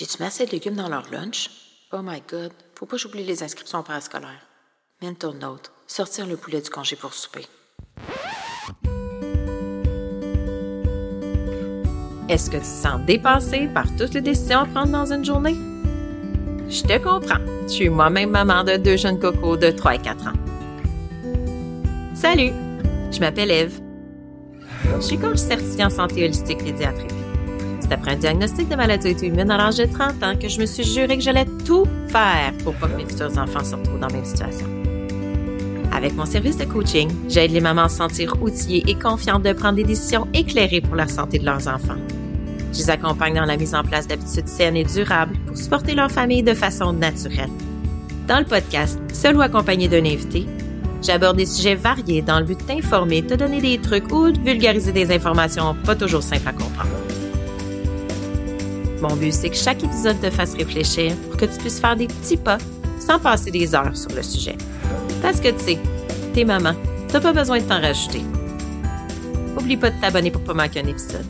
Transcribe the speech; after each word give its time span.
J'ai-tu 0.00 0.22
mis 0.22 0.28
assez 0.28 0.46
de 0.46 0.52
légumes 0.52 0.76
dans 0.76 0.88
leur 0.88 1.10
lunch? 1.12 1.50
Oh 1.92 2.00
my 2.02 2.22
god, 2.26 2.52
faut 2.74 2.86
pas 2.86 2.96
que 2.96 3.02
j'oublie 3.02 3.22
les 3.22 3.42
inscriptions 3.42 3.82
parascolaires. 3.82 4.46
Mental 5.02 5.34
note, 5.38 5.70
sortir 5.86 6.26
le 6.26 6.38
poulet 6.38 6.62
du 6.62 6.70
congé 6.70 6.96
pour 6.96 7.12
souper. 7.12 7.44
Est-ce 12.30 12.48
que 12.48 12.56
tu 12.56 12.62
te 12.62 12.66
sens 12.66 13.02
dépassé 13.04 13.68
par 13.74 13.84
toutes 13.98 14.14
les 14.14 14.22
décisions 14.22 14.60
à 14.60 14.64
prendre 14.64 14.90
dans 14.90 15.12
une 15.12 15.22
journée? 15.22 15.56
Je 16.70 16.80
te 16.80 16.96
comprends. 16.96 17.44
Je 17.64 17.68
suis 17.68 17.90
moi-même 17.90 18.30
maman 18.30 18.64
de 18.64 18.78
deux 18.78 18.96
jeunes 18.96 19.20
cocos 19.20 19.58
de 19.58 19.70
3 19.70 19.96
et 19.96 19.98
4 19.98 20.28
ans. 20.28 20.32
Salut! 22.14 22.52
Je 23.12 23.20
m'appelle 23.20 23.50
Eve. 23.50 23.78
Je 24.96 25.00
suis 25.02 25.18
coach 25.18 25.36
certifiée 25.36 25.84
en 25.84 25.90
santé 25.90 26.24
holistique 26.24 26.64
pédiatrique. 26.64 27.19
C'est 27.90 27.96
après 27.96 28.12
un 28.12 28.18
diagnostic 28.18 28.68
de 28.68 28.76
maladie 28.76 29.10
auto-immune 29.10 29.50
à 29.50 29.56
l'âge 29.56 29.78
de 29.78 29.84
30 29.84 30.22
ans 30.22 30.36
que 30.40 30.48
je 30.48 30.60
me 30.60 30.66
suis 30.66 30.84
juré 30.84 31.16
que 31.16 31.24
j'allais 31.24 31.46
tout 31.66 31.86
faire 32.06 32.52
pour 32.62 32.72
pas 32.74 32.86
que 32.86 32.96
mes 32.96 33.04
futurs 33.04 33.36
enfants 33.36 33.64
se 33.64 33.74
retrouvent 33.74 33.98
dans 33.98 34.06
la 34.06 34.12
même 34.12 34.24
situation. 34.24 34.66
Avec 35.92 36.14
mon 36.14 36.24
service 36.24 36.56
de 36.56 36.66
coaching, 36.66 37.10
j'aide 37.28 37.50
les 37.50 37.58
mamans 37.58 37.86
à 37.86 37.88
se 37.88 37.96
sentir 37.96 38.40
outillées 38.40 38.84
et 38.86 38.94
confiantes 38.94 39.42
de 39.42 39.52
prendre 39.52 39.74
des 39.74 39.82
décisions 39.82 40.28
éclairées 40.32 40.80
pour 40.80 40.94
la 40.94 41.08
santé 41.08 41.40
de 41.40 41.44
leurs 41.44 41.66
enfants. 41.66 41.98
Je 42.72 42.78
les 42.78 42.90
accompagne 42.90 43.34
dans 43.34 43.44
la 43.44 43.56
mise 43.56 43.74
en 43.74 43.82
place 43.82 44.06
d'habitudes 44.06 44.46
saines 44.46 44.76
et 44.76 44.84
durables 44.84 45.36
pour 45.48 45.56
supporter 45.56 45.96
leur 45.96 46.12
famille 46.12 46.44
de 46.44 46.54
façon 46.54 46.92
naturelle. 46.92 47.50
Dans 48.28 48.38
le 48.38 48.44
podcast, 48.44 49.00
seul 49.12 49.36
ou 49.36 49.40
accompagné 49.40 49.88
d'un 49.88 50.04
invité, 50.04 50.46
j'aborde 51.02 51.38
des 51.38 51.46
sujets 51.46 51.74
variés 51.74 52.22
dans 52.22 52.38
le 52.38 52.44
but 52.44 52.60
de 52.60 52.64
t'informer, 52.66 53.26
te 53.26 53.34
donner 53.34 53.60
des 53.60 53.78
trucs 53.78 54.12
ou 54.12 54.30
de 54.30 54.38
vulgariser 54.38 54.92
des 54.92 55.10
informations 55.12 55.74
pas 55.84 55.96
toujours 55.96 56.22
simples 56.22 56.46
à 56.46 56.52
comprendre. 56.52 57.09
Mon 59.00 59.16
but, 59.16 59.32
c'est 59.32 59.50
que 59.50 59.56
chaque 59.56 59.82
épisode 59.82 60.20
te 60.20 60.30
fasse 60.30 60.54
réfléchir 60.54 61.14
pour 61.28 61.36
que 61.36 61.46
tu 61.46 61.58
puisses 61.58 61.80
faire 61.80 61.96
des 61.96 62.06
petits 62.06 62.36
pas 62.36 62.58
sans 62.98 63.18
passer 63.18 63.50
des 63.50 63.74
heures 63.74 63.96
sur 63.96 64.10
le 64.14 64.22
sujet. 64.22 64.56
Parce 65.22 65.40
que 65.40 65.48
tu 65.48 65.64
sais, 65.64 65.78
t'es 66.34 66.44
maman, 66.44 66.74
t'as 67.08 67.20
pas 67.20 67.32
besoin 67.32 67.58
de 67.58 67.64
t'en 67.64 67.80
rajouter. 67.80 68.22
Oublie 69.58 69.76
pas 69.76 69.90
de 69.90 70.00
t'abonner 70.00 70.30
pour 70.30 70.42
pas 70.42 70.54
manquer 70.54 70.80
un 70.80 70.86
épisode 70.86 71.24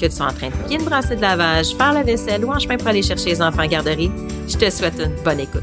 que 0.00 0.06
tu 0.06 0.12
sois 0.12 0.26
en 0.26 0.32
train 0.32 0.48
de 0.48 0.68
bien 0.68 0.78
brasser 0.78 1.16
de 1.16 1.20
lavage, 1.20 1.74
faire 1.76 1.92
la 1.92 2.02
vaisselle 2.02 2.44
ou 2.44 2.50
en 2.50 2.58
chemin 2.58 2.78
pour 2.78 2.88
aller 2.88 3.02
chercher 3.02 3.26
les 3.26 3.42
enfants 3.42 3.62
en 3.62 3.68
garderie, 3.68 4.10
je 4.48 4.56
te 4.56 4.70
souhaite 4.70 4.98
une 4.98 5.14
bonne 5.22 5.40
écoute. 5.40 5.62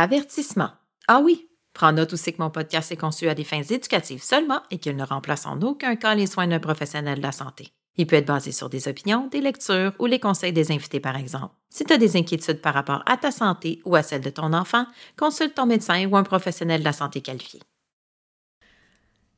Avertissement. 0.00 0.70
Ah 1.08 1.18
oui, 1.18 1.48
Prends 1.74 1.90
note 1.92 2.12
aussi 2.12 2.32
que 2.32 2.40
mon 2.40 2.50
podcast 2.50 2.92
est 2.92 2.96
conçu 2.96 3.28
à 3.28 3.34
des 3.34 3.42
fins 3.42 3.64
éducatives 3.64 4.22
seulement 4.22 4.62
et 4.70 4.78
qu'il 4.78 4.94
ne 4.94 5.04
remplace 5.04 5.44
en 5.44 5.60
aucun 5.62 5.96
cas 5.96 6.14
les 6.14 6.28
soins 6.28 6.46
d'un 6.46 6.60
professionnel 6.60 7.18
de 7.18 7.22
la 7.22 7.32
santé. 7.32 7.72
Il 7.96 8.06
peut 8.06 8.14
être 8.14 8.26
basé 8.26 8.52
sur 8.52 8.68
des 8.68 8.86
opinions, 8.86 9.26
des 9.26 9.40
lectures 9.40 9.92
ou 9.98 10.06
les 10.06 10.20
conseils 10.20 10.52
des 10.52 10.70
invités, 10.70 11.00
par 11.00 11.16
exemple. 11.16 11.54
Si 11.68 11.84
tu 11.84 11.92
as 11.92 11.98
des 11.98 12.16
inquiétudes 12.16 12.60
par 12.60 12.74
rapport 12.74 13.02
à 13.06 13.16
ta 13.16 13.32
santé 13.32 13.80
ou 13.84 13.96
à 13.96 14.04
celle 14.04 14.22
de 14.22 14.30
ton 14.30 14.52
enfant, 14.52 14.86
consulte 15.16 15.56
ton 15.56 15.66
médecin 15.66 16.06
ou 16.06 16.16
un 16.16 16.22
professionnel 16.22 16.80
de 16.80 16.84
la 16.84 16.92
santé 16.92 17.20
qualifié. 17.20 17.60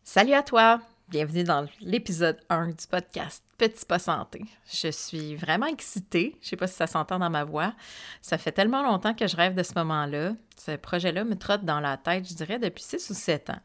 Salut 0.04 0.34
à 0.34 0.42
toi! 0.42 0.80
Bienvenue 1.08 1.44
dans 1.44 1.66
l'épisode 1.80 2.38
1 2.50 2.68
du 2.68 2.86
podcast 2.86 3.42
Petit 3.60 3.84
pas 3.84 3.98
santé. 3.98 4.42
Je 4.72 4.88
suis 4.88 5.36
vraiment 5.36 5.66
excitée. 5.66 6.38
Je 6.40 6.46
ne 6.46 6.48
sais 6.48 6.56
pas 6.56 6.66
si 6.66 6.76
ça 6.76 6.86
s'entend 6.86 7.18
dans 7.18 7.28
ma 7.28 7.44
voix. 7.44 7.74
Ça 8.22 8.38
fait 8.38 8.52
tellement 8.52 8.82
longtemps 8.82 9.12
que 9.12 9.26
je 9.26 9.36
rêve 9.36 9.54
de 9.54 9.62
ce 9.62 9.74
moment-là. 9.76 10.32
Ce 10.56 10.76
projet-là 10.76 11.24
me 11.24 11.36
trotte 11.36 11.66
dans 11.66 11.78
la 11.78 11.98
tête, 11.98 12.26
je 12.26 12.32
dirais, 12.32 12.58
depuis 12.58 12.82
6 12.82 13.10
ou 13.10 13.14
7 13.14 13.50
ans. 13.50 13.60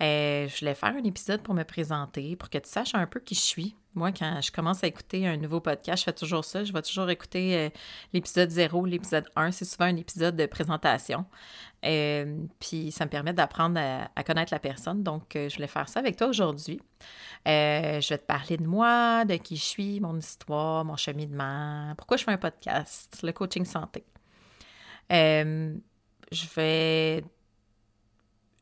Euh, 0.00 0.46
je 0.46 0.60
voulais 0.60 0.76
faire 0.76 0.94
un 0.94 1.02
épisode 1.02 1.42
pour 1.42 1.54
me 1.54 1.64
présenter, 1.64 2.36
pour 2.36 2.50
que 2.50 2.58
tu 2.58 2.70
saches 2.70 2.94
un 2.94 3.08
peu 3.08 3.18
qui 3.18 3.34
je 3.34 3.40
suis. 3.40 3.76
Moi, 3.96 4.12
quand 4.12 4.42
je 4.42 4.52
commence 4.52 4.84
à 4.84 4.86
écouter 4.86 5.26
un 5.26 5.38
nouveau 5.38 5.58
podcast, 5.58 6.00
je 6.00 6.04
fais 6.04 6.12
toujours 6.12 6.44
ça. 6.44 6.62
Je 6.64 6.72
vais 6.72 6.82
toujours 6.82 7.08
écouter 7.08 7.56
euh, 7.56 7.70
l'épisode 8.12 8.50
0, 8.50 8.84
l'épisode 8.84 9.24
1. 9.34 9.52
C'est 9.52 9.64
souvent 9.64 9.86
un 9.86 9.96
épisode 9.96 10.36
de 10.36 10.44
présentation. 10.44 11.24
Euh, 11.82 12.44
puis 12.60 12.92
ça 12.92 13.06
me 13.06 13.10
permet 13.10 13.32
d'apprendre 13.32 13.80
à, 13.80 14.22
connaître 14.22 14.52
la 14.52 14.58
personne. 14.58 15.02
Donc, 15.02 15.30
je 15.34 15.54
voulais 15.54 15.66
faire 15.66 15.88
ça 15.88 16.00
avec 16.00 16.16
toi 16.16 16.26
aujourd'hui. 16.26 16.78
je 17.46 18.06
vais 18.06 18.18
te 18.18 18.26
parler 18.26 18.58
de 18.58 18.66
moi, 18.66 19.24
de 19.24 19.36
qui 19.36 19.56
je 19.56 19.64
suis, 19.64 19.98
mon 20.00 20.18
histoire, 20.18 20.84
mon 20.84 20.96
cheminement, 20.96 21.94
pourquoi 21.96 22.18
je 22.18 22.24
fais 22.24 22.32
un 22.32 22.36
podcast, 22.36 23.18
le 23.22 23.32
coaching 23.32 23.64
santé. 23.64 24.04
je 25.10 26.54
vais 26.54 27.24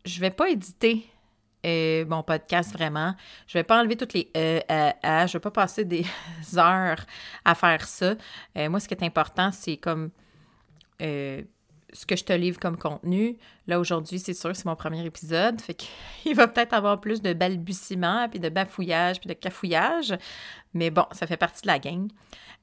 je 0.05 0.21
vais 0.21 0.31
pas 0.31 0.51
éditer 0.51 1.07
euh, 1.65 2.05
mon 2.07 2.23
podcast 2.23 2.73
vraiment. 2.73 3.15
Je 3.47 3.59
vais 3.59 3.65
pas 3.65 3.81
enlever 3.81 3.97
toutes 3.97 4.13
les 4.13 4.31
euh, 4.37 4.61
euh, 4.71 5.27
Je 5.27 5.33
vais 5.33 5.41
pas 5.41 5.51
passer 5.51 5.85
des 5.85 6.05
heures 6.57 7.05
à 7.45 7.55
faire 7.55 7.87
ça. 7.87 8.15
Euh, 8.57 8.69
moi, 8.69 8.81
ce 8.81 8.89
qui 8.89 8.95
est 8.95 9.03
important, 9.03 9.51
c'est 9.53 9.77
comme 9.77 10.11
ce 11.01 12.07
que 12.07 12.17
je 12.17 12.25
te 12.25 12.33
livre 12.33 12.59
comme 12.59 12.77
contenu. 12.77 13.37
Là, 13.67 13.79
aujourd'hui, 13.79 14.19
c'est 14.19 14.35
sûr, 14.35 14.55
c'est 14.57 14.65
mon 14.65 14.77
premier 14.77 15.05
épisode. 15.05 15.61
Fait 15.61 15.75
qu'il 15.75 16.35
va 16.35 16.49
peut-être 16.49 16.73
avoir 16.73 17.01
plus 17.01 17.23
de 17.23 17.33
balbutiements, 17.33 18.29
puis 18.29 18.41
de 18.41 18.49
bafouillage, 18.49 19.21
puis 19.21 19.29
de 19.29 19.35
cafouillage. 19.35 20.15
Mais 20.73 20.91
bon, 20.91 21.05
ça 21.13 21.27
fait 21.27 21.37
partie 21.37 21.63
de 21.63 21.69
la 21.69 21.79
gang. 21.79 22.09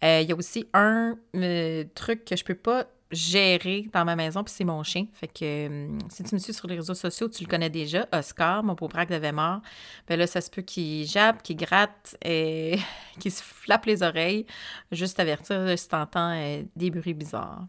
Il 0.03 0.27
y 0.27 0.31
a 0.31 0.35
aussi 0.35 0.67
un 0.73 1.15
truc 1.95 2.25
que 2.25 2.35
je 2.35 2.43
peux 2.43 2.55
pas 2.55 2.87
gérer 3.11 3.89
dans 3.93 4.05
ma 4.05 4.15
maison, 4.15 4.43
puis 4.43 4.53
c'est 4.55 4.63
mon 4.63 4.83
chien. 4.83 5.05
Fait 5.13 5.27
que 5.27 5.43
euh, 5.43 5.99
si 6.09 6.23
tu 6.23 6.35
me 6.35 6.39
suis 6.39 6.53
sur 6.53 6.67
les 6.67 6.75
réseaux 6.75 6.93
sociaux, 6.93 7.27
tu 7.29 7.43
le 7.43 7.49
connais 7.49 7.69
déjà, 7.69 8.07
Oscar, 8.11 8.63
mon 8.63 8.75
pauvre 8.75 9.05
de 9.05 9.31
mort. 9.31 9.61
Ben 10.07 10.17
là, 10.17 10.27
ça 10.27 10.41
se 10.41 10.49
peut 10.49 10.61
qu'il 10.61 11.05
jappe, 11.07 11.43
qu'il 11.43 11.57
gratte 11.57 12.15
et 12.23 12.79
qu'il 13.19 13.31
se 13.31 13.43
flappe 13.43 13.85
les 13.85 14.03
oreilles. 14.03 14.45
Juste 14.91 15.19
avertir 15.19 15.77
si 15.77 15.87
tu 15.87 15.95
entends 15.95 16.33
euh, 16.35 16.63
des 16.75 16.89
bruits 16.89 17.13
bizarres. 17.13 17.65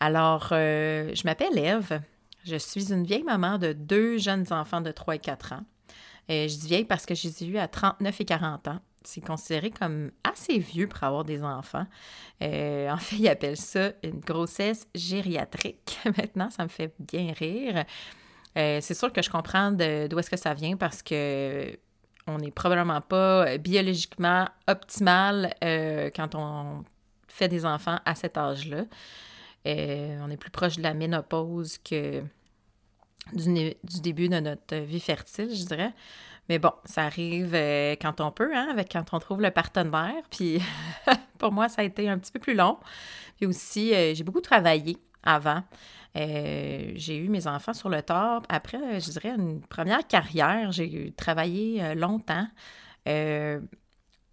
Alors, 0.00 0.48
euh, 0.52 1.10
je 1.14 1.22
m'appelle 1.24 1.58
Eve. 1.58 2.00
Je 2.44 2.56
suis 2.56 2.92
une 2.92 3.04
vieille 3.04 3.24
maman 3.24 3.58
de 3.58 3.72
deux 3.72 4.18
jeunes 4.18 4.46
enfants 4.50 4.80
de 4.80 4.90
3 4.90 5.16
et 5.16 5.18
4 5.18 5.52
ans. 5.54 5.64
Et 6.28 6.48
je 6.48 6.58
dis 6.58 6.68
vieille 6.68 6.84
parce 6.84 7.06
que 7.06 7.14
je 7.14 7.28
les 7.28 7.44
ai 7.44 7.46
eus 7.46 7.58
à 7.58 7.68
39 7.68 8.20
et 8.20 8.24
40 8.24 8.68
ans 8.68 8.80
c'est 9.04 9.20
considéré 9.20 9.70
comme 9.70 10.10
assez 10.24 10.58
vieux 10.58 10.88
pour 10.88 11.02
avoir 11.04 11.24
des 11.24 11.42
enfants. 11.42 11.86
Euh, 12.42 12.90
en 12.90 12.96
fait, 12.96 13.16
ils 13.16 13.28
appellent 13.28 13.56
ça 13.56 13.92
une 14.02 14.20
grossesse 14.20 14.86
gériatrique. 14.94 15.98
Maintenant, 16.04 16.50
ça 16.50 16.64
me 16.64 16.68
fait 16.68 16.94
bien 16.98 17.32
rire. 17.32 17.84
Euh, 18.56 18.78
c'est 18.80 18.94
sûr 18.94 19.12
que 19.12 19.22
je 19.22 19.30
comprends 19.30 19.72
d'où 19.72 20.18
est-ce 20.18 20.30
que 20.30 20.36
ça 20.36 20.54
vient 20.54 20.76
parce 20.76 21.02
que 21.02 21.76
on 22.26 22.38
n'est 22.38 22.50
probablement 22.50 23.02
pas 23.02 23.58
biologiquement 23.58 24.48
optimal 24.66 25.54
euh, 25.62 26.10
quand 26.14 26.34
on 26.34 26.84
fait 27.28 27.48
des 27.48 27.66
enfants 27.66 27.98
à 28.04 28.14
cet 28.14 28.38
âge-là. 28.38 28.84
on 29.66 30.30
est 30.30 30.36
plus 30.38 30.50
proche 30.50 30.76
de 30.76 30.82
la 30.82 30.94
ménopause 30.94 31.78
que 31.78 32.22
du, 33.32 33.74
du 33.84 34.00
début 34.00 34.28
de 34.28 34.40
notre 34.40 34.76
vie 34.76 35.00
fertile, 35.00 35.54
je 35.54 35.64
dirais. 35.66 35.92
Mais 36.48 36.58
bon, 36.58 36.72
ça 36.84 37.04
arrive 37.04 37.54
euh, 37.54 37.96
quand 38.00 38.20
on 38.20 38.30
peut, 38.30 38.54
hein, 38.54 38.68
avec 38.70 38.92
quand 38.92 39.12
on 39.12 39.18
trouve 39.18 39.40
le 39.40 39.50
partenaire. 39.50 40.22
Puis 40.30 40.60
pour 41.38 41.52
moi, 41.52 41.68
ça 41.68 41.82
a 41.82 41.84
été 41.84 42.08
un 42.08 42.18
petit 42.18 42.32
peu 42.32 42.38
plus 42.38 42.54
long. 42.54 42.78
Puis 43.36 43.46
aussi, 43.46 43.94
euh, 43.94 44.14
j'ai 44.14 44.24
beaucoup 44.24 44.40
travaillé 44.40 44.98
avant. 45.22 45.62
Euh, 46.16 46.92
j'ai 46.94 47.16
eu 47.16 47.28
mes 47.28 47.46
enfants 47.46 47.72
sur 47.72 47.88
le 47.88 48.02
tard. 48.02 48.42
Après, 48.48 49.00
je 49.00 49.10
dirais, 49.10 49.30
une 49.30 49.60
première 49.62 50.06
carrière, 50.06 50.70
j'ai 50.70 51.12
travaillé 51.16 51.94
longtemps 51.94 52.46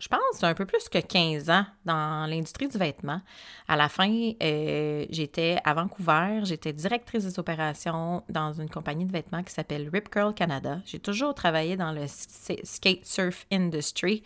je 0.01 0.07
pense, 0.07 0.43
un 0.43 0.55
peu 0.55 0.65
plus 0.65 0.89
que 0.89 0.97
15 0.97 1.51
ans 1.51 1.65
dans 1.85 2.27
l'industrie 2.27 2.67
du 2.67 2.77
vêtement. 2.77 3.21
À 3.67 3.75
la 3.75 3.87
fin, 3.87 4.31
euh, 4.41 5.05
j'étais 5.11 5.59
à 5.63 5.75
Vancouver, 5.75 6.39
j'étais 6.43 6.73
directrice 6.73 7.23
des 7.23 7.37
opérations 7.37 8.23
dans 8.27 8.51
une 8.51 8.67
compagnie 8.67 9.05
de 9.05 9.11
vêtements 9.11 9.43
qui 9.43 9.53
s'appelle 9.53 9.87
Rip 9.93 10.09
Curl 10.09 10.33
Canada. 10.33 10.79
J'ai 10.85 10.97
toujours 10.97 11.35
travaillé 11.35 11.77
dans 11.77 11.91
le 11.91 12.05
skate 12.07 13.05
surf 13.05 13.45
industry, 13.51 14.23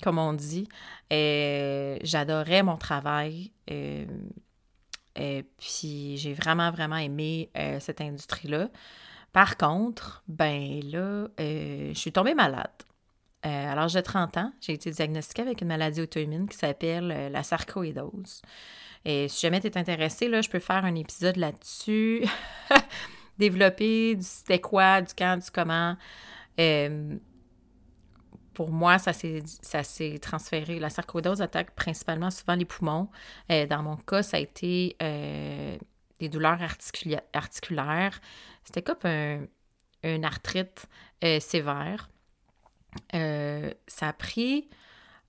comme 0.00 0.18
on 0.18 0.32
dit. 0.32 0.68
Euh, 1.12 1.98
j'adorais 2.04 2.62
mon 2.62 2.76
travail. 2.76 3.50
Euh, 3.72 4.06
puis 5.58 6.18
j'ai 6.18 6.34
vraiment, 6.34 6.70
vraiment 6.70 6.96
aimé 6.96 7.50
cette 7.80 8.00
industrie-là. 8.00 8.68
Par 9.32 9.56
contre, 9.56 10.22
ben 10.28 10.80
là, 10.84 11.26
je 11.38 11.92
suis 11.94 12.12
tombée 12.12 12.34
malade. 12.34 12.70
Euh, 13.46 13.86
de 13.86 14.00
30 14.00 14.36
ans, 14.36 14.52
j'ai 14.60 14.74
été 14.74 14.90
diagnostiquée 14.90 15.42
avec 15.42 15.62
une 15.62 15.68
maladie 15.68 16.02
auto-immune 16.02 16.46
qui 16.46 16.58
s'appelle 16.58 17.10
euh, 17.10 17.28
la 17.30 17.42
sarcoïdose. 17.42 18.42
Et 19.06 19.28
si 19.28 19.40
jamais 19.40 19.60
tu 19.60 19.66
es 19.66 19.78
intéressé, 19.78 20.28
là, 20.28 20.42
je 20.42 20.50
peux 20.50 20.58
faire 20.58 20.84
un 20.84 20.94
épisode 20.94 21.36
là-dessus, 21.36 22.24
développer 23.38 24.16
du 24.16 24.22
c'était 24.22 24.60
quoi, 24.60 25.00
du 25.00 25.14
quand, 25.16 25.38
du 25.38 25.50
comment. 25.50 25.96
Euh, 26.58 27.16
pour 28.52 28.70
moi, 28.70 28.98
ça 28.98 29.14
s'est 29.14 30.18
transféré. 30.20 30.78
La 30.78 30.90
sarcoïdose 30.90 31.40
attaque 31.40 31.74
principalement 31.74 32.30
souvent 32.30 32.56
les 32.56 32.66
poumons. 32.66 33.08
dans 33.48 33.82
mon 33.82 33.96
cas, 33.96 34.22
ça 34.22 34.36
a 34.36 34.40
été 34.40 34.96
des 35.00 36.28
douleurs 36.28 36.60
articulaires. 37.32 38.20
C'était 38.64 38.82
comme 38.82 38.98
un, 39.04 39.46
une 40.02 40.26
arthrite 40.26 40.84
sévère. 41.40 42.10
Ça 43.12 44.08
a 44.08 44.12
pris 44.12 44.68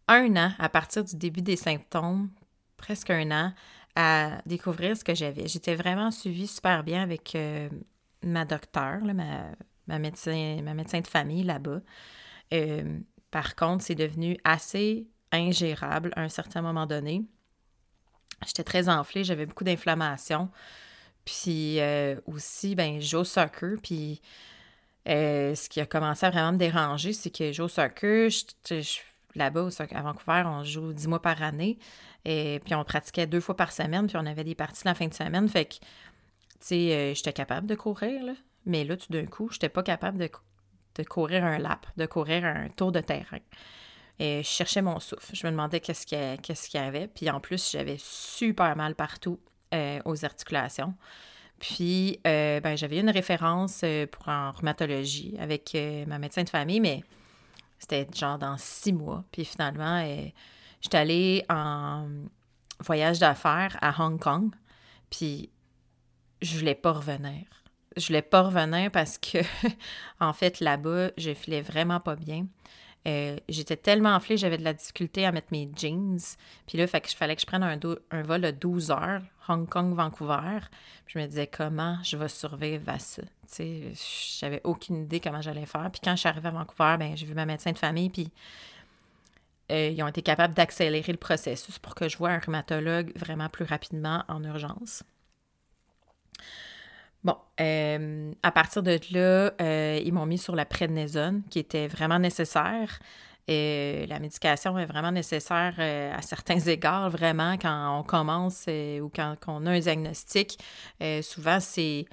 un 0.08 0.36
an 0.36 0.52
à 0.60 0.70
partir 0.70 1.04
du 1.04 1.16
début 1.16 1.42
des 1.42 1.56
symptômes, 1.56 2.30
presque 2.78 3.10
un 3.10 3.32
an, 3.32 3.54
à 3.96 4.42
découvrir 4.46 4.96
ce 4.96 5.04
que 5.04 5.16
j'avais. 5.16 5.48
J'étais 5.48 5.76
vraiment 5.76 6.12
suivie 6.12 6.48
super 6.48 6.84
bien 6.84 7.02
avec 7.02 7.36
euh, 7.36 7.70
ma 8.24 8.46
docteure, 8.46 9.02
ma, 9.04 10.00
médecin, 10.00 10.58
de 10.58 11.08
famille 11.08 11.44
là-bas. 11.44 11.82
Euh, 12.54 13.00
par 13.32 13.56
contre, 13.56 13.84
c'est 13.84 13.96
devenu 13.96 14.38
assez 14.44 15.08
ingérable 15.32 16.12
à 16.16 16.22
un 16.22 16.30
certain 16.30 16.62
moment 16.62 16.86
donné. 16.86 17.24
J'étais 18.46 18.64
très 18.64 18.90
enflée, 18.90 19.24
j'avais 19.24 19.46
beaucoup 19.46 19.64
d'inflammation. 19.64 20.50
Puis 21.26 21.80
euh, 21.80 22.20
aussi, 22.26 22.76
ben, 22.76 23.00
au 23.14 23.24
soccer, 23.24 23.76
puis 23.82 24.22
ce 25.06 25.70
qui 25.70 25.82
a 25.82 25.86
commencé 25.86 26.26
à 26.26 26.30
vraiment 26.30 26.54
me 26.54 26.58
déranger, 26.58 27.14
c'est 27.14 27.30
que 27.30 27.62
au 27.62 27.68
soccer, 27.68 28.30
je, 28.30 28.82
je 28.82 29.00
là-bas, 29.36 29.70
à 29.80 30.02
Vancouver, 30.02 30.44
on 30.46 30.64
joue 30.64 30.94
dix 30.94 31.08
mois 31.08 31.22
par 31.22 31.42
année. 31.42 31.78
Et 32.26 32.62
puis 32.64 32.76
on 32.76 32.84
pratiquait 32.84 33.28
deux 33.28 33.40
fois 33.40 33.56
par 33.56 33.72
semaine, 33.72 34.08
puis 34.08 34.18
on 34.18 34.26
avait 34.26 34.44
des 34.44 34.56
parties 34.56 34.84
la 34.86 34.94
fin 34.94 35.08
de 35.08 35.14
semaine. 35.14 35.48
Fait 35.50 35.66
que, 35.66 35.74
tu 35.74 35.80
sais, 36.60 36.94
euh, 36.94 37.14
j'étais 37.14 37.34
capable 37.34 37.68
de 37.68 37.76
courir. 37.76 38.22
Mais 38.66 38.84
là, 38.84 38.96
tout 38.96 39.12
d'un 39.12 39.26
coup, 39.26 39.50
j'étais 39.52 39.70
pas 39.70 39.82
capable 39.82 40.20
de, 40.20 40.30
de, 40.96 41.04
courir 41.04 41.44
un 41.44 41.58
lap, 41.58 41.88
de 41.98 42.06
courir 42.06 42.46
un 42.46 42.70
tour 42.70 42.92
de 42.92 43.00
terrain. 43.00 43.40
Et 44.20 44.44
je 44.44 44.48
cherchais 44.48 44.84
mon 44.84 45.00
souffle. 45.00 45.36
Je 45.36 45.48
me 45.48 45.52
demandais 45.52 45.80
qu'est-ce 45.80 46.06
qu'il 46.06 46.80
y, 46.80 46.84
avait. 46.84 47.08
Puis 47.08 47.28
en 47.32 47.40
plus, 47.40 47.72
j'avais 47.72 47.98
super 47.98 48.76
mal 48.76 48.94
partout 48.94 49.40
euh, 49.74 50.00
aux 50.06 50.24
articulations. 50.24 50.94
Puis, 51.62 52.20
euh, 52.28 52.60
ben, 52.60 52.76
j'avais 52.76 53.00
une 53.00 53.10
référence 53.10 53.86
pour 54.12 54.28
en 54.28 54.52
rhumatologie 54.52 55.36
avec 55.40 55.78
ma 56.08 56.20
médecin 56.20 56.44
de 56.44 56.50
famille, 56.50 56.82
mais 56.82 57.04
c'était 57.82 58.08
genre 58.16 58.38
dans 58.38 58.58
six 58.58 58.94
mois. 58.94 59.24
Puis 59.32 59.44
finalement, 59.44 60.04
euh, 60.06 60.28
j'étais 60.82 60.98
allée 60.98 61.44
en 61.50 62.08
voyage 62.80 63.18
d'affaires 63.20 63.76
à 63.82 64.04
Hong 64.04 64.20
Kong. 64.20 64.52
Puis 65.10 65.50
je 66.42 66.58
voulais 66.60 66.76
pas 66.76 66.92
revenir. 66.92 67.46
Je 67.98 68.08
voulais 68.08 68.22
pas 68.22 68.44
revenir 68.44 68.92
parce 68.92 69.18
que, 69.18 69.40
en 70.20 70.32
fait, 70.32 70.60
là-bas, 70.60 71.10
je 71.18 71.34
filais 71.34 71.62
vraiment 71.62 72.00
pas 72.00 72.16
bien. 72.16 72.46
Euh, 73.08 73.38
j'étais 73.50 73.78
tellement 73.78 74.14
enflée, 74.14 74.38
j'avais 74.38 74.58
de 74.58 74.64
la 74.64 74.74
difficulté 74.74 75.26
à 75.26 75.32
mettre 75.32 75.48
mes 75.52 75.70
jeans. 75.76 76.20
Puis 76.68 76.78
là, 76.78 76.86
fait 76.86 77.02
que, 77.02 77.10
fallait 77.10 77.36
que 77.36 77.42
je 77.42 77.48
prenne 77.48 77.64
un, 77.64 78.24
vol 78.24 78.42
de 78.42 78.52
12 78.52 78.92
heures, 78.92 79.22
Hong 79.48 79.68
Kong-Vancouver. 79.68 80.60
Je 81.08 81.18
me 81.18 81.26
disais 81.26 81.48
comment 81.48 81.98
je 82.04 82.16
vais 82.16 82.28
survivre 82.28 82.88
à 82.90 83.00
ça? 83.00 83.24
J'avais 84.40 84.62
aucune 84.64 85.04
idée 85.04 85.20
comment 85.20 85.42
j'allais 85.42 85.66
faire. 85.66 85.90
Puis 85.92 86.02
quand 86.04 86.12
je 86.12 86.22
suis 86.22 86.30
arrivée 86.30 86.50
à 86.50 86.52
Vancouver, 86.52 86.96
ben, 87.00 87.18
j'ai 87.18 87.26
vu 87.26 87.34
ma 87.34 87.46
médecin 87.46 87.72
de 87.72 87.78
famille, 87.78 88.10
puis 88.10 88.32
euh, 89.72 89.90
ils 89.90 90.04
ont 90.04 90.08
été 90.08 90.22
capables 90.22 90.54
d'accélérer 90.54 91.12
le 91.12 91.18
processus 91.18 91.80
pour 91.80 91.96
que 91.96 92.08
je 92.08 92.18
voie 92.18 92.30
un 92.30 92.40
rhumatologue 92.40 93.12
vraiment 93.16 93.50
plus 93.50 93.66
rapidement 93.66 94.24
en 94.28 94.44
urgence. 94.44 95.04
Bon, 97.24 97.36
euh, 97.60 98.34
à 98.42 98.52
partir 98.52 98.82
de 98.82 99.00
là, 99.12 99.54
euh, 99.62 100.00
ils 100.04 100.12
m'ont 100.12 100.26
mis 100.26 100.40
sur 100.40 100.56
la 100.56 100.66
prednisone, 100.66 101.44
qui 101.50 101.60
était 101.60 101.88
vraiment 101.88 102.20
nécessaire. 102.20 103.00
La 103.48 104.20
médication 104.20 104.78
est 104.80 104.86
vraiment 104.86 105.12
nécessaire 105.12 105.76
à 105.78 106.22
certains 106.22 106.60
égards, 106.68 107.10
vraiment, 107.10 107.58
quand 107.58 108.00
on 108.00 108.04
commence 108.04 108.68
ou 108.68 109.12
quand, 109.14 109.36
on 109.48 109.66
a 109.66 109.72
un 109.72 109.80
diagnostic. 109.80 110.58
souvent, 111.22 111.60
c'est, 111.60 112.06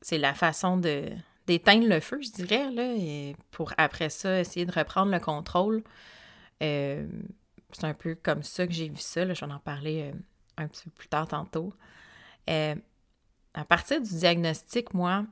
c'est 0.00 0.16
la 0.16 0.32
façon 0.32 0.78
de, 0.78 1.10
d'éteindre 1.46 1.86
le 1.86 2.00
feu, 2.00 2.18
je 2.22 2.30
dirais, 2.30 2.70
là, 2.70 2.94
pour 3.50 3.74
après 3.76 4.08
ça, 4.08 4.40
essayer 4.40 4.64
de 4.64 4.72
reprendre 4.72 5.12
le 5.12 5.20
contrôle. 5.20 5.84
c'est 6.60 7.04
un 7.82 7.94
peu 7.94 8.14
comme 8.14 8.42
ça 8.42 8.66
que 8.66 8.72
j'ai 8.72 8.88
vu 8.88 8.96
ça. 8.96 9.30
je 9.34 9.44
vais 9.44 9.52
en 9.52 9.58
parler 9.58 10.12
un 10.56 10.66
petit 10.66 10.84
peu 10.84 10.90
plus 10.92 11.08
tard 11.08 11.28
tantôt 11.28 11.74
à 13.54 13.64
partir 13.64 14.00
du 14.00 14.14
diagnostic, 14.14 14.94
moi, 14.94 15.24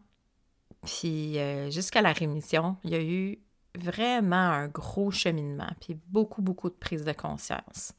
puis 0.85 1.39
euh, 1.39 1.71
jusqu'à 1.71 2.03
la 2.03 2.13
rémission, 2.13 2.77
il 2.85 2.91
y 2.91 2.95
a 2.95 3.03
eu 3.03 3.39
vraiment 3.75 4.37
un 4.37 4.69
gros 4.69 5.11
cheminement, 5.11 5.71
puis 5.81 5.97
beaucoup, 6.09 6.43
beaucoup 6.43 6.69
de 6.69 6.75
prise 6.75 7.05
de 7.05 7.13
conscience. 7.13 7.95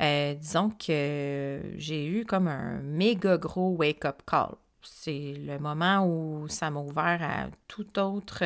Euh, 0.00 0.34
disons 0.34 0.70
que 0.70 1.60
j'ai 1.76 2.06
eu 2.06 2.24
comme 2.24 2.48
un 2.48 2.80
méga 2.80 3.36
gros 3.36 3.70
wake-up 3.76 4.22
call. 4.26 4.54
C'est 4.82 5.34
le 5.38 5.58
moment 5.58 6.04
où 6.06 6.48
ça 6.48 6.70
m'a 6.70 6.80
ouvert 6.80 7.20
à 7.22 7.46
tout 7.68 7.98
autre, 8.00 8.42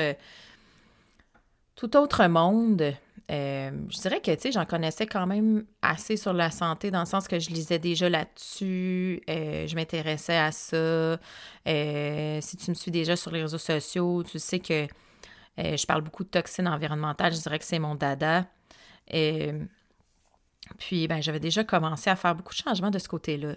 tout 1.77 1.97
autre 1.97 2.27
monde 2.27 2.95
euh, 3.31 3.71
je 3.89 4.01
dirais 4.01 4.21
que, 4.21 4.31
tu 4.33 4.41
sais, 4.41 4.53
j'en 4.53 4.65
connaissais 4.65 5.07
quand 5.07 5.27
même 5.27 5.65
assez 5.83 6.17
sur 6.17 6.33
la 6.33 6.51
santé, 6.51 6.91
dans 6.91 7.01
le 7.01 7.07
sens 7.07 7.27
que 7.27 7.41
je 7.41 7.51
lisais 7.51 7.79
déjà 7.79 8.09
là-dessus, 8.09 9.21
euh, 9.29 9.67
je 9.67 9.75
m'intéressais 9.75 10.37
à 10.37 10.53
ça. 10.53 10.77
Euh, 10.77 12.41
si 12.41 12.57
tu 12.57 12.71
me 12.71 12.75
suis 12.75 12.91
déjà 12.91 13.17
sur 13.17 13.33
les 13.33 13.43
réseaux 13.43 13.59
sociaux, 13.59 14.23
tu 14.23 14.39
sais 14.39 14.61
que 14.61 14.87
je 15.59 15.87
parle 15.87 16.03
beaucoup 16.03 16.23
de 16.23 16.29
toxines 16.29 16.69
environnementales, 16.69 17.33
je 17.35 17.41
dirais 17.41 17.59
que 17.59 17.65
c'est 17.65 17.79
mon 17.79 17.95
dada. 17.95 18.47
puis, 20.79 21.09
ben, 21.09 21.21
j'avais 21.21 21.41
déjà 21.41 21.65
commencé 21.65 22.11
à 22.11 22.17
faire 22.17 22.35
beaucoup 22.35 22.53
de 22.53 22.59
changements 22.59 22.91
de 22.91 22.99
ce 22.99 23.09
côté-là. 23.09 23.57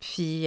Puis, 0.00 0.46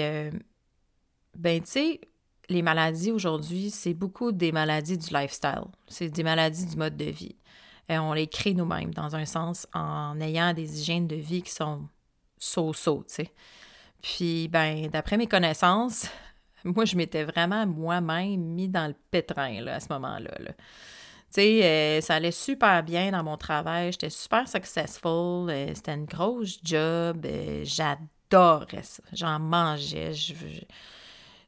ben, 1.36 1.62
tu 1.62 1.72
sais, 1.72 2.02
les 2.50 2.62
maladies 2.62 3.12
aujourd'hui, 3.12 3.72
c'est 3.72 3.94
beaucoup 3.94 4.32
des 4.32 4.52
maladies 4.52 4.98
du 4.98 5.14
lifestyle. 5.14 5.66
C'est 5.88 6.10
des 6.10 6.24
maladies 6.24 6.66
du 6.66 6.76
mode 6.76 6.98
de 6.98 7.06
vie. 7.06 7.36
Euh, 7.90 7.98
on 7.98 8.14
les 8.14 8.28
crée 8.28 8.54
nous-mêmes, 8.54 8.94
dans 8.94 9.16
un 9.16 9.26
sens, 9.26 9.68
en 9.74 10.20
ayant 10.20 10.54
des 10.54 10.80
hygiènes 10.80 11.08
de 11.08 11.16
vie 11.16 11.42
qui 11.42 11.52
sont 11.52 11.88
so-so, 12.38 13.04
tu 13.08 13.16
sais. 13.16 13.32
Puis, 14.02 14.48
ben, 14.50 14.88
d'après 14.90 15.18
mes 15.18 15.28
connaissances, 15.28 16.08
moi, 16.64 16.86
je 16.86 16.96
m'étais 16.96 17.24
vraiment 17.24 17.66
moi-même 17.66 18.42
mis 18.42 18.68
dans 18.68 18.88
le 18.88 18.96
pétrin, 19.12 19.66
à 19.68 19.80
ce 19.80 19.88
moment-là. 19.90 20.32
Tu 20.38 20.54
sais, 21.30 21.64
euh, 21.64 22.02
ça 22.02 22.16
allait 22.16 22.32
super 22.32 22.84
bien 22.84 23.12
dans 23.12 23.24
mon 23.24 23.38
travail, 23.38 23.92
j'étais 23.92 24.10
super 24.10 24.48
successful, 24.48 25.50
euh, 25.50 25.74
c'était 25.74 25.94
une 25.94 26.06
grosse 26.06 26.60
job, 26.64 27.26
j'adorais 27.64 28.84
ça, 28.84 29.04
j'en 29.12 29.40
mangeais, 29.40 30.14
je, 30.14 30.34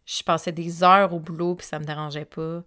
je, 0.05 0.23
passais 0.23 0.51
des 0.51 0.83
heures 0.83 1.13
au 1.13 1.19
boulot, 1.19 1.55
puis 1.55 1.65
ça 1.65 1.79
me 1.79 1.85
dérangeait 1.85 2.25
pas. 2.25 2.61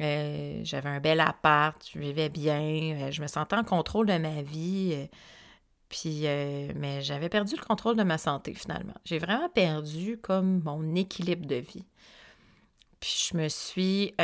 Euh, 0.00 0.60
j'avais 0.64 0.88
un 0.88 1.00
bel 1.00 1.20
appart, 1.20 1.76
je 1.92 1.98
vivais 1.98 2.30
bien, 2.30 2.60
euh, 2.60 3.10
je 3.10 3.20
me 3.20 3.26
sentais 3.26 3.56
en 3.56 3.64
contrôle 3.64 4.06
de 4.06 4.16
ma 4.16 4.42
vie. 4.42 4.92
Euh, 4.94 5.06
puis, 5.88 6.22
mais 6.76 7.02
j'avais 7.02 7.28
perdu 7.28 7.56
le 7.56 7.64
contrôle 7.64 7.96
de 7.96 8.04
ma 8.04 8.16
santé 8.16 8.54
finalement. 8.54 8.94
J'ai 9.04 9.18
vraiment 9.18 9.48
perdu 9.48 10.18
comme 10.22 10.62
mon 10.62 10.94
équilibre 10.94 11.46
de 11.46 11.56
vie. 11.56 11.84
Puis 13.00 13.30
je 13.30 13.36
me 13.36 13.48
suis, 13.48 14.14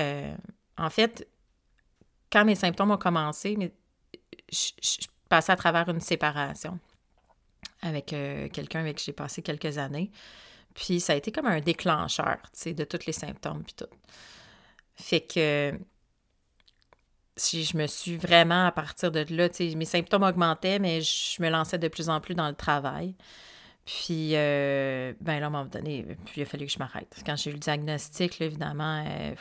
en 0.79 0.91
fait, 0.91 1.27
quand 2.31 2.45
mes 2.45 2.55
symptômes 2.55 2.93
ont 2.93 2.97
commencé, 2.97 3.73
je 4.53 5.07
passais 5.29 5.51
à 5.51 5.57
travers 5.57 5.89
une 5.89 5.99
séparation 5.99 6.79
avec 7.83 8.15
quelqu'un 8.53 8.79
avec 8.79 8.99
qui 8.99 9.07
j'ai 9.07 9.13
passé 9.13 9.43
quelques 9.43 9.77
années. 9.77 10.13
Puis 10.73 11.01
ça 11.01 11.15
a 11.15 11.17
été 11.17 11.33
comme 11.33 11.47
un 11.47 11.61
déclencheur, 11.61 12.39
tu 12.53 12.61
sais, 12.61 12.75
de 12.75 12.85
tous 12.85 13.07
les 13.07 13.13
symptômes 13.13 13.65
puis 13.65 13.75
tout. 13.75 13.93
Fait 14.97 15.21
que 15.21 15.79
si 17.37 17.65
je 17.65 17.77
me 17.77 17.87
suis 17.87 18.17
vraiment 18.17 18.67
à 18.67 18.73
partir 18.73 19.13
de 19.13 19.25
là, 19.31 19.49
mes 19.77 19.85
symptômes 19.85 20.23
augmentaient, 20.23 20.79
mais 20.79 21.03
je 21.03 21.41
me 21.43 21.51
lançais 21.51 21.79
de 21.79 21.89
plus 21.89 22.09
en 22.09 22.21
plus 22.21 22.35
dans 22.35 22.49
le 22.49 22.55
travail. 22.55 23.15
Puis, 23.85 24.33
euh, 24.35 25.13
ben 25.21 25.39
là, 25.39 25.47
à 25.47 25.49
un 25.49 25.51
moment 25.51 25.65
donné, 25.65 26.05
il 26.35 26.43
a 26.43 26.45
fallu 26.45 26.67
que 26.67 26.73
je 26.73 26.79
m'arrête. 26.79 27.23
Quand 27.25 27.37
j'ai 27.37 27.51
eu 27.51 27.53
le 27.53 27.61
diagnostic, 27.61 28.41
évidemment, 28.41 29.05
euh, 29.07 29.35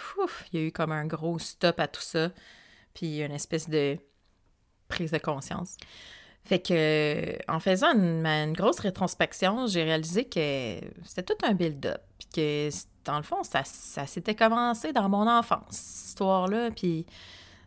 il 0.54 0.60
y 0.60 0.64
a 0.64 0.68
eu 0.68 0.72
comme 0.72 0.92
un 0.92 1.08
gros 1.08 1.40
stop 1.40 1.80
à 1.80 1.88
tout 1.88 2.02
ça. 2.02 2.30
Puis 2.94 3.22
une 3.22 3.32
espèce 3.32 3.68
de 3.70 3.98
prise 4.88 5.12
de 5.12 5.18
conscience. 5.18 5.78
Fait 6.44 6.60
que, 6.60 7.38
en 7.52 7.60
faisant 7.60 7.94
une, 7.96 8.54
grosse 8.54 8.80
rétrospection, 8.80 9.66
j'ai 9.66 9.84
réalisé 9.84 10.26
que 10.26 10.80
c'était 11.04 11.24
tout 11.24 11.44
un 11.44 11.56
build-up. 11.56 12.02
Puis 12.20 12.28
que 12.36 12.70
dans 13.06 13.18
le 13.18 13.24
fond, 13.24 13.44
ça, 13.44 13.64
ça 13.64 14.06
s'était 14.08 14.36
commencé 14.36 14.92
dans 14.92 15.08
mon 15.08 15.28
enfance, 15.30 15.64
cette 15.70 16.08
histoire-là. 16.10 16.72
Puis, 16.72 17.06
tu 17.06 17.14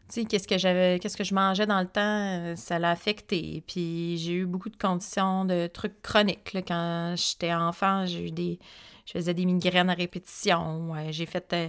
sais, 0.08 0.24
qu'est-ce 0.24 0.48
que 0.48 0.58
j'avais, 0.58 0.98
qu'est-ce 0.98 1.16
que 1.16 1.24
je 1.24 1.34
mangeais 1.34 1.66
dans 1.66 1.80
le 1.80 1.86
temps, 1.86 2.00
euh, 2.02 2.56
ça 2.56 2.78
l'a 2.78 2.90
affecté. 2.90 3.62
Puis, 3.66 4.18
j'ai 4.18 4.34
eu 4.34 4.46
beaucoup 4.46 4.68
de 4.68 4.76
conditions, 4.76 5.44
de 5.44 5.66
trucs 5.68 6.02
chroniques. 6.02 6.56
Quand 6.66 7.14
j'étais 7.16 7.54
enfant, 7.54 8.04
j'ai 8.06 8.26
eu 8.28 8.30
des. 8.30 8.58
Je 9.06 9.12
faisais 9.12 9.32
des 9.32 9.46
migraines 9.46 9.88
à 9.88 9.94
répétition. 9.94 10.92
j'ai 11.10 11.24
fait 11.24 11.52
euh, 11.54 11.68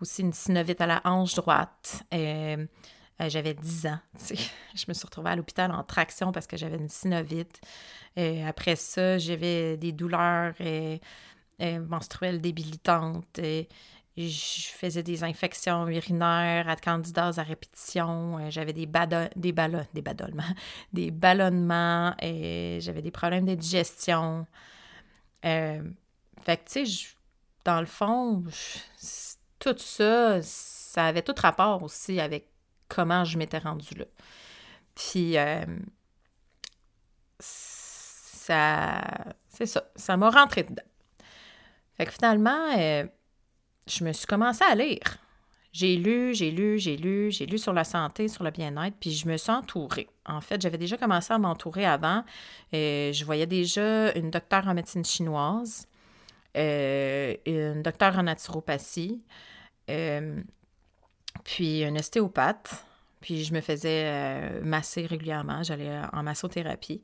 aussi 0.00 0.22
une 0.22 0.32
synovite 0.32 0.80
à 0.80 0.86
la 0.86 1.00
hanche 1.04 1.34
droite. 1.34 2.04
Euh, 2.14 2.64
j'avais 3.28 3.54
10 3.54 3.86
ans. 3.86 3.98
Je 4.74 4.84
me 4.86 4.92
suis 4.92 5.04
retrouvée 5.04 5.30
à 5.30 5.36
l'hôpital 5.36 5.72
en 5.72 5.82
traction 5.82 6.30
parce 6.30 6.46
que 6.46 6.56
j'avais 6.56 6.76
une 6.76 6.90
synovite. 6.90 7.60
Après 8.46 8.76
ça, 8.76 9.18
j'avais 9.18 9.76
des 9.78 9.92
douleurs 9.92 10.54
menstruelles 11.58 12.40
débilitantes. 12.40 13.40
je 14.16 14.68
faisais 14.72 15.02
des 15.02 15.24
infections 15.24 15.88
urinaires, 15.88 16.68
à 16.68 16.76
candidase 16.76 17.38
à 17.38 17.42
répétition. 17.42 18.50
j'avais 18.50 18.72
des, 18.72 18.86
des, 19.36 19.52
ballons, 19.52 19.86
des 19.94 20.02
ballonnements, 20.02 20.54
des 20.92 21.10
ballonnements. 21.10 22.14
Et 22.20 22.78
j'avais 22.80 23.02
des 23.02 23.10
problèmes 23.10 23.46
de 23.46 23.54
digestion. 23.54 24.46
fait 25.42 25.82
que, 26.44 26.70
tu 26.70 26.86
sais, 26.86 27.08
dans 27.64 27.80
le 27.80 27.86
fond, 27.86 28.44
tout 29.58 29.74
ça, 29.78 30.40
ça 30.42 31.06
avait 31.06 31.22
tout 31.22 31.34
rapport 31.36 31.82
aussi 31.82 32.20
avec 32.20 32.48
comment 32.88 33.24
je 33.24 33.38
m'étais 33.38 33.58
rendue 33.58 33.94
là. 33.96 34.04
Puis, 34.94 35.36
euh, 35.36 35.64
ça, 37.38 39.02
c'est 39.48 39.66
ça, 39.66 39.84
ça 39.94 40.16
m'a 40.16 40.30
rentré 40.30 40.62
dedans. 40.62 40.82
Fait 41.96 42.06
que 42.06 42.12
finalement, 42.12 42.76
euh, 42.76 43.04
je 43.86 44.04
me 44.04 44.12
suis 44.12 44.26
commencé 44.26 44.64
à 44.64 44.74
lire. 44.74 45.18
J'ai 45.72 45.96
lu, 45.96 46.34
j'ai 46.34 46.50
lu, 46.50 46.78
j'ai 46.78 46.96
lu, 46.96 47.30
j'ai 47.30 47.46
lu 47.46 47.58
sur 47.58 47.72
la 47.72 47.84
santé, 47.84 48.28
sur 48.28 48.44
le 48.44 48.50
bien-être, 48.50 48.96
puis 48.98 49.12
je 49.12 49.28
me 49.28 49.36
suis 49.36 49.50
entourée. 49.50 50.08
En 50.24 50.40
fait, 50.40 50.60
j'avais 50.60 50.78
déjà 50.78 50.96
commencé 50.96 51.32
à 51.32 51.38
m'entourer 51.38 51.84
avant. 51.84 52.24
euh, 52.72 53.12
je 53.12 53.24
voyais 53.24 53.46
déjà 53.46 54.12
une 54.14 54.30
docteure 54.30 54.66
en 54.68 54.74
médecine 54.74 55.04
chinoise, 55.04 55.86
une 56.54 57.82
docteure 57.82 58.18
en 58.18 58.22
naturopathie, 58.22 59.22
puis 61.44 61.84
un 61.84 61.96
ostéopathe. 61.96 62.86
Puis 63.20 63.44
je 63.44 63.52
me 63.52 63.60
faisais 63.60 64.04
euh, 64.06 64.60
masser 64.62 65.04
régulièrement. 65.06 65.62
J'allais 65.62 66.00
en 66.12 66.22
massothérapie. 66.22 67.02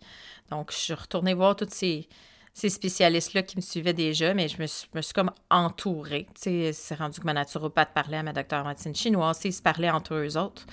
Donc, 0.50 0.70
je 0.70 0.76
suis 0.76 0.94
retournée 0.94 1.34
voir 1.34 1.56
tous 1.56 1.66
ces, 1.70 2.08
ces 2.54 2.68
spécialistes-là 2.68 3.42
qui 3.42 3.56
me 3.56 3.62
suivaient 3.62 3.94
déjà, 3.94 4.34
mais 4.34 4.48
je 4.48 4.60
me 4.60 4.66
suis, 4.66 4.88
me 4.94 5.00
suis 5.00 5.14
comme 5.14 5.30
entourée. 5.50 6.26
C'est 6.34 6.74
rendu 6.98 7.18
que 7.18 7.24
ma 7.24 7.32
naturopathe 7.32 7.94
parlait 7.94 8.18
à 8.18 8.22
ma 8.22 8.32
docteure 8.32 8.66
médecine 8.66 8.94
chinoise, 8.94 9.40
ils 9.44 9.52
se 9.52 9.62
parlaient 9.62 9.90
entre 9.90 10.14
eux 10.14 10.36
autres 10.36 10.66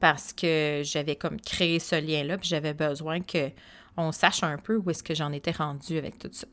parce 0.00 0.32
que 0.32 0.82
j'avais 0.84 1.16
comme 1.16 1.40
créé 1.40 1.78
ce 1.78 1.96
lien-là, 1.96 2.38
puis 2.38 2.48
j'avais 2.48 2.74
besoin 2.74 3.20
qu'on 3.20 4.12
sache 4.12 4.42
un 4.42 4.56
peu 4.56 4.76
où 4.76 4.90
est-ce 4.90 5.02
que 5.02 5.14
j'en 5.14 5.32
étais 5.32 5.50
rendue 5.50 5.98
avec 5.98 6.18
tout 6.18 6.30
ça. 6.32 6.46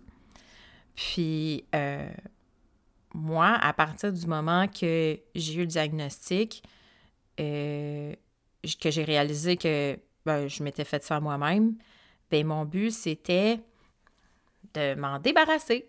Puis, 0.95 1.65
euh, 1.73 2.09
moi, 3.13 3.57
à 3.61 3.73
partir 3.73 4.11
du 4.11 4.27
moment 4.27 4.67
que 4.67 5.17
j'ai 5.33 5.53
eu 5.55 5.61
le 5.61 5.65
diagnostic, 5.65 6.63
euh, 7.39 8.13
que 8.79 8.91
j'ai 8.91 9.03
réalisé 9.03 9.57
que 9.57 9.97
ben, 10.25 10.47
je 10.47 10.63
m'étais 10.63 10.85
fait 10.85 11.03
ça 11.03 11.19
moi-même, 11.19 11.75
ben, 12.31 12.45
mon 12.45 12.65
but, 12.65 12.91
c'était 12.91 13.59
de 14.73 14.95
m'en 14.95 15.19
débarrasser. 15.19 15.87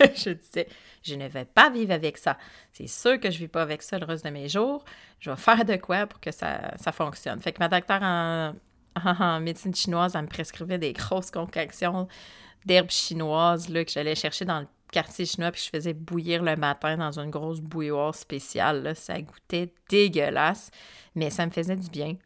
je 0.00 0.30
disais, 0.30 0.68
je 1.02 1.14
ne 1.14 1.28
vais 1.28 1.44
pas 1.44 1.70
vivre 1.70 1.92
avec 1.92 2.18
ça. 2.18 2.38
C'est 2.72 2.86
sûr 2.86 3.18
que 3.20 3.30
je 3.30 3.36
ne 3.36 3.40
vis 3.40 3.48
pas 3.48 3.62
avec 3.62 3.82
ça 3.82 3.98
le 3.98 4.06
reste 4.06 4.24
de 4.24 4.30
mes 4.30 4.48
jours. 4.48 4.84
Je 5.18 5.30
vais 5.30 5.36
faire 5.36 5.64
de 5.64 5.76
quoi 5.76 6.06
pour 6.06 6.20
que 6.20 6.30
ça, 6.30 6.76
fonctionne. 6.92 7.40
Fait 7.40 7.52
que 7.52 7.58
ma 7.58 7.68
docteure 7.68 8.02
en, 8.02 8.54
en 9.04 9.40
médecine 9.40 9.74
chinoise, 9.74 10.14
elle 10.14 10.22
me 10.22 10.28
prescrivait 10.28 10.78
des 10.78 10.92
grosses 10.92 11.30
concoctions 11.30 12.08
d'herbes 12.64 12.90
chinoises 12.90 13.68
là, 13.68 13.84
que 13.84 13.90
j'allais 13.90 14.14
chercher 14.14 14.44
dans 14.44 14.60
le 14.60 14.66
quartier 14.92 15.24
chinois, 15.24 15.50
puis 15.52 15.62
je 15.64 15.70
faisais 15.70 15.94
bouillir 15.94 16.42
le 16.42 16.56
matin 16.56 16.96
dans 16.96 17.18
une 17.18 17.30
grosse 17.30 17.60
bouilloire 17.60 18.14
spéciale. 18.14 18.94
Ça 18.96 19.20
goûtait 19.20 19.72
dégueulasse, 19.88 20.70
mais 21.14 21.30
ça 21.30 21.46
me 21.46 21.50
faisait 21.50 21.76
du 21.76 21.88
bien. 21.88 22.16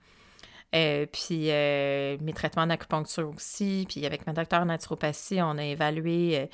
Euh, 0.75 1.07
puis 1.07 1.51
euh, 1.51 2.17
mes 2.21 2.33
traitements 2.33 2.67
d'acupuncture 2.67 3.29
aussi. 3.29 3.87
Puis 3.89 4.05
avec 4.07 4.27
ma 4.27 4.33
docteur 4.33 4.65
naturopathie, 4.65 5.41
on 5.41 5.57
a 5.59 5.65
évalué 5.65 6.39
euh, 6.39 6.47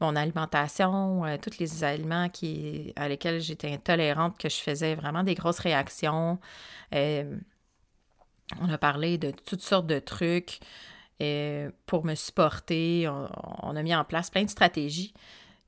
mon 0.00 0.14
alimentation, 0.16 1.24
tous 1.40 1.58
les 1.58 1.84
aliments 1.84 2.28
qui, 2.28 2.92
à 2.96 3.08
lesquels 3.08 3.40
j'étais 3.40 3.72
intolérante, 3.72 4.38
que 4.38 4.48
je 4.48 4.56
faisais 4.56 4.94
vraiment 4.94 5.22
des 5.22 5.34
grosses 5.34 5.60
réactions. 5.60 6.38
on 6.92 8.68
a 8.68 8.78
parlé 8.78 9.18
de 9.18 9.30
toutes 9.30 9.62
sortes 9.62 9.86
de 9.86 9.98
trucs 9.98 10.60
pour 11.86 12.04
me 12.04 12.14
supporter. 12.14 13.08
on, 13.08 13.76
a 13.76 13.82
mis 13.82 13.94
en 13.94 14.04
place 14.04 14.28
plein 14.28 14.44
de 14.44 14.50
stratégies 14.50 15.14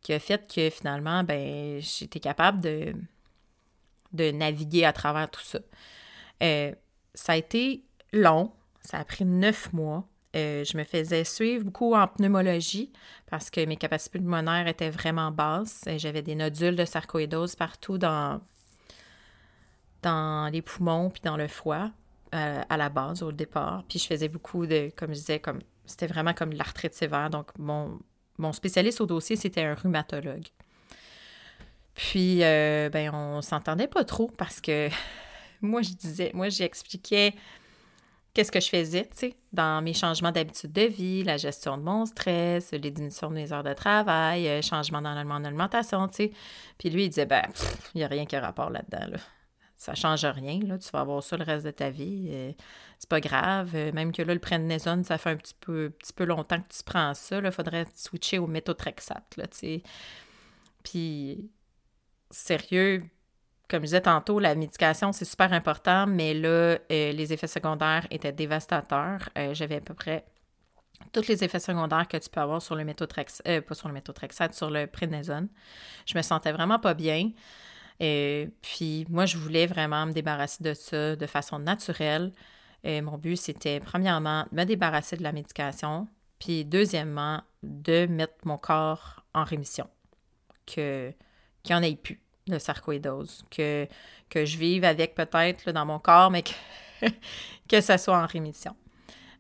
qui 0.02 0.12
a 0.12 0.18
fait 0.18 0.46
que 0.52 0.70
finalement, 0.70 1.24
ben, 1.24 1.80
j'étais 1.80 2.20
capable 2.20 2.60
de, 2.60 2.94
de 4.12 4.30
naviguer 4.30 4.84
à 4.84 4.92
travers 4.92 5.30
tout 5.30 5.40
ça. 5.42 5.58
Euh, 6.42 6.72
ça 7.14 7.32
a 7.32 7.36
été 7.36 7.82
long, 8.14 8.52
ça 8.80 8.98
a 8.98 9.04
pris 9.04 9.24
neuf 9.24 9.72
mois. 9.72 10.06
Euh, 10.36 10.64
je 10.64 10.76
me 10.76 10.84
faisais 10.84 11.22
suivre 11.24 11.64
beaucoup 11.64 11.94
en 11.94 12.08
pneumologie 12.08 12.90
parce 13.30 13.50
que 13.50 13.64
mes 13.64 13.76
capacités 13.76 14.18
pulmonaires 14.18 14.66
étaient 14.66 14.90
vraiment 14.90 15.30
basses. 15.30 15.84
J'avais 15.96 16.22
des 16.22 16.34
nodules 16.34 16.74
de 16.74 16.84
sarcoïdose 16.84 17.54
partout 17.54 17.98
dans, 17.98 18.40
dans 20.02 20.50
les 20.52 20.62
poumons 20.62 21.10
puis 21.10 21.22
dans 21.22 21.36
le 21.36 21.46
foie 21.46 21.92
euh, 22.34 22.62
à 22.68 22.76
la 22.76 22.88
base, 22.88 23.22
au 23.22 23.30
départ. 23.30 23.84
Puis 23.88 24.00
je 24.00 24.06
faisais 24.06 24.28
beaucoup 24.28 24.66
de, 24.66 24.90
comme 24.96 25.10
je 25.10 25.20
disais, 25.20 25.38
comme 25.38 25.60
c'était 25.86 26.08
vraiment 26.08 26.34
comme 26.34 26.52
l'arthrite 26.52 26.94
sévère. 26.94 27.30
Donc 27.30 27.56
mon, 27.58 28.00
mon 28.38 28.52
spécialiste 28.52 29.00
au 29.00 29.06
dossier, 29.06 29.36
c'était 29.36 29.62
un 29.62 29.74
rhumatologue. 29.74 30.48
Puis, 31.94 32.42
euh, 32.42 32.88
ben, 32.90 33.14
on 33.14 33.40
s'entendait 33.40 33.86
pas 33.86 34.04
trop 34.04 34.30
parce 34.36 34.60
que 34.60 34.88
moi, 35.62 35.82
je 35.82 35.90
disais, 35.90 36.30
moi, 36.34 36.48
j'expliquais 36.48 37.34
qu'est-ce 38.34 38.52
que 38.52 38.60
je 38.60 38.68
faisais, 38.68 39.04
tu 39.04 39.16
sais, 39.16 39.36
dans 39.52 39.82
mes 39.82 39.94
changements 39.94 40.32
d'habitude 40.32 40.72
de 40.72 40.82
vie, 40.82 41.22
la 41.22 41.36
gestion 41.36 41.78
de 41.78 41.82
mon 41.82 42.04
stress, 42.04 42.72
les 42.72 42.90
diminutions 42.90 43.30
de 43.30 43.34
mes 43.34 43.52
heures 43.52 43.62
de 43.62 43.72
travail, 43.72 44.48
euh, 44.48 44.60
changement 44.60 45.00
dans 45.00 45.14
l'alimentation, 45.14 46.08
tu 46.08 46.16
sais. 46.16 46.32
Puis 46.78 46.90
lui, 46.90 47.04
il 47.04 47.08
disait, 47.08 47.26
ben, 47.26 47.44
il 47.94 47.98
n'y 47.98 48.04
a 48.04 48.08
rien 48.08 48.26
qui 48.26 48.36
a 48.36 48.40
rapport 48.40 48.70
là-dedans, 48.70 49.06
là 49.12 49.18
ça 49.84 49.94
change 49.94 50.24
rien. 50.24 50.60
Là. 50.60 50.78
Tu 50.78 50.88
vas 50.90 51.00
avoir 51.00 51.22
ça 51.22 51.36
le 51.36 51.44
reste 51.44 51.66
de 51.66 51.70
ta 51.70 51.90
vie. 51.90 52.28
Euh, 52.30 52.52
c'est 52.98 53.08
pas 53.08 53.20
grave. 53.20 53.72
Euh, 53.74 53.92
même 53.92 54.12
que 54.12 54.22
là, 54.22 54.32
le 54.32 54.40
prednisone, 54.40 55.04
ça 55.04 55.18
fait 55.18 55.30
un 55.30 55.36
petit 55.36 55.54
peu, 55.60 55.90
petit 55.98 56.12
peu 56.12 56.24
longtemps 56.24 56.60
que 56.60 56.72
tu 56.74 56.82
prends 56.84 57.12
ça. 57.12 57.38
Il 57.38 57.52
faudrait 57.52 57.86
switcher 57.94 58.38
au 58.38 58.46
méthotrexate. 58.46 59.36
Là, 59.36 59.44
Puis, 60.82 61.50
sérieux, 62.30 63.04
comme 63.74 63.82
je 63.82 63.86
disais 63.86 64.02
tantôt, 64.02 64.38
la 64.38 64.54
médication, 64.54 65.10
c'est 65.10 65.24
super 65.24 65.52
important, 65.52 66.06
mais 66.06 66.32
là, 66.32 66.48
euh, 66.48 66.78
les 66.88 67.32
effets 67.32 67.48
secondaires 67.48 68.06
étaient 68.12 68.30
dévastateurs. 68.30 69.28
J'avais 69.50 69.78
à 69.78 69.80
peu 69.80 69.94
près 69.94 70.24
tous 71.12 71.26
les 71.26 71.42
effets 71.42 71.58
secondaires 71.58 72.06
que 72.06 72.16
tu 72.16 72.30
peux 72.30 72.40
avoir 72.40 72.62
sur 72.62 72.76
le 72.76 72.84
méthotrexate, 72.84 73.62
pas 73.62 73.74
sur 73.74 73.88
le 73.88 73.94
méthotrexate, 73.94 74.54
sur 74.54 74.70
le 74.70 74.86
prednisone. 74.86 75.48
Je 76.06 76.16
me 76.16 76.22
sentais 76.22 76.52
vraiment 76.52 76.78
pas 76.78 76.94
bien. 76.94 77.32
Et 77.98 78.48
puis 78.62 79.06
moi, 79.08 79.26
je 79.26 79.38
voulais 79.38 79.66
vraiment 79.66 80.06
me 80.06 80.12
débarrasser 80.12 80.62
de 80.62 80.72
ça 80.72 81.16
de 81.16 81.26
façon 81.26 81.58
naturelle. 81.58 82.30
Mon 82.84 83.18
but, 83.18 83.34
c'était 83.34 83.80
premièrement 83.80 84.46
me 84.52 84.62
débarrasser 84.62 85.16
de 85.16 85.24
la 85.24 85.32
médication, 85.32 86.06
puis 86.38 86.64
deuxièmement, 86.64 87.42
de 87.64 88.06
mettre 88.06 88.34
mon 88.44 88.56
corps 88.56 89.24
en 89.34 89.42
rémission, 89.42 89.88
qu'il 90.64 91.16
n'y 91.68 91.74
en 91.74 91.82
ait 91.82 91.96
plus 91.96 92.23
de 92.46 92.58
sarcoïdose, 92.58 93.44
que, 93.50 93.86
que 94.28 94.44
je 94.44 94.58
vive 94.58 94.84
avec 94.84 95.14
peut-être 95.14 95.70
dans 95.72 95.86
mon 95.86 95.98
corps, 95.98 96.30
mais 96.30 96.42
que, 96.42 96.52
que 97.68 97.80
ça 97.80 97.98
soit 97.98 98.18
en 98.18 98.26
rémission. 98.26 98.76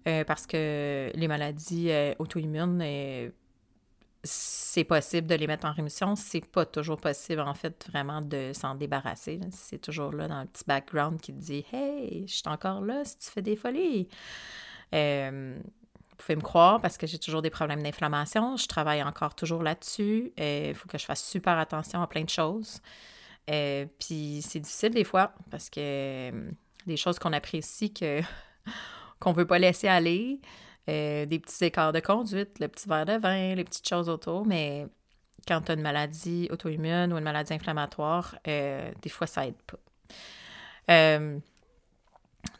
Euh, 0.06 0.24
parce 0.24 0.46
que 0.46 1.10
les 1.14 1.28
maladies 1.28 1.90
euh, 1.90 2.14
auto-immunes, 2.18 2.80
euh, 2.82 3.30
c'est 4.22 4.84
possible 4.84 5.26
de 5.26 5.34
les 5.34 5.46
mettre 5.46 5.66
en 5.66 5.72
rémission. 5.72 6.14
C'est 6.16 6.44
pas 6.44 6.66
toujours 6.66 7.00
possible, 7.00 7.40
en 7.40 7.54
fait, 7.54 7.86
vraiment 7.90 8.20
de 8.20 8.52
s'en 8.54 8.74
débarrasser. 8.74 9.40
C'est 9.50 9.80
toujours 9.80 10.12
là 10.12 10.28
dans 10.28 10.40
le 10.40 10.46
petit 10.46 10.64
background 10.66 11.20
qui 11.20 11.32
te 11.32 11.38
dit 11.38 11.64
Hey, 11.72 12.26
je 12.26 12.34
suis 12.34 12.48
encore 12.48 12.80
là 12.82 13.04
si 13.04 13.18
tu 13.18 13.30
fais 13.30 13.42
des 13.42 13.56
folies. 13.56 14.08
Euh, 16.14 16.18
vous 16.18 16.24
pouvez 16.24 16.36
me 16.36 16.42
croire 16.42 16.80
parce 16.80 16.96
que 16.96 17.06
j'ai 17.06 17.18
toujours 17.18 17.42
des 17.42 17.50
problèmes 17.50 17.82
d'inflammation. 17.82 18.56
Je 18.56 18.66
travaille 18.66 19.02
encore 19.02 19.34
toujours 19.34 19.62
là-dessus. 19.62 20.32
Euh, 20.38 20.68
il 20.68 20.74
faut 20.74 20.88
que 20.88 20.98
je 20.98 21.04
fasse 21.04 21.24
super 21.24 21.58
attention 21.58 22.02
à 22.02 22.06
plein 22.06 22.22
de 22.22 22.30
choses. 22.30 22.80
Euh, 23.50 23.86
puis 23.98 24.40
c'est 24.42 24.60
difficile 24.60 24.90
des 24.90 25.04
fois 25.04 25.34
parce 25.50 25.68
que 25.68 26.30
des 26.86 26.96
choses 26.96 27.18
qu'on 27.18 27.32
apprécie 27.32 27.92
que 27.92 28.20
qu'on 29.20 29.32
veut 29.32 29.46
pas 29.46 29.58
laisser 29.58 29.88
aller. 29.88 30.40
Euh, 30.90 31.24
des 31.24 31.38
petits 31.38 31.64
écarts 31.64 31.94
de 31.94 32.00
conduite, 32.00 32.58
le 32.60 32.68
petit 32.68 32.86
verre 32.86 33.06
de 33.06 33.14
vin, 33.14 33.54
les 33.54 33.64
petites 33.64 33.88
choses 33.88 34.10
autour, 34.10 34.44
mais 34.44 34.86
quand 35.48 35.62
tu 35.62 35.72
as 35.72 35.74
une 35.76 35.80
maladie 35.80 36.46
auto-immune 36.50 37.10
ou 37.10 37.16
une 37.16 37.24
maladie 37.24 37.54
inflammatoire, 37.54 38.36
euh, 38.46 38.92
des 39.00 39.08
fois, 39.08 39.26
ça 39.26 39.46
aide 39.46 39.54
pas. 39.66 39.78
Euh, 40.90 41.38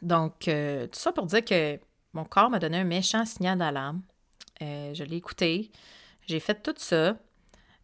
donc, 0.01 0.39
tout 0.39 0.99
ça 0.99 1.11
pour 1.11 1.27
dire 1.27 1.45
que 1.45 1.79
mon 2.15 2.25
corps 2.25 2.49
m'a 2.49 2.59
donné 2.59 2.77
un 2.77 2.83
méchant 2.83 3.25
signal 3.25 3.59
d'alarme. 3.59 4.01
je 4.61 5.03
l'ai 5.03 5.17
écouté. 5.17 5.71
J'ai 6.27 6.39
fait 6.39 6.61
tout 6.63 6.73
ça. 6.77 7.17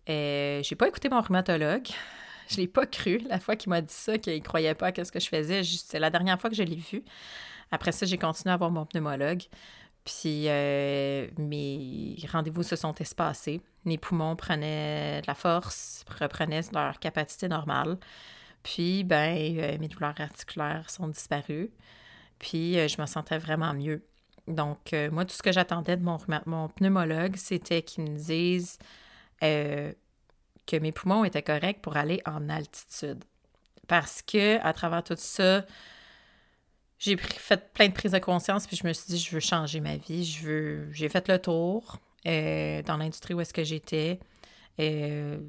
j'ai 0.08 0.76
pas 0.78 0.88
écouté 0.88 1.10
mon 1.10 1.22
rhumatologue. 1.22 1.88
je 2.50 2.58
l'ai 2.58 2.68
pas 2.68 2.86
cru 2.86 3.20
la 3.30 3.40
fois 3.40 3.56
qu'il 3.56 3.70
m'a 3.70 3.82
dit 3.82 3.94
ça, 3.94 4.18
qu'il 4.18 4.42
croyait 4.42 4.74
pas 4.74 4.88
à 4.88 5.06
ce 5.06 5.12
que 5.12 5.20
je 5.20 5.28
faisais. 5.28 5.64
C'est 5.64 6.00
la 6.00 6.10
dernière 6.10 6.40
fois 6.40 6.50
que 6.50 6.56
je 6.56 6.64
l'ai 6.64 6.76
vu. 6.76 7.04
Après 7.72 7.92
ça, 7.92 8.06
j'ai 8.06 8.18
continué 8.18 8.54
à 8.54 8.58
voir 8.58 8.72
mon 8.72 8.86
pneumologue. 8.86 9.44
Puis 10.04 10.46
euh, 10.48 11.28
mes 11.38 12.16
rendez-vous 12.32 12.64
se 12.64 12.76
sont 12.76 12.94
espacés. 12.96 13.62
Mes 13.86 13.98
poumons 13.98 14.36
prenaient 14.36 15.22
de 15.22 15.28
la 15.28 15.36
force, 15.36 16.04
reprenaient 16.20 16.62
leur 16.74 17.00
capacité 17.00 17.48
normale. 17.48 17.98
Puis, 18.64 19.04
ben, 19.04 19.58
euh, 19.58 19.78
mes 19.80 19.88
douleurs 19.88 20.20
articulaires 20.20 20.90
sont 20.90 21.08
disparues. 21.08 21.72
Puis, 22.40 22.78
euh, 22.78 22.88
je 22.88 23.02
me 23.02 23.08
sentais 23.08 23.40
vraiment 23.40 23.74
mieux. 23.74 24.06
Donc, 24.48 24.94
moi, 25.12 25.26
tout 25.26 25.36
ce 25.36 25.44
que 25.44 25.52
j'attendais 25.52 25.98
de 25.98 26.04
mon, 26.04 26.18
mon 26.46 26.68
pneumologue, 26.70 27.36
c'était 27.36 27.82
qu'il 27.82 28.04
me 28.04 28.18
dise 28.18 28.78
que 29.40 30.78
mes 30.78 30.92
poumons 30.92 31.24
étaient 31.24 31.42
corrects 31.42 31.82
pour 31.82 31.98
aller 31.98 32.22
en 32.26 32.50
altitude. 32.50 33.24
Parce 33.88 34.22
que, 34.22 34.60
à 34.66 34.74
travers 34.74 35.04
tout 35.04 35.16
ça, 35.18 35.66
j'ai 37.02 37.18
fait 37.18 37.74
plein 37.74 37.88
de 37.88 37.94
prises 37.94 38.12
de 38.12 38.20
conscience, 38.20 38.68
puis 38.68 38.78
je 38.78 38.86
me 38.86 38.94
suis 38.94 39.08
dit, 39.08 39.18
je 39.18 39.32
veux 39.32 39.40
changer 39.40 39.80
ma 39.80 39.98
vie. 39.98 40.24
Je 40.24 40.44
veux. 40.46 40.92
J'ai 40.92 41.10
fait 41.10 41.28
le 41.28 41.40
tour 41.40 41.98
euh, 42.28 42.84
dans 42.84 42.96
l'industrie 42.98 43.34
où 43.34 43.42
est-ce 43.42 43.54
que 43.54 43.64
j'étais. 43.64 44.20
Euh, 44.80 45.40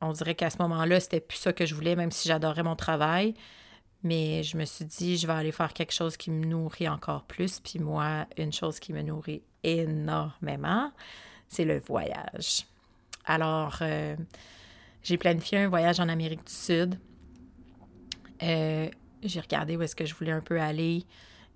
on 0.00 0.12
dirait 0.12 0.34
qu'à 0.34 0.48
ce 0.48 0.56
moment-là, 0.60 1.00
c'était 1.00 1.20
plus 1.20 1.36
ça 1.36 1.52
que 1.52 1.66
je 1.66 1.74
voulais, 1.74 1.94
même 1.94 2.10
si 2.10 2.26
j'adorais 2.26 2.62
mon 2.62 2.74
travail. 2.74 3.34
Mais 4.04 4.42
je 4.42 4.58
me 4.58 4.66
suis 4.66 4.84
dit, 4.84 5.16
je 5.16 5.26
vais 5.26 5.32
aller 5.32 5.50
faire 5.50 5.72
quelque 5.72 5.92
chose 5.92 6.16
qui 6.18 6.30
me 6.30 6.44
nourrit 6.44 6.88
encore 6.88 7.24
plus. 7.24 7.58
Puis 7.58 7.78
moi, 7.78 8.26
une 8.36 8.52
chose 8.52 8.78
qui 8.78 8.92
me 8.92 9.00
nourrit 9.00 9.42
énormément, 9.62 10.92
c'est 11.48 11.64
le 11.64 11.80
voyage. 11.80 12.66
Alors, 13.24 13.78
euh, 13.80 14.14
j'ai 15.02 15.16
planifié 15.16 15.58
un 15.58 15.68
voyage 15.68 16.00
en 16.00 16.08
Amérique 16.10 16.44
du 16.44 16.52
Sud. 16.52 17.00
Euh, 18.42 18.90
j'ai 19.22 19.40
regardé 19.40 19.76
où 19.76 19.82
est-ce 19.82 19.96
que 19.96 20.04
je 20.04 20.14
voulais 20.14 20.32
un 20.32 20.42
peu 20.42 20.60
aller. 20.60 21.04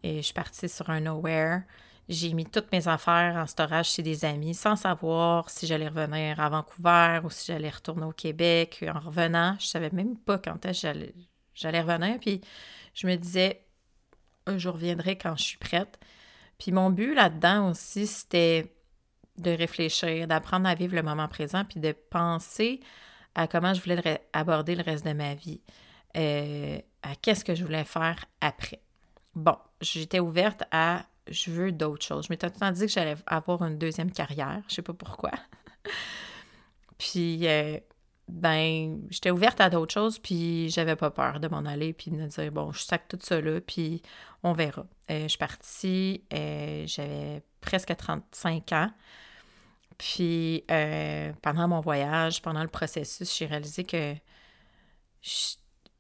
Et 0.03 0.17
je 0.17 0.23
suis 0.23 0.35
partie 0.35 0.71
sur 0.71 0.89
un 0.89 1.01
nowhere. 1.01 1.63
J'ai 2.09 2.33
mis 2.33 2.47
toutes 2.47 2.73
mes 2.73 2.89
affaires 2.89 3.37
en 3.37 3.47
storage 3.47 3.91
chez 3.91 4.03
des 4.03 4.25
amis 4.25 4.55
sans 4.55 4.77
savoir 4.77 5.51
si 5.51 5.67
j'allais 5.67 5.89
revenir 5.89 6.41
à 6.41 6.49
Vancouver 6.49 7.21
ou 7.25 7.29
si 7.29 7.53
j'allais 7.53 7.69
retourner 7.69 8.07
au 8.07 8.13
Québec. 8.13 8.83
En 8.89 8.99
revenant, 8.99 9.57
je 9.59 9.67
savais 9.67 9.91
même 9.91 10.17
pas 10.17 10.39
quand 10.39 10.65
est-ce 10.65 10.81
que 10.81 10.89
j'allais 10.89 11.15
revenir. 11.67 12.19
Puis 12.21 12.41
je 12.95 13.07
me 13.07 13.17
disais, 13.17 13.65
un 14.47 14.59
jour 14.59 14.75
reviendrai 14.75 15.17
quand 15.17 15.37
je 15.37 15.43
suis 15.43 15.59
prête. 15.59 15.99
Puis 16.59 16.73
mon 16.73 16.91
but 16.91 17.15
là-dedans 17.15 17.71
aussi, 17.71 18.07
c'était 18.07 18.75
de 19.37 19.51
réfléchir, 19.51 20.27
d'apprendre 20.27 20.69
à 20.69 20.75
vivre 20.75 20.95
le 20.97 21.03
moment 21.03 21.29
présent, 21.29 21.65
puis 21.65 21.81
de 21.81 21.93
penser 21.93 22.81
à 23.35 23.47
comment 23.47 23.73
je 23.73 23.81
voulais 23.81 24.21
aborder 24.33 24.75
le 24.75 24.83
reste 24.83 25.07
de 25.07 25.13
ma 25.13 25.35
vie, 25.35 25.61
euh, 26.17 26.79
à 27.03 27.15
qu'est-ce 27.15 27.45
que 27.45 27.55
je 27.55 27.65
voulais 27.65 27.85
faire 27.85 28.25
après. 28.41 28.81
Bon, 29.35 29.57
j'étais 29.81 30.19
ouverte 30.19 30.65
à 30.73 31.07
je 31.31 31.51
veux 31.51 31.73
d'autres 31.73 32.05
choses. 32.05 32.27
Je 32.27 32.33
m'étais 32.33 32.49
tout 32.49 32.55
le 32.55 32.61
temps 32.61 32.73
dit 32.73 32.87
que 32.87 32.93
j'allais 32.93 33.17
avoir 33.27 33.63
une 33.63 33.79
deuxième 33.79 34.11
carrière, 34.11 34.63
je 34.69 34.77
sais 34.77 34.83
pas 34.83 34.95
pourquoi. 34.95 35.31
puis, 36.99 37.47
euh, 37.47 37.79
ben, 38.29 39.01
j'étais 39.11 39.31
ouverte 39.31 39.61
à 39.61 39.71
d'autres 39.71 39.95
choses, 39.95 40.19
puis 40.19 40.69
j'avais 40.71 40.97
pas 40.97 41.11
peur 41.11 41.41
de 41.41 41.49
m'en 41.49 41.65
aller, 41.65 41.93
puis 41.93 42.11
de 42.11 42.17
me 42.17 42.27
dire, 42.27 42.53
bon, 42.53 42.73
je 42.73 42.81
sac 42.81 43.09
tout 43.09 43.19
ça 43.21 43.41
là, 43.41 43.61
puis 43.61 44.03
on 44.43 44.53
verra. 44.53 44.87
Euh, 45.11 45.23
je 45.23 45.29
suis 45.29 45.39
partie, 45.39 46.23
j'avais 46.31 47.43
presque 47.61 47.97
35 47.97 48.73
ans. 48.73 48.91
Puis 49.99 50.65
euh, 50.71 51.33
pendant 51.43 51.69
mon 51.69 51.81
voyage, 51.81 52.41
pendant 52.41 52.63
le 52.63 52.69
processus, 52.69 53.37
j'ai 53.37 53.47
réalisé 53.47 53.85
que 53.85 54.15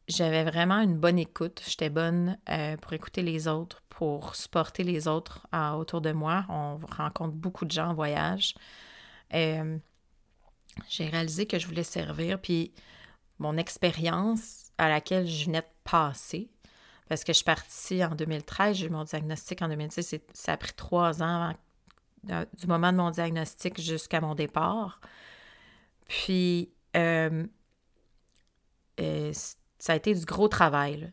j'avais 0.06 0.44
vraiment 0.44 0.80
une 0.80 0.96
bonne 0.96 1.18
écoute. 1.18 1.60
J'étais 1.66 1.90
bonne 1.90 2.38
euh, 2.48 2.76
pour 2.76 2.92
écouter 2.92 3.22
les 3.22 3.48
autres, 3.48 3.82
pour 3.88 4.36
supporter 4.36 4.84
les 4.84 5.08
autres 5.08 5.46
autour 5.76 6.00
de 6.00 6.12
moi. 6.12 6.46
On 6.48 6.78
rencontre 6.90 7.34
beaucoup 7.34 7.64
de 7.64 7.72
gens 7.72 7.88
en 7.88 7.94
voyage. 7.94 8.54
Euh, 9.34 9.78
j'ai 10.88 11.06
réalisé 11.08 11.46
que 11.46 11.58
je 11.58 11.66
voulais 11.66 11.82
servir, 11.82 12.40
puis 12.40 12.72
mon 13.38 13.56
expérience 13.56 14.70
à 14.78 14.88
laquelle 14.88 15.26
je 15.26 15.46
venais 15.46 15.60
de 15.60 15.66
passer, 15.84 16.50
parce 17.08 17.24
que 17.24 17.32
je 17.32 17.38
suis 17.38 17.44
partie 17.44 18.04
en 18.04 18.14
2013, 18.14 18.76
j'ai 18.76 18.86
eu 18.86 18.90
mon 18.90 19.04
diagnostic 19.04 19.62
en 19.62 19.68
2016, 19.68 20.20
ça 20.34 20.52
a 20.52 20.56
pris 20.56 20.72
trois 20.72 21.22
ans 21.22 21.42
avant 21.42 21.54
du 22.24 22.66
moment 22.66 22.92
de 22.92 22.98
mon 22.98 23.10
diagnostic 23.10 23.80
jusqu'à 23.80 24.20
mon 24.20 24.34
départ. 24.34 25.00
Puis, 26.06 26.70
euh, 26.96 27.46
euh, 29.00 29.32
ça 29.78 29.92
a 29.92 29.96
été 29.96 30.14
du 30.14 30.24
gros 30.24 30.48
travail. 30.48 31.12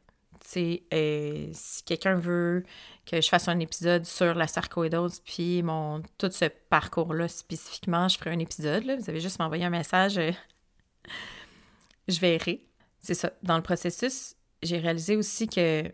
Euh, 0.58 1.50
si 1.54 1.84
quelqu'un 1.84 2.16
veut 2.16 2.64
que 3.06 3.22
je 3.22 3.28
fasse 3.28 3.48
un 3.48 3.60
épisode 3.60 4.06
sur 4.06 4.34
la 4.34 4.48
sarcoïdose, 4.48 5.20
puis 5.20 5.62
mon, 5.64 6.02
tout 6.18 6.32
ce 6.32 6.46
parcours-là 6.70 7.28
spécifiquement, 7.28 8.08
je 8.08 8.18
ferai 8.18 8.32
un 8.32 8.40
épisode. 8.40 8.84
Vous 8.84 9.10
avez 9.10 9.20
juste 9.20 9.40
m'envoyer 9.40 9.66
un 9.66 9.70
message, 9.70 10.20
je 12.08 12.20
verrai. 12.20 12.66
C'est 13.00 13.14
ça. 13.14 13.32
Dans 13.44 13.58
le 13.58 13.64
processus, 13.64 14.36
j'ai 14.64 14.80
réalisé 14.80 15.16
aussi 15.16 15.48
que 15.48 15.92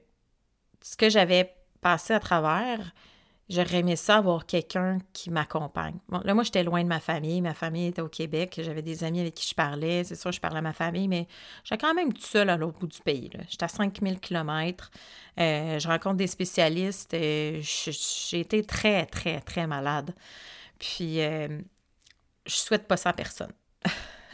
ce 0.81 0.95
que 0.95 1.09
j'avais 1.09 1.53
passé 1.81 2.13
à 2.13 2.19
travers, 2.19 2.93
J'aurais 3.51 3.79
aimé 3.79 3.97
ça 3.97 4.15
avoir 4.15 4.45
quelqu'un 4.45 4.99
qui 5.11 5.29
m'accompagne. 5.29 5.95
Bon, 6.07 6.21
là, 6.23 6.33
moi, 6.33 6.45
j'étais 6.45 6.63
loin 6.63 6.81
de 6.83 6.87
ma 6.87 7.01
famille. 7.01 7.41
Ma 7.41 7.53
famille 7.53 7.87
était 7.87 8.01
au 8.01 8.07
Québec. 8.07 8.61
J'avais 8.63 8.81
des 8.81 9.03
amis 9.03 9.19
avec 9.19 9.33
qui 9.33 9.45
je 9.45 9.53
parlais. 9.53 10.05
C'est 10.05 10.15
sûr, 10.15 10.31
je 10.31 10.39
parlais 10.39 10.59
à 10.59 10.61
ma 10.61 10.71
famille, 10.71 11.09
mais 11.09 11.27
j'étais 11.65 11.77
quand 11.77 11.93
même 11.93 12.13
toute 12.13 12.23
seule 12.23 12.49
à 12.49 12.55
l'autre 12.55 12.79
bout 12.79 12.87
du 12.87 13.01
pays. 13.01 13.29
J'étais 13.49 13.65
à 13.65 13.67
5000 13.67 14.21
km. 14.21 14.89
Euh, 15.37 15.79
je 15.79 15.87
rencontre 15.89 16.15
des 16.15 16.27
spécialistes. 16.27 17.13
Euh, 17.13 17.59
j'ai 17.61 18.39
été 18.39 18.63
très, 18.63 19.05
très, 19.05 19.41
très 19.41 19.67
malade. 19.67 20.15
Puis, 20.79 21.19
euh, 21.19 21.59
je 22.45 22.55
souhaite 22.55 22.87
pas 22.87 22.95
ça 22.95 23.09
à 23.09 23.13
personne. 23.13 23.51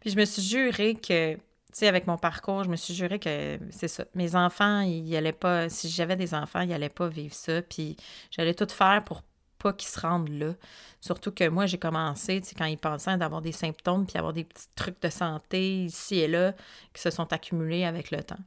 Puis, 0.00 0.10
je 0.10 0.16
me 0.16 0.24
suis 0.24 0.42
juré 0.42 0.94
que 0.94 1.36
sais, 1.78 1.88
avec 1.88 2.06
mon 2.06 2.16
parcours, 2.16 2.64
je 2.64 2.70
me 2.70 2.76
suis 2.76 2.94
juré 2.94 3.18
que 3.18 3.58
c'est 3.70 3.88
ça. 3.88 4.04
Mes 4.14 4.34
enfants, 4.34 4.80
ils 4.80 5.14
allaient 5.16 5.32
pas, 5.32 5.68
si 5.68 5.88
j'avais 5.88 6.16
des 6.16 6.34
enfants, 6.34 6.60
ils 6.60 6.68
n'allaient 6.68 6.88
pas 6.88 7.08
vivre 7.08 7.34
ça. 7.34 7.62
Puis 7.62 7.96
j'allais 8.30 8.54
tout 8.54 8.68
faire 8.68 9.04
pour 9.04 9.22
pas 9.58 9.72
qu'ils 9.72 9.88
se 9.88 10.00
rendent 10.00 10.28
là. 10.28 10.54
Surtout 11.00 11.32
que 11.32 11.48
moi, 11.48 11.66
j'ai 11.66 11.78
commencé, 11.78 12.40
tu 12.40 12.48
sais, 12.48 12.54
quand 12.54 12.66
ils 12.66 12.78
pensaient 12.78 13.16
d'avoir 13.16 13.42
des 13.42 13.52
symptômes, 13.52 14.06
puis 14.06 14.18
avoir 14.18 14.32
des 14.32 14.44
petits 14.44 14.68
trucs 14.74 15.00
de 15.02 15.08
santé 15.08 15.84
ici 15.84 16.16
et 16.16 16.28
là 16.28 16.54
qui 16.92 17.02
se 17.02 17.10
sont 17.10 17.32
accumulés 17.32 17.84
avec 17.84 18.10
le 18.10 18.22
temps. 18.22 18.38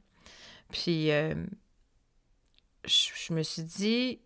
Puis 0.71 1.11
euh, 1.11 1.35
je, 2.85 3.33
me 3.33 3.43
suis 3.43 3.63
dit 3.63 4.19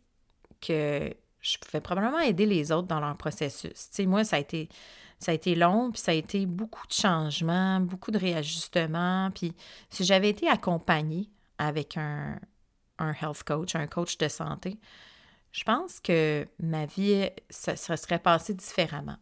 que 0.62 1.14
je 1.42 1.58
pouvais 1.58 1.82
probablement 1.82 2.20
aider 2.20 2.46
les 2.46 2.72
autres 2.72 2.88
dans 2.88 3.00
leur 3.00 3.18
processus. 3.18 3.72
Tu 3.74 3.88
sais, 3.92 4.06
moi, 4.06 4.24
ça 4.24 4.38
a 4.38 4.40
été 4.40 4.70
ça 5.20 5.32
a 5.32 5.36
été 5.36 5.56
long, 5.56 5.92
puis 5.92 6.02
ça 6.02 6.12
a 6.12 6.16
été 6.16 6.46
beaucoup 6.46 6.86
de 6.88 6.94
changements, 6.94 7.80
beaucoup 7.80 8.12
de 8.12 8.18
réajustements. 8.18 9.32
Puis 9.34 9.54
si 9.90 10.04
j'avais 10.04 10.30
été 10.30 10.50
accompagnée 10.50 11.30
avec 11.58 11.98
un, 11.98 12.40
un 13.00 13.14
health 13.14 13.44
coach, 13.44 13.76
un 13.76 13.88
coach 13.88 14.18
de 14.18 14.28
santé, 14.28 14.80
je 15.54 15.64
pense 15.64 16.00
que 16.00 16.48
ma 16.60 16.86
vie, 16.86 17.30
ça, 17.50 17.76
serait 17.78 18.20
passé 18.20 18.54
différemment. 18.54 19.18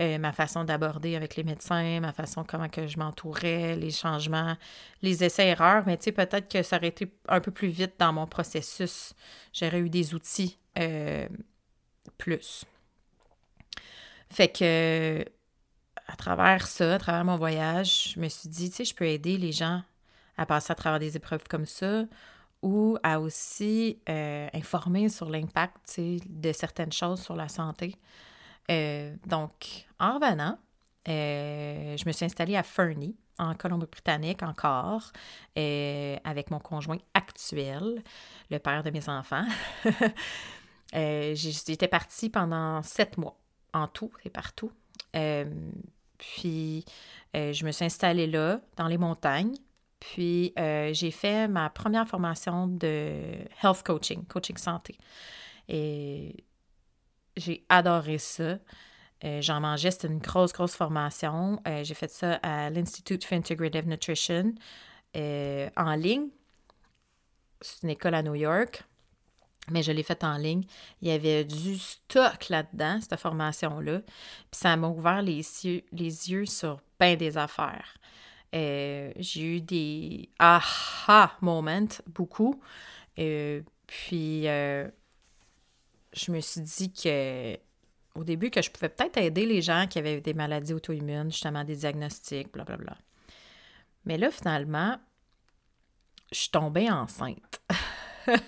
Euh, 0.00 0.18
ma 0.18 0.32
façon 0.32 0.64
d'aborder 0.64 1.14
avec 1.14 1.36
les 1.36 1.44
médecins, 1.44 2.00
ma 2.00 2.12
façon 2.12 2.42
comment 2.42 2.68
que 2.68 2.88
je 2.88 2.98
m'entourais, 2.98 3.76
les 3.76 3.92
changements, 3.92 4.56
les 5.02 5.22
essais-erreurs, 5.22 5.84
mais 5.86 5.96
tu 5.96 6.04
sais, 6.04 6.12
peut-être 6.12 6.50
que 6.50 6.64
ça 6.64 6.76
aurait 6.76 6.88
été 6.88 7.14
un 7.28 7.40
peu 7.40 7.52
plus 7.52 7.68
vite 7.68 7.94
dans 8.00 8.12
mon 8.12 8.26
processus. 8.26 9.14
J'aurais 9.52 9.78
eu 9.78 9.88
des 9.88 10.12
outils 10.12 10.58
euh, 10.80 11.28
plus. 12.18 12.64
Fait 14.34 14.48
que 14.48 15.24
à 16.08 16.16
travers 16.16 16.66
ça, 16.66 16.94
à 16.96 16.98
travers 16.98 17.24
mon 17.24 17.36
voyage, 17.36 18.14
je 18.14 18.20
me 18.20 18.28
suis 18.28 18.48
dit, 18.48 18.68
tu 18.68 18.76
sais, 18.76 18.84
je 18.84 18.92
peux 18.92 19.06
aider 19.06 19.38
les 19.38 19.52
gens 19.52 19.80
à 20.36 20.44
passer 20.44 20.72
à 20.72 20.74
travers 20.74 20.98
des 20.98 21.16
épreuves 21.16 21.44
comme 21.48 21.66
ça 21.66 22.02
ou 22.60 22.98
à 23.04 23.20
aussi 23.20 24.00
euh, 24.08 24.48
informer 24.52 25.08
sur 25.08 25.30
l'impact 25.30 26.00
de 26.00 26.52
certaines 26.52 26.90
choses 26.90 27.22
sur 27.22 27.36
la 27.36 27.46
santé. 27.46 27.94
Euh, 28.72 29.14
donc, 29.24 29.86
en 30.00 30.14
revenant, 30.14 30.58
euh, 31.08 31.96
je 31.96 32.04
me 32.04 32.10
suis 32.10 32.24
installée 32.24 32.56
à 32.56 32.64
Fernie, 32.64 33.14
en 33.38 33.54
Colombie-Britannique 33.54 34.42
encore, 34.42 35.12
avec 35.54 36.50
mon 36.50 36.58
conjoint 36.58 36.98
actuel, 37.14 38.02
le 38.50 38.58
père 38.58 38.82
de 38.82 38.90
mes 38.90 39.08
enfants. 39.08 39.46
J'étais 40.92 41.88
partie 41.88 42.30
pendant 42.30 42.82
sept 42.82 43.16
mois 43.16 43.38
en 43.74 43.88
tout 43.88 44.10
et 44.24 44.30
partout. 44.30 44.72
Euh, 45.14 45.44
puis, 46.16 46.84
euh, 47.36 47.52
je 47.52 47.66
me 47.66 47.72
suis 47.72 47.84
installée 47.84 48.26
là, 48.26 48.60
dans 48.76 48.88
les 48.88 48.98
montagnes. 48.98 49.54
Puis, 50.00 50.52
euh, 50.58 50.92
j'ai 50.92 51.10
fait 51.10 51.48
ma 51.48 51.70
première 51.70 52.06
formation 52.08 52.66
de 52.66 53.12
health 53.62 53.82
coaching, 53.84 54.24
coaching 54.24 54.56
santé. 54.56 54.96
Et 55.68 56.44
j'ai 57.36 57.64
adoré 57.68 58.18
ça. 58.18 58.58
J'en 59.40 59.58
mangeais, 59.58 59.90
c'était 59.90 60.08
une 60.08 60.18
grosse, 60.18 60.52
grosse 60.52 60.74
formation. 60.74 61.58
J'ai 61.82 61.94
fait 61.94 62.10
ça 62.10 62.34
à 62.42 62.68
l'Institute 62.68 63.24
for 63.24 63.38
Integrative 63.38 63.88
Nutrition 63.88 64.54
en 65.14 65.94
ligne. 65.94 66.28
C'est 67.62 67.84
une 67.84 67.88
école 67.88 68.14
à 68.14 68.22
New 68.22 68.34
York, 68.34 68.84
mais 69.70 69.82
je 69.82 69.92
l'ai 69.92 70.02
faite 70.02 70.24
en 70.24 70.36
ligne. 70.36 70.64
Il 71.02 71.08
y 71.08 71.10
avait 71.10 71.44
du 71.44 71.78
stock 71.78 72.48
là-dedans, 72.48 73.00
cette 73.00 73.18
formation-là. 73.18 74.00
Puis 74.00 74.60
ça 74.60 74.76
m'a 74.76 74.88
ouvert 74.88 75.22
les 75.22 75.36
yeux, 75.36 75.82
les 75.92 76.30
yeux 76.30 76.46
sur 76.46 76.80
bien 76.98 77.16
des 77.16 77.36
affaires. 77.38 77.96
j'ai 78.52 79.56
eu 79.56 79.60
des 79.60 80.28
aha 80.38 81.36
moments, 81.40 81.88
beaucoup. 82.06 82.60
puis 83.16 84.44
je 84.44 86.30
me 86.30 86.40
suis 86.40 86.60
dit 86.60 86.92
que 86.92 87.58
au 88.14 88.22
début 88.24 88.50
que 88.50 88.62
je 88.62 88.70
pouvais 88.70 88.88
peut-être 88.88 89.16
aider 89.16 89.44
les 89.44 89.60
gens 89.60 89.86
qui 89.88 89.98
avaient 89.98 90.20
des 90.20 90.34
maladies 90.34 90.72
auto-immunes, 90.72 91.30
justement 91.30 91.64
des 91.64 91.76
diagnostics, 91.76 92.52
blablabla. 92.52 92.96
Mais 94.04 94.18
là, 94.18 94.30
finalement, 94.30 94.96
je 96.30 96.38
suis 96.38 96.50
tombée 96.50 96.90
enceinte. 96.90 97.60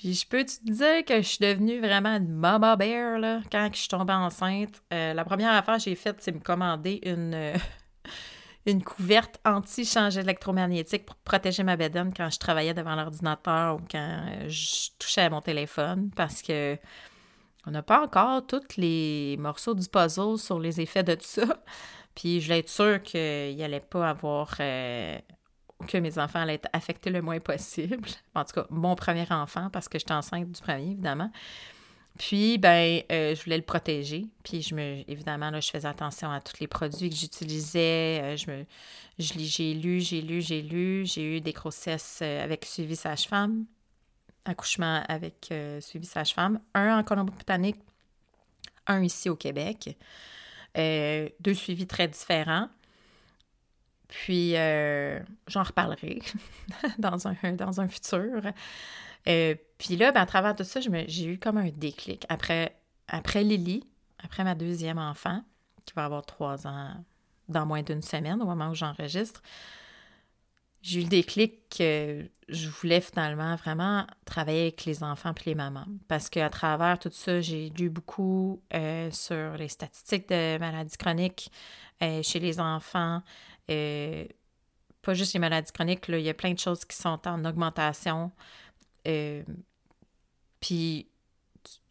Puis 0.00 0.14
je 0.14 0.26
peux 0.26 0.42
te 0.42 0.64
dire 0.64 1.04
que 1.04 1.20
je 1.20 1.28
suis 1.28 1.44
devenue 1.44 1.78
vraiment 1.78 2.16
une 2.16 2.32
mama 2.32 2.74
bear 2.74 3.18
là, 3.18 3.42
quand 3.52 3.68
je 3.70 3.80
suis 3.80 3.88
tombée 3.88 4.14
enceinte. 4.14 4.82
Euh, 4.94 5.12
la 5.12 5.26
première 5.26 5.52
affaire 5.52 5.76
que 5.76 5.82
j'ai 5.82 5.94
faite, 5.94 6.16
c'est 6.20 6.32
me 6.32 6.40
commander 6.40 7.00
une, 7.02 7.34
euh, 7.34 7.54
une 8.66 8.82
couverte 8.82 9.38
anti-change 9.44 10.16
électromagnétique 10.16 11.04
pour 11.04 11.16
protéger 11.16 11.64
ma 11.64 11.76
bédaine 11.76 12.14
quand 12.16 12.30
je 12.30 12.38
travaillais 12.38 12.72
devant 12.72 12.94
l'ordinateur 12.94 13.76
ou 13.76 13.80
quand 13.90 14.22
euh, 14.26 14.48
je 14.48 14.88
touchais 14.98 15.20
à 15.20 15.28
mon 15.28 15.42
téléphone 15.42 16.10
parce 16.16 16.40
que 16.40 16.78
on 17.66 17.70
n'a 17.70 17.82
pas 17.82 18.02
encore 18.02 18.46
tous 18.46 18.78
les 18.78 19.36
morceaux 19.38 19.74
du 19.74 19.86
puzzle 19.86 20.38
sur 20.38 20.58
les 20.58 20.80
effets 20.80 21.02
de 21.02 21.14
tout 21.14 21.26
ça. 21.26 21.62
Puis 22.14 22.40
je 22.40 22.46
voulais 22.46 22.60
être 22.60 22.70
sûre 22.70 23.02
qu'il 23.02 23.54
n'allait 23.58 23.80
pas 23.80 24.08
avoir. 24.08 24.56
Que 25.86 25.98
mes 25.98 26.18
enfants 26.18 26.40
allaient 26.40 26.54
être 26.54 26.68
affectés 26.72 27.10
le 27.10 27.22
moins 27.22 27.40
possible. 27.40 28.08
En 28.34 28.44
tout 28.44 28.52
cas, 28.52 28.66
mon 28.70 28.94
premier 28.94 29.26
enfant, 29.30 29.70
parce 29.70 29.88
que 29.88 29.98
j'étais 29.98 30.14
enceinte 30.14 30.50
du 30.50 30.60
premier, 30.60 30.92
évidemment. 30.92 31.30
Puis, 32.18 32.58
ben, 32.58 33.02
euh, 33.10 33.34
je 33.34 33.44
voulais 33.44 33.56
le 33.56 33.62
protéger. 33.62 34.26
Puis, 34.44 34.62
je 34.62 34.74
me, 34.74 35.10
évidemment, 35.10 35.50
là, 35.50 35.60
je 35.60 35.70
faisais 35.70 35.88
attention 35.88 36.30
à 36.30 36.40
tous 36.40 36.60
les 36.60 36.66
produits 36.66 37.08
que 37.08 37.16
j'utilisais. 37.16 38.20
Euh, 38.22 38.36
je 38.36 38.64
j'ai 39.18 39.74
lu, 39.74 40.00
j'ai 40.00 40.20
lu, 40.20 40.42
j'ai 40.42 40.62
lu. 40.62 41.06
J'ai 41.06 41.36
eu 41.36 41.40
des 41.40 41.52
grossesses 41.52 42.20
euh, 42.22 42.44
avec 42.44 42.64
suivi 42.66 42.94
sage-femme, 42.96 43.64
accouchement 44.44 45.02
avec 45.08 45.52
suivi 45.80 46.06
sage-femme, 46.06 46.60
un 46.74 46.98
en 46.98 47.02
Colombie-Britannique, 47.04 47.76
un 48.86 49.02
ici 49.02 49.28
au 49.28 49.36
Québec. 49.36 49.96
deux 50.76 51.54
suivis 51.54 51.86
très 51.86 52.08
différents. 52.08 52.68
Puis, 54.10 54.52
j'en 54.52 55.62
reparlerai 55.62 56.20
dans, 56.98 57.26
un, 57.26 57.52
dans 57.52 57.80
un 57.80 57.88
futur. 57.88 58.42
Euh, 59.28 59.54
puis 59.78 59.96
là, 59.96 60.12
ben, 60.12 60.22
à 60.22 60.26
travers 60.26 60.56
tout 60.56 60.64
ça, 60.64 60.80
j'ai 60.80 61.24
eu 61.24 61.38
comme 61.38 61.58
un 61.58 61.68
déclic. 61.68 62.24
Après, 62.28 62.76
après 63.08 63.42
Lily, 63.42 63.84
après 64.22 64.44
ma 64.44 64.54
deuxième 64.54 64.98
enfant, 64.98 65.42
qui 65.84 65.94
va 65.94 66.04
avoir 66.04 66.24
trois 66.24 66.66
ans 66.66 66.94
dans 67.48 67.66
moins 67.66 67.82
d'une 67.82 68.02
semaine 68.02 68.40
au 68.40 68.46
moment 68.46 68.70
où 68.70 68.74
j'enregistre, 68.74 69.42
j'ai 70.82 71.00
eu 71.00 71.02
le 71.02 71.08
déclic 71.08 71.68
que 71.76 72.24
je 72.48 72.68
voulais 72.68 73.02
finalement 73.02 73.54
vraiment 73.56 74.06
travailler 74.24 74.62
avec 74.62 74.84
les 74.86 75.02
enfants 75.02 75.32
et 75.32 75.50
les 75.50 75.54
mamans. 75.54 75.86
Parce 76.08 76.30
qu'à 76.30 76.48
travers 76.48 76.98
tout 76.98 77.10
ça, 77.12 77.40
j'ai 77.40 77.68
lu 77.70 77.90
beaucoup 77.90 78.62
euh, 78.72 79.10
sur 79.10 79.56
les 79.58 79.68
statistiques 79.68 80.28
de 80.30 80.58
maladies 80.58 80.96
chroniques 80.96 81.52
euh, 82.02 82.22
chez 82.22 82.38
les 82.38 82.60
enfants. 82.60 83.22
Pas 83.66 85.14
juste 85.14 85.34
les 85.34 85.40
maladies 85.40 85.72
chroniques, 85.72 86.08
là, 86.08 86.18
il 86.18 86.24
y 86.24 86.28
a 86.28 86.34
plein 86.34 86.52
de 86.52 86.58
choses 86.58 86.84
qui 86.84 86.96
sont 86.96 87.20
en 87.26 87.44
augmentation. 87.44 88.32
Puis, 90.60 91.08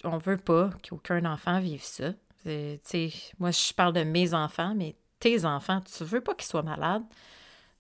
on 0.04 0.18
veut 0.18 0.38
pas 0.38 0.70
qu'aucun 0.88 1.26
enfant 1.26 1.60
vive 1.60 1.84
ça. 1.84 2.14
moi, 2.46 3.52
je 3.52 3.74
parle 3.74 3.94
de 3.94 4.04
mes 4.04 4.34
enfants, 4.34 4.74
mais 4.76 4.96
tes 5.20 5.46
enfants, 5.46 5.82
tu 5.82 6.04
veux 6.04 6.22
pas 6.22 6.34
qu'ils 6.36 6.48
soient 6.48 6.64
malades. 6.64 7.04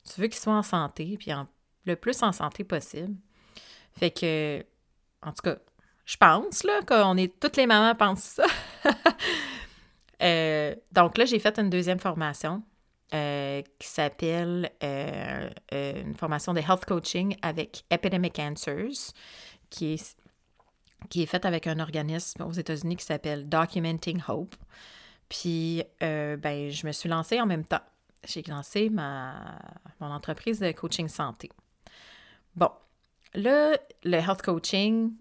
Tu 0.04 0.22
veux 0.22 0.28
qu'ils 0.28 0.40
soient 0.40 0.58
en 0.58 0.64
santé, 0.64 1.18
puis 1.18 1.32
le 1.86 1.96
plus 1.96 2.22
en 2.24 2.32
santé 2.32 2.64
possible. 2.64 3.16
Fait 3.94 4.12
que, 4.12 4.66
en 5.22 5.32
tout 5.32 5.42
cas, 5.44 5.58
je 6.06 6.18
pense 6.18 6.64
là, 6.64 6.82
qu'on 6.88 7.18
est 7.18 7.40
toutes 7.40 7.58
les 7.58 7.68
mamans 7.68 7.96
pensent 7.96 8.24
ça. 8.24 8.46
Euh, 10.22 10.76
donc 10.92 11.18
là, 11.18 11.24
j'ai 11.24 11.40
fait 11.40 11.58
une 11.60 11.70
deuxième 11.70 11.98
formation 11.98 12.62
euh, 13.12 13.64
qui 13.80 13.88
s'appelle 13.88 14.70
euh, 14.84 15.50
euh, 15.74 16.02
une 16.04 16.16
formation 16.16 16.54
de 16.54 16.60
health 16.60 16.86
coaching 16.86 17.36
avec 17.42 17.84
Epidemic 17.90 18.38
Answers, 18.38 19.14
qui 19.72 19.94
est, 19.94 20.16
qui 21.10 21.24
est 21.24 21.26
faite 21.26 21.46
avec 21.46 21.66
un 21.66 21.80
organisme 21.80 22.44
aux 22.44 22.52
États-Unis 22.52 22.98
qui 22.98 23.06
s'appelle 23.06 23.50
Documenting 23.50 24.22
Hope. 24.28 24.56
Puis, 25.28 25.84
ben, 26.00 26.70
je 26.70 26.86
me 26.86 26.92
suis 26.92 27.10
lancée 27.10 27.42
en 27.42 27.48
même 27.48 27.66
temps. 27.66 27.82
J'ai 28.28 28.44
lancé 28.44 28.92
ma, 28.92 29.58
mon 30.00 30.12
entreprise 30.12 30.60
de 30.60 30.72
coaching 30.72 31.08
santé. 31.08 31.50
Bon, 32.56 32.70
là, 33.34 33.76
le 34.04 34.18
health 34.18 34.44
coaching, 34.44 35.14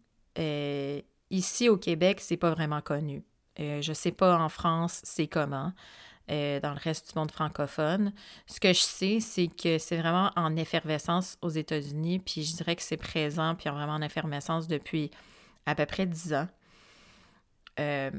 ici 1.31 1.71
au 1.71 1.79
Québec, 1.79 2.21
c'est 2.21 2.37
pas 2.37 2.51
vraiment 2.51 2.83
connu. 2.83 3.25
je 3.59 3.93
sais 3.95 4.13
pas 4.13 4.39
en 4.39 4.51
France, 4.51 5.01
c'est 5.05 5.27
comment. 5.27 5.73
Euh, 6.31 6.61
dans 6.61 6.73
le 6.73 6.79
reste 6.79 7.13
du 7.13 7.19
monde 7.19 7.31
francophone. 7.31 8.13
Ce 8.47 8.61
que 8.61 8.69
je 8.75 8.81
sais, 8.81 9.19
c'est 9.21 9.47
que 9.47 9.79
c'est 9.79 9.97
vraiment 9.97 10.31
en 10.37 10.57
effervescence 10.57 11.39
aux 11.41 11.49
États-Unis, 11.49 12.19
puis 12.19 12.43
je 12.43 12.55
dirais 12.55 12.77
que 12.77 12.83
c'est 12.83 12.99
présent, 12.99 13.55
puis 13.55 13.71
vraiment 13.71 13.95
en 13.95 14.03
effervescence 14.03 14.69
depuis 14.69 15.11
à 15.65 15.75
peu 15.75 15.87
près 15.87 16.05
dix 16.05 16.35
ans. 16.35 16.47
Euh, 17.81 18.11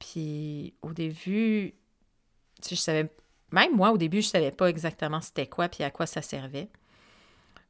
puis 0.00 0.74
au 0.82 0.92
début, 0.92 1.74
je 2.68 2.74
savais, 2.74 3.08
même 3.52 3.76
moi 3.76 3.92
au 3.92 3.96
début, 3.96 4.20
je 4.20 4.28
savais 4.28 4.50
pas 4.50 4.66
exactement 4.66 5.20
c'était 5.20 5.46
quoi, 5.46 5.68
puis 5.68 5.84
à 5.84 5.92
quoi 5.92 6.06
ça 6.06 6.20
servait. 6.20 6.68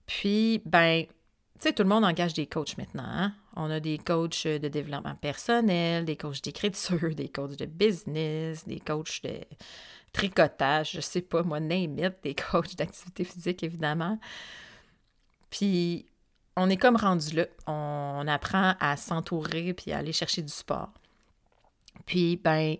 Puis, 0.07 0.63
ben, 0.65 1.05
tu 1.61 1.69
sais, 1.69 1.73
tout 1.73 1.85
le 1.85 1.89
monde 1.89 2.05
engage 2.05 2.35
des 2.35 2.47
coachs 2.47 2.77
maintenant. 2.77 3.07
Hein? 3.07 3.33
On 3.55 3.71
a 3.71 3.79
des 3.79 3.99
coachs 3.99 4.47
de 4.47 4.69
développement 4.69 5.15
personnel, 5.15 6.05
des 6.05 6.17
coachs 6.17 6.43
d'écriture, 6.43 7.15
des 7.15 7.29
coachs 7.29 7.57
de 7.57 7.67
business, 7.67 8.67
des 8.67 8.81
coachs 8.81 9.23
de 9.23 9.41
tricotage, 10.13 10.93
je 10.93 11.01
sais 11.01 11.23
pas, 11.23 11.43
moi, 11.43 11.61
name 11.61 11.97
des 12.23 12.35
coachs 12.35 12.77
d'activité 12.77 13.25
physique, 13.25 13.63
évidemment. 13.63 14.19
Puis, 15.51 16.07
on 16.57 16.71
est 16.71 16.77
comme 16.77 16.97
rendu 16.97 17.37
là. 17.37 17.47
On 17.67 18.27
apprend 18.27 18.75
à 18.81 18.97
s'entourer 18.97 19.75
puis 19.75 19.93
à 19.93 19.99
aller 19.99 20.13
chercher 20.13 20.43
du 20.43 20.53
sport. 20.53 20.93
Puis, 22.07 22.37
ben, 22.37 22.77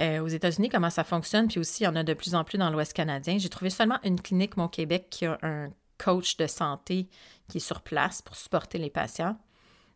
euh, 0.00 0.20
aux 0.20 0.28
États-Unis, 0.28 0.68
comment 0.68 0.90
ça 0.90 1.04
fonctionne, 1.04 1.48
puis 1.48 1.58
aussi, 1.58 1.82
il 1.82 1.86
y 1.86 1.88
en 1.88 1.96
a 1.96 2.02
de 2.02 2.14
plus 2.14 2.34
en 2.34 2.44
plus 2.44 2.58
dans 2.58 2.70
l'Ouest 2.70 2.92
canadien. 2.92 3.38
J'ai 3.38 3.48
trouvé 3.48 3.70
seulement 3.70 3.98
une 4.04 4.20
clinique, 4.20 4.56
mon 4.56 4.68
Québec, 4.68 5.08
qui 5.10 5.26
a 5.26 5.38
un 5.42 5.70
coach 6.02 6.36
de 6.36 6.46
santé 6.46 7.08
qui 7.48 7.58
est 7.58 7.60
sur 7.60 7.82
place 7.82 8.22
pour 8.22 8.36
supporter 8.36 8.78
les 8.78 8.90
patients 8.90 9.36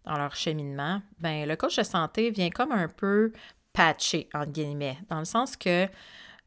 dans 0.04 0.18
leur 0.18 0.36
cheminement, 0.36 1.00
ben 1.18 1.48
le 1.48 1.56
coach 1.56 1.76
de 1.76 1.82
santé 1.82 2.30
vient 2.30 2.50
comme 2.50 2.72
un 2.72 2.88
peu 2.88 3.32
patcher, 3.72 4.28
entre 4.34 4.52
guillemets, 4.52 4.98
dans 5.08 5.18
le 5.18 5.24
sens 5.24 5.56
que 5.56 5.88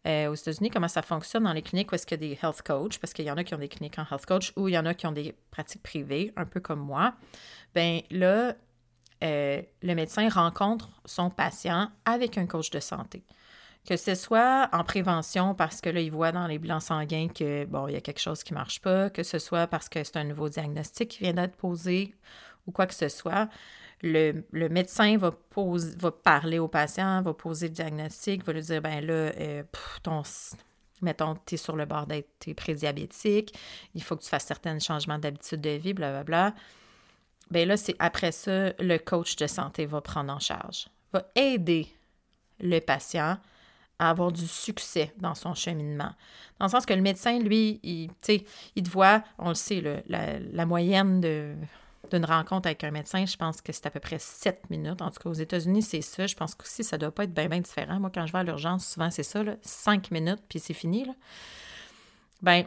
euh, 0.08 0.30
aux 0.30 0.36
États-Unis, 0.36 0.70
comment 0.70 0.88
ça 0.88 1.02
fonctionne 1.02 1.44
dans 1.44 1.54
les 1.54 1.62
cliniques 1.62 1.92
où 1.92 1.96
est-ce 1.96 2.06
qu'il 2.06 2.22
y 2.22 2.26
a 2.26 2.36
des 2.36 2.40
health 2.42 2.62
coach, 2.62 3.00
parce 3.00 3.14
qu'il 3.14 3.26
y 3.26 3.32
en 3.32 3.36
a 3.36 3.44
qui 3.44 3.54
ont 3.56 3.58
des 3.58 3.68
cliniques 3.68 3.98
en 4.00 4.06
health 4.10 4.26
coach 4.26 4.54
ou 4.56 4.70
il 4.70 4.74
y 4.74 4.78
en 4.78 4.86
a 4.86 4.94
qui 4.94 5.06
ont 5.08 5.12
des 5.12 5.36
pratiques 5.52 5.84
privées, 5.84 6.32
un 6.38 6.46
peu 6.46 6.60
comme 6.60 6.80
moi, 6.80 7.16
ben 7.74 8.02
là, 8.12 8.56
euh, 9.24 9.62
le 9.82 9.96
médecin 9.96 10.30
rencontre 10.30 10.90
son 11.06 11.30
patient 11.30 11.92
avec 12.06 12.38
un 12.38 12.46
coach 12.46 12.70
de 12.70 12.80
santé. 12.80 13.24
Que 13.88 13.96
ce 13.96 14.16
soit 14.16 14.68
en 14.74 14.84
prévention 14.84 15.56
parce 15.56 15.80
que 15.80 15.90
là, 15.90 16.02
il 16.02 16.12
voit 16.12 16.34
dans 16.34 16.46
les 16.46 16.60
bilans 16.60 16.82
sanguins 16.82 17.30
que, 17.30 17.64
bon, 17.64 17.88
il 17.88 17.94
y 17.94 17.96
a 17.96 18.02
quelque 18.02 18.20
chose 18.20 18.44
qui 18.44 18.52
ne 18.52 18.58
marche 18.58 18.82
pas, 18.82 19.10
que 19.10 19.24
ce 19.24 19.40
soit 19.40 19.66
parce 19.68 19.88
que 19.88 20.04
c'est 20.04 20.18
un 20.18 20.26
nouveau 20.26 20.50
diagnostic 20.50 21.08
qui 21.08 21.20
vient 21.20 21.34
d'être 21.34 21.56
posé 21.56 22.14
ou 22.66 22.74
quoi 22.74 22.86
que 22.86 22.94
ce 22.94 23.08
soit. 23.08 23.48
Le, 24.02 24.44
médecin 24.52 25.18
va, 25.18 25.32
va 25.56 26.12
parler 26.12 26.60
au 26.60 26.68
patient, 26.68 27.22
va 27.22 27.34
poser 27.34 27.70
le 27.70 27.74
diagnostic, 27.74 28.44
va 28.44 28.52
lui 28.52 28.62
dire, 28.62 28.82
ben 28.82 29.00
là, 29.06 29.14
euh, 29.14 29.64
ton, 30.04 30.22
mettons, 31.02 31.38
tu 31.46 31.56
es 31.56 31.58
sur 31.58 31.78
le 31.78 31.86
bord 31.86 32.08
d'être 32.08 32.54
prédiabétique, 32.56 33.58
il 33.96 34.04
faut 34.04 34.18
que 34.18 34.24
tu 34.24 34.30
fasses 34.30 34.46
certains 34.46 34.78
changements 34.80 35.18
d'habitude 35.18 35.62
de 35.62 35.70
vie, 35.70 35.94
blablabla. 35.94 36.54
Bien 37.50 37.66
là, 37.66 37.78
c'est 37.78 37.96
après 38.00 38.34
ça, 38.34 38.74
le 38.80 38.98
coach 38.98 39.38
de 39.38 39.48
santé 39.48 39.86
va 39.86 40.02
prendre 40.02 40.34
en 40.34 40.40
charge, 40.40 40.90
va 41.14 41.26
aider 41.36 41.88
le 42.60 42.80
patient 42.80 43.38
à 44.00 44.10
avoir 44.10 44.32
du 44.32 44.48
succès 44.48 45.14
dans 45.18 45.36
son 45.36 45.54
cheminement. 45.54 46.12
Dans 46.60 46.66
le 46.66 46.72
sens 46.72 46.86
que 46.86 46.94
le 46.94 47.02
médecin, 47.02 47.40
lui, 47.40 47.80
il, 47.84 48.10
il 48.76 48.84
te 48.84 48.90
voit, 48.90 49.24
on 49.38 49.50
le 49.50 49.56
sait, 49.56 50.04
la, 50.08 50.66
moyenne 50.66 51.22
d'une 51.22 52.26
rencontre 52.26 52.68
avec 52.68 52.84
un 52.84 52.92
médecin, 52.92 53.26
je 53.26 53.36
pense 53.38 53.62
que 53.62 53.72
c'est 53.72 53.86
à 53.86 53.90
peu 53.90 54.00
près 54.00 54.20
7 54.20 54.70
minutes. 54.70 55.02
En 55.02 55.10
tout 55.10 55.20
cas, 55.22 55.30
aux 55.30 55.34
États-Unis, 55.34 55.82
c'est 55.82 56.02
ça. 56.02 56.28
Je 56.28 56.36
pense 56.36 56.56
qu'aussi, 56.56 56.84
ça 56.84 56.98
ne 56.98 57.02
doit 57.02 57.12
pas 57.12 57.24
être 57.24 57.34
bien, 57.34 57.48
bien 57.48 57.60
différent. 57.60 58.00
Moi, 58.00 58.12
quand 58.14 58.26
je 58.26 58.32
vais 58.32 58.40
à 58.40 58.44
l'urgence, 58.44 58.88
souvent, 58.88 59.12
c'est 59.12 59.24
ça, 59.24 59.44
5 59.62 60.12
minutes, 60.12 60.44
puis 60.48 60.60
c'est 60.60 60.74
fini. 60.74 61.06
Là. 61.06 61.14
Ben, 62.42 62.66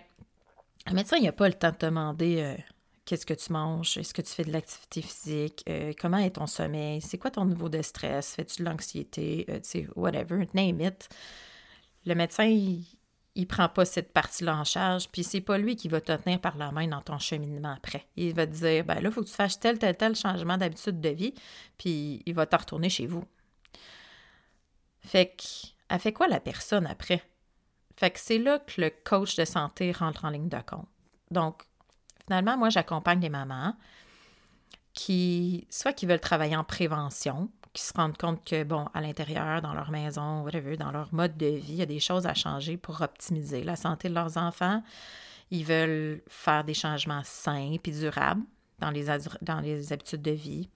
le 0.86 0.94
médecin, 0.94 1.16
il 1.16 1.24
n'a 1.24 1.32
pas 1.32 1.48
le 1.48 1.54
temps 1.54 1.70
de 1.70 1.86
demander 1.86 2.40
euh, 2.40 2.56
qu'est-ce 3.04 3.26
que 3.26 3.34
tu 3.34 3.52
manges, 3.52 3.96
est-ce 3.96 4.14
que 4.14 4.22
tu 4.22 4.32
fais 4.32 4.44
de 4.44 4.52
l'activité 4.52 5.02
physique, 5.02 5.64
euh, 5.68 5.92
comment 6.00 6.18
est 6.18 6.36
ton 6.36 6.46
sommeil, 6.46 7.00
c'est 7.00 7.18
quoi 7.18 7.30
ton 7.30 7.44
niveau 7.44 7.68
de 7.68 7.82
stress, 7.82 8.34
fais-tu 8.34 8.62
de 8.62 8.68
l'anxiété, 8.68 9.46
euh, 9.48 9.60
tu 9.60 9.68
sais, 9.68 9.88
whatever, 9.96 10.46
name 10.54 10.80
it. 10.80 11.08
Le 12.06 12.14
médecin, 12.14 12.44
il, 12.44 12.84
il 13.34 13.46
prend 13.46 13.68
pas 13.68 13.84
cette 13.84 14.12
partie-là 14.12 14.56
en 14.56 14.64
charge, 14.64 15.08
puis 15.08 15.24
c'est 15.24 15.40
pas 15.40 15.58
lui 15.58 15.76
qui 15.76 15.88
va 15.88 16.00
te 16.00 16.12
tenir 16.12 16.40
par 16.40 16.56
la 16.56 16.72
main 16.72 16.86
dans 16.88 17.00
ton 17.00 17.18
cheminement 17.18 17.74
après. 17.74 18.06
Il 18.16 18.34
va 18.34 18.46
te 18.46 18.52
dire, 18.52 18.84
ben 18.84 18.96
là, 18.96 19.08
il 19.08 19.12
faut 19.12 19.22
que 19.22 19.28
tu 19.28 19.34
fasses 19.34 19.58
tel, 19.58 19.78
tel, 19.78 19.96
tel 19.96 20.14
changement 20.14 20.56
d'habitude 20.56 21.00
de 21.00 21.08
vie, 21.10 21.34
puis 21.78 22.22
il 22.26 22.34
va 22.34 22.46
te 22.46 22.56
retourner 22.56 22.88
chez 22.88 23.06
vous. 23.06 23.24
Fait 25.00 25.34
que, 25.36 25.68
elle 25.88 25.98
fait 25.98 26.12
quoi 26.12 26.28
la 26.28 26.40
personne 26.40 26.86
après? 26.86 27.22
Fait 27.96 28.10
que 28.10 28.20
c'est 28.20 28.38
là 28.38 28.58
que 28.58 28.80
le 28.80 28.90
coach 28.90 29.36
de 29.36 29.44
santé 29.44 29.92
rentre 29.92 30.24
en 30.24 30.30
ligne 30.30 30.48
de 30.48 30.60
compte. 30.66 30.88
Donc, 31.30 31.62
finalement, 32.30 32.56
moi, 32.56 32.70
j'accompagne 32.70 33.20
les 33.20 33.28
mamans 33.28 33.74
qui, 34.92 35.66
soit 35.68 35.92
qui 35.92 36.06
veulent 36.06 36.20
travailler 36.20 36.54
en 36.54 36.62
prévention, 36.62 37.50
qui 37.72 37.82
se 37.82 37.92
rendent 37.92 38.16
compte 38.16 38.44
que, 38.44 38.62
bon, 38.62 38.86
à 38.94 39.00
l'intérieur, 39.00 39.60
dans 39.62 39.74
leur 39.74 39.90
maison, 39.90 40.44
whatever, 40.44 40.76
dans 40.76 40.92
leur 40.92 41.12
mode 41.12 41.36
de 41.36 41.46
vie, 41.46 41.72
il 41.72 41.74
y 41.74 41.82
a 41.82 41.86
des 41.86 41.98
choses 41.98 42.28
à 42.28 42.34
changer 42.34 42.76
pour 42.76 43.00
optimiser 43.00 43.64
la 43.64 43.74
santé 43.74 44.08
de 44.08 44.14
leurs 44.14 44.36
enfants. 44.36 44.80
Ils 45.50 45.64
veulent 45.64 46.22
faire 46.28 46.62
des 46.62 46.74
changements 46.74 47.22
sains 47.24 47.76
et 47.84 47.90
durables 47.90 48.44
dans 48.78 48.90
les, 48.90 49.06
dans 49.42 49.58
les 49.58 49.92
habitudes 49.92 50.22
de 50.22 50.30
vie. 50.30 50.68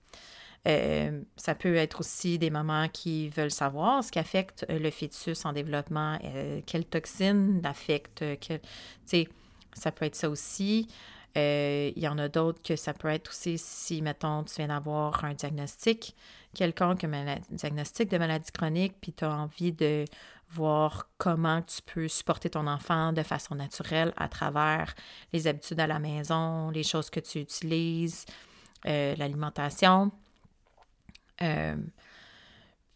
Euh, 0.66 1.22
ça 1.36 1.54
peut 1.54 1.76
être 1.76 2.00
aussi 2.00 2.36
des 2.36 2.50
mamans 2.50 2.88
qui 2.88 3.28
veulent 3.28 3.52
savoir 3.52 4.02
ce 4.02 4.10
qui 4.10 4.18
affecte 4.18 4.66
le 4.68 4.90
fœtus 4.90 5.44
en 5.44 5.52
développement, 5.52 6.18
euh, 6.24 6.62
quelles 6.66 6.86
toxines 6.86 7.60
affectent, 7.62 8.24
que, 8.40 8.58
ça 9.74 9.92
peut 9.92 10.04
être 10.06 10.16
ça 10.16 10.28
aussi. 10.30 10.88
Euh, 11.36 11.90
il 11.96 12.02
y 12.02 12.06
en 12.06 12.18
a 12.18 12.28
d'autres 12.28 12.62
que 12.62 12.76
ça 12.76 12.92
peut 12.92 13.08
être 13.08 13.28
aussi 13.30 13.58
si, 13.58 14.02
mettons, 14.02 14.44
tu 14.44 14.54
viens 14.56 14.68
d'avoir 14.68 15.24
un 15.24 15.34
diagnostic 15.34 16.14
quelconque, 16.54 17.04
un 17.04 17.36
diagnostic 17.50 18.08
de 18.08 18.18
maladie 18.18 18.52
chronique, 18.52 18.94
puis 19.00 19.12
tu 19.12 19.24
as 19.24 19.32
envie 19.32 19.72
de 19.72 20.04
voir 20.50 21.08
comment 21.18 21.62
tu 21.62 21.82
peux 21.82 22.06
supporter 22.06 22.50
ton 22.50 22.66
enfant 22.68 23.12
de 23.12 23.22
façon 23.22 23.56
naturelle 23.56 24.12
à 24.16 24.28
travers 24.28 24.94
les 25.32 25.48
habitudes 25.48 25.80
à 25.80 25.86
la 25.86 25.98
maison, 25.98 26.70
les 26.70 26.84
choses 26.84 27.10
que 27.10 27.18
tu 27.18 27.40
utilises, 27.40 28.24
euh, 28.86 29.16
l'alimentation. 29.16 30.12
Euh, 31.42 31.74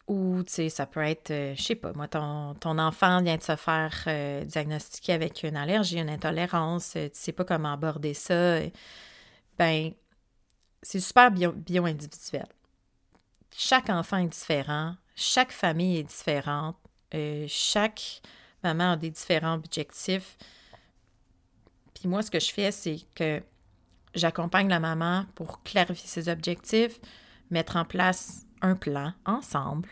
ou, 0.09 0.41
tu 0.43 0.53
sais, 0.53 0.69
ça 0.69 0.87
peut 0.87 1.03
être, 1.03 1.29
euh, 1.29 1.53
je 1.55 1.61
sais 1.61 1.75
pas, 1.75 1.93
moi, 1.93 2.07
ton, 2.07 2.55
ton, 2.55 2.79
enfant 2.79 3.21
vient 3.21 3.37
de 3.37 3.43
se 3.43 3.55
faire 3.55 3.93
euh, 4.07 4.43
diagnostiquer 4.43 5.13
avec 5.13 5.43
une 5.43 5.55
allergie, 5.55 5.99
une 5.99 6.09
intolérance, 6.09 6.95
euh, 6.95 7.09
tu 7.09 7.19
sais 7.19 7.31
pas 7.31 7.45
comment 7.45 7.73
aborder 7.73 8.15
ça. 8.15 8.59
Ben, 9.59 9.91
c'est 10.81 10.99
super 10.99 11.29
bio-individuel. 11.29 12.47
chaque 13.55 13.89
enfant 13.91 14.17
est 14.17 14.27
différent, 14.27 14.95
chaque 15.15 15.51
famille 15.51 15.97
est 15.97 16.03
différente, 16.03 16.77
chaque 17.47 18.21
maman 18.63 18.93
a 18.93 18.97
des 18.97 19.11
différents 19.11 19.55
objectifs. 19.55 20.37
Puis 21.93 22.07
moi, 22.07 22.23
ce 22.23 22.31
que 22.31 22.39
je 22.39 22.51
fais, 22.51 22.71
c'est 22.71 22.99
que 23.13 23.43
j'accompagne 24.15 24.69
la 24.69 24.79
maman 24.79 25.25
pour 25.35 25.61
clarifier 25.61 26.07
ses 26.07 26.29
objectifs, 26.29 26.99
mettre 27.51 27.75
en 27.75 27.85
place 27.85 28.45
un 28.61 28.75
plan 28.75 29.13
ensemble 29.25 29.89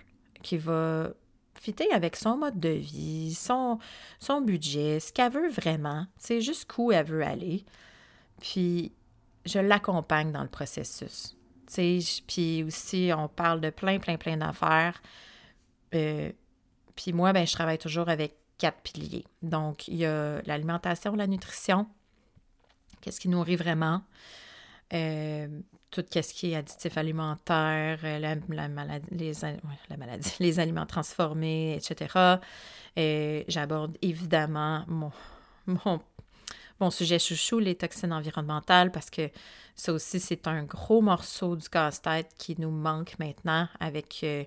qui 0.47 0.57
va 0.57 1.09
fitter 1.55 1.91
avec 1.91 2.15
son 2.15 2.37
mode 2.37 2.57
de 2.57 2.69
vie, 2.69 3.33
son, 3.33 3.79
son 4.19 4.39
budget, 4.39 5.01
ce 5.01 5.11
qu'elle 5.11 5.31
veut 5.31 5.49
vraiment, 5.49 6.07
c'est 6.15 6.39
jusqu'où 6.39 6.93
elle 6.93 7.05
veut 7.05 7.23
aller. 7.23 7.65
Puis, 8.39 8.93
je 9.45 9.59
l'accompagne 9.59 10.31
dans 10.31 10.43
le 10.43 10.47
processus. 10.47 11.35
Puis 12.27 12.63
aussi, 12.63 13.11
on 13.13 13.27
parle 13.27 13.59
de 13.59 13.69
plein, 13.69 13.99
plein, 13.99 14.15
plein 14.15 14.37
d'affaires. 14.37 15.01
Euh, 15.93 16.31
puis 16.95 17.11
moi, 17.11 17.33
ben, 17.33 17.45
je 17.45 17.51
travaille 17.51 17.77
toujours 17.77 18.07
avec 18.07 18.37
quatre 18.57 18.79
piliers. 18.81 19.25
Donc, 19.41 19.89
il 19.89 19.97
y 19.97 20.05
a 20.05 20.41
l'alimentation, 20.45 21.13
la 21.15 21.27
nutrition, 21.27 21.87
qu'est-ce 23.01 23.19
qui 23.19 23.27
nourrit 23.27 23.57
vraiment, 23.57 24.01
euh, 24.93 25.47
tout 25.91 26.03
ce 26.11 26.33
qui 26.33 26.51
est 26.51 26.55
additif 26.55 26.97
alimentaire, 26.97 27.99
euh, 28.03 28.19
les, 28.19 28.35
la 28.55 28.67
les 30.39 30.59
aliments 30.59 30.85
transformés, 30.85 31.75
etc. 31.75 32.37
Et 32.95 33.45
j'aborde 33.47 33.97
évidemment 34.01 34.83
mon, 34.87 35.11
mon, 36.79 36.91
sujet 36.91 37.19
chouchou, 37.19 37.59
les 37.59 37.75
toxines 37.75 38.13
environnementales, 38.13 38.91
parce 38.91 39.09
que 39.09 39.29
ça 39.75 39.93
aussi, 39.93 40.19
c'est 40.19 40.47
un 40.47 40.63
gros 40.63 41.01
morceau 41.01 41.55
du 41.55 41.69
casse-tête 41.69 42.31
qui 42.37 42.55
nous 42.59 42.71
manque 42.71 43.13
maintenant 43.19 43.67
avec 43.79 44.21
euh, 44.23 44.43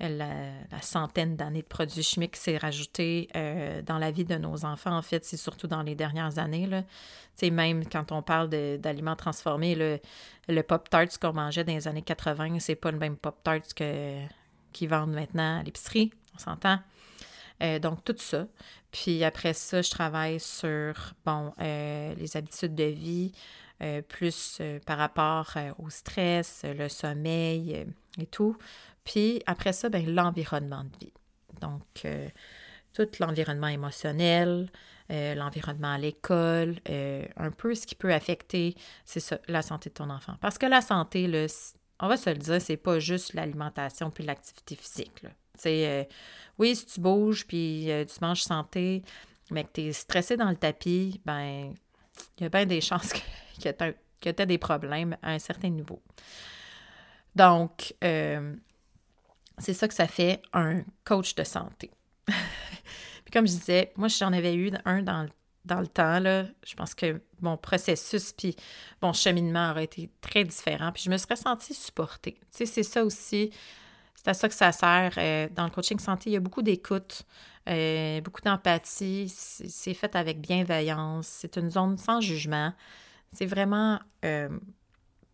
la, 0.00 0.82
centaine 0.82 1.36
d'années 1.36 1.62
de 1.62 1.66
produits 1.66 2.02
chimiques 2.02 2.32
qui 2.32 2.40
s'est 2.40 2.58
rajouté 2.58 3.28
euh, 3.34 3.80
dans 3.80 3.98
la 3.98 4.10
vie 4.10 4.24
de 4.24 4.36
nos 4.36 4.64
enfants. 4.66 4.94
En 4.94 5.02
fait, 5.02 5.24
c'est 5.24 5.38
surtout 5.38 5.66
dans 5.66 5.82
les 5.82 5.94
dernières 5.94 6.38
années. 6.38 6.66
Là. 6.66 6.82
même 7.50 7.88
quand 7.88 8.12
on 8.12 8.20
parle 8.22 8.50
d'aliments 8.50 9.16
transformés, 9.16 9.74
le, 10.48 10.62
Pop-Tart 10.62 11.18
qu'on 11.20 11.32
mangeait 11.32 11.64
dans 11.64 11.74
les 11.74 11.88
années 11.88 12.02
80, 12.02 12.58
c'est 12.58 12.74
pas 12.74 12.90
le 12.90 12.98
même 12.98 13.16
Pop-Tart 13.16 13.62
qu'ils 14.72 14.88
vendent 14.88 15.14
maintenant 15.14 15.60
à 15.60 15.62
l'épicerie, 15.62 16.12
on 16.34 16.38
s'entend. 16.38 16.78
Euh, 17.62 17.78
donc, 17.78 18.04
tout 18.04 18.16
ça. 18.18 18.46
Puis 18.90 19.24
après 19.24 19.52
ça, 19.54 19.82
je 19.82 19.90
travaille 19.90 20.40
sur, 20.40 21.14
bon, 21.24 21.52
euh, 21.60 22.14
les 22.14 22.36
habitudes 22.36 22.74
de 22.74 22.84
vie, 22.84 23.32
plus 24.08 24.62
par 24.86 24.96
rapport 24.96 25.52
au 25.78 25.90
stress, 25.90 26.62
le 26.64 26.88
sommeil 26.88 27.84
et 28.18 28.24
tout. 28.24 28.56
Puis 29.04 29.42
après 29.46 29.72
ça, 29.72 29.88
ben, 29.88 30.04
l'environnement 30.14 30.84
de 30.84 30.98
vie. 30.98 31.12
Donc, 31.60 31.82
euh, 32.04 32.28
tout 32.92 33.08
l'environnement 33.20 33.68
émotionnel, 33.68 34.68
euh, 35.10 35.34
l'environnement 35.34 35.92
à 35.92 35.98
l'école, 35.98 36.76
euh, 36.88 37.24
un 37.36 37.50
peu 37.50 37.74
ce 37.74 37.86
qui 37.86 37.94
peut 37.94 38.12
affecter, 38.12 38.74
c'est 39.04 39.20
ça, 39.20 39.38
la 39.48 39.62
santé 39.62 39.90
de 39.90 39.94
ton 39.94 40.10
enfant. 40.10 40.34
Parce 40.40 40.58
que 40.58 40.66
la 40.66 40.80
santé, 40.80 41.30
on 42.00 42.08
va 42.08 42.16
se 42.16 42.30
le 42.30 42.36
dire, 42.36 42.60
c'est 42.60 42.76
pas 42.76 42.98
juste 42.98 43.34
l'alimentation 43.34 44.10
puis 44.10 44.24
l'activité 44.24 44.74
physique. 44.74 45.22
Oui, 46.58 46.76
si 46.76 46.86
tu 46.86 47.00
bouges 47.00 47.46
puis 47.46 47.88
tu 47.88 48.24
manges 48.24 48.42
santé, 48.42 49.02
mais 49.50 49.64
que 49.64 49.70
tu 49.74 49.80
es 49.82 49.92
stressé 49.92 50.36
dans 50.36 50.50
le 50.50 50.56
tapis, 50.56 51.20
ben 51.24 51.74
il 52.38 52.42
y 52.42 52.46
a 52.46 52.48
bien 52.48 52.66
des 52.66 52.80
chances 52.82 53.12
que, 53.12 53.20
que 53.60 54.30
tu 54.30 54.42
aies 54.42 54.46
des 54.46 54.58
problèmes 54.58 55.16
à 55.22 55.32
un 55.32 55.38
certain 55.38 55.68
niveau. 55.68 56.02
Donc, 57.34 57.94
c'est 59.58 59.74
ça 59.74 59.88
que 59.88 59.94
ça 59.94 60.06
fait 60.06 60.42
un 60.52 60.82
coach 61.04 61.34
de 61.34 61.44
santé. 61.44 61.90
Puis 62.28 63.32
comme 63.32 63.46
je 63.46 63.52
disais, 63.52 63.92
moi 63.96 64.08
j'en 64.08 64.32
avais 64.32 64.54
eu 64.54 64.70
un 64.84 65.02
dans, 65.02 65.26
dans 65.64 65.80
le 65.80 65.86
temps, 65.86 66.20
là. 66.20 66.44
Je 66.64 66.74
pense 66.74 66.94
que 66.94 67.20
mon 67.40 67.56
processus 67.56 68.32
puis 68.32 68.54
mon 69.02 69.12
cheminement 69.12 69.70
aurait 69.70 69.84
été 69.84 70.10
très 70.20 70.44
différent. 70.44 70.92
Puis 70.92 71.02
je 71.04 71.10
me 71.10 71.16
serais 71.16 71.36
sentie 71.36 71.74
supportée. 71.74 72.38
Tu 72.52 72.58
sais, 72.58 72.66
c'est 72.66 72.82
ça 72.82 73.04
aussi. 73.04 73.50
C'est 74.26 74.30
à 74.30 74.34
ça 74.34 74.48
que 74.48 74.54
ça 74.56 74.72
sert. 74.72 75.12
Euh, 75.18 75.48
dans 75.54 75.62
le 75.62 75.70
coaching 75.70 76.00
santé, 76.00 76.30
il 76.30 76.32
y 76.32 76.36
a 76.36 76.40
beaucoup 76.40 76.62
d'écoute, 76.62 77.22
euh, 77.68 78.20
beaucoup 78.22 78.40
d'empathie. 78.40 79.28
C'est 79.28 79.94
fait 79.94 80.16
avec 80.16 80.40
bienveillance. 80.40 81.28
C'est 81.28 81.54
une 81.56 81.70
zone 81.70 81.96
sans 81.96 82.20
jugement. 82.20 82.72
C'est 83.30 83.46
vraiment 83.46 84.00
euh, 84.24 84.48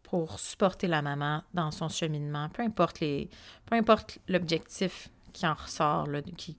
pour 0.03 0.39
supporter 0.39 0.89
la 0.89 1.01
maman 1.01 1.43
dans 1.55 1.71
son 1.71 1.89
cheminement, 1.89 2.51
peu 2.51 2.63
importe 2.63 3.01
les, 3.01 3.31
peu 3.65 3.77
importe 3.77 4.19
l'objectif 4.29 5.09
qui 5.33 5.47
en 5.47 5.55
ressort, 5.55 6.07
là, 6.07 6.21
qui, 6.21 6.59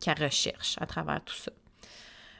qu'elle 0.00 0.20
recherche 0.20 0.76
à 0.80 0.86
travers 0.86 1.22
tout 1.22 1.36
ça. 1.36 1.52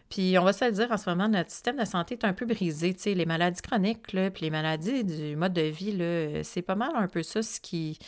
Puis 0.08 0.36
on 0.36 0.42
va 0.42 0.52
se 0.52 0.64
dire, 0.64 0.90
en 0.90 0.96
ce 0.96 1.08
moment, 1.08 1.28
notre 1.28 1.52
système 1.52 1.76
de 1.76 1.84
santé 1.84 2.14
est 2.14 2.24
un 2.24 2.32
peu 2.32 2.44
brisé. 2.44 2.92
sais, 2.98 3.14
les 3.14 3.24
maladies 3.24 3.62
chroniques, 3.62 4.12
là, 4.12 4.32
puis 4.32 4.42
les 4.42 4.50
maladies 4.50 5.04
du 5.04 5.36
mode 5.36 5.52
de 5.52 5.62
vie, 5.62 6.42
c'est 6.42 6.62
pas 6.62 6.74
mal 6.74 6.90
un 6.96 7.06
peu 7.06 7.22
ça 7.22 7.40
ce 7.40 7.60
qui. 7.60 8.00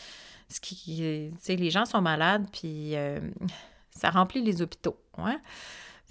Ce 0.49 0.61
qui 0.61 1.31
les 1.49 1.71
gens 1.71 1.85
sont 1.85 2.01
malades, 2.01 2.47
puis 2.53 2.97
euh, 2.97 3.21
ça 3.91 4.11
remplit 4.11 4.43
les 4.43 4.63
hôpitaux. 4.63 4.99
Ouais? 5.19 5.37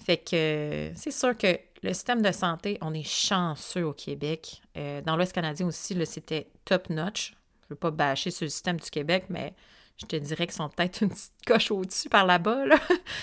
Fait 0.05 0.17
que 0.17 0.91
c'est 0.95 1.11
sûr 1.11 1.35
que 1.35 1.59
le 1.83 1.93
système 1.93 2.21
de 2.21 2.31
santé, 2.31 2.77
on 2.81 2.93
est 2.93 3.07
chanceux 3.07 3.85
au 3.85 3.93
Québec. 3.93 4.61
Euh, 4.77 5.01
dans 5.01 5.15
l'Ouest 5.15 5.33
canadien 5.33 5.67
aussi, 5.67 5.97
c'était 6.05 6.47
top-notch. 6.65 7.31
Je 7.31 7.65
ne 7.65 7.69
veux 7.69 7.75
pas 7.75 7.91
bâcher 7.91 8.31
sur 8.31 8.45
le 8.45 8.49
système 8.49 8.79
du 8.79 8.89
Québec, 8.89 9.25
mais 9.29 9.53
je 9.97 10.05
te 10.05 10.15
dirais 10.15 10.45
qu'ils 10.45 10.55
sont 10.55 10.69
peut-être 10.69 11.01
une 11.01 11.09
petite 11.09 11.33
coche 11.45 11.71
au-dessus 11.71 12.09
par 12.09 12.25
là-bas. 12.25 12.65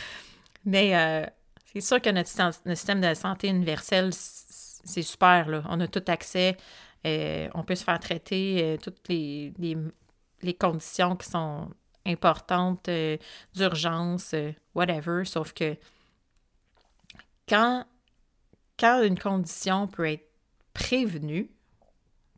Mais 0.67 0.97
euh, 0.97 1.27
c'est 1.73 1.83
sûr 1.83 2.01
que 2.01 2.09
notre, 2.09 2.29
système 2.29 3.01
de 3.01 3.13
santé 3.13 3.49
universel, 3.49 4.13
c'est 4.15 5.03
super. 5.03 5.47
Là. 5.47 5.63
On 5.69 5.79
a 5.81 5.87
tout 5.87 6.03
accès. 6.07 6.57
On 7.05 7.63
peut 7.67 7.75
se 7.75 7.85
faire 7.85 8.01
traiter 8.01 8.79
toutes 8.83 9.07
les, 9.11 9.53
les, 9.59 9.77
conditions 10.53 11.17
qui 11.17 11.29
sont 11.29 11.71
importantes, 12.05 12.89
euh, 12.91 13.17
d'urgence, 13.55 14.35
whatever, 14.75 15.25
sauf 15.25 15.55
que 15.55 15.77
quand, 17.49 17.87
quand 18.79 19.03
une 19.03 19.19
condition 19.19 19.87
peut 19.87 20.11
être 20.11 20.29
prévenue 20.75 21.51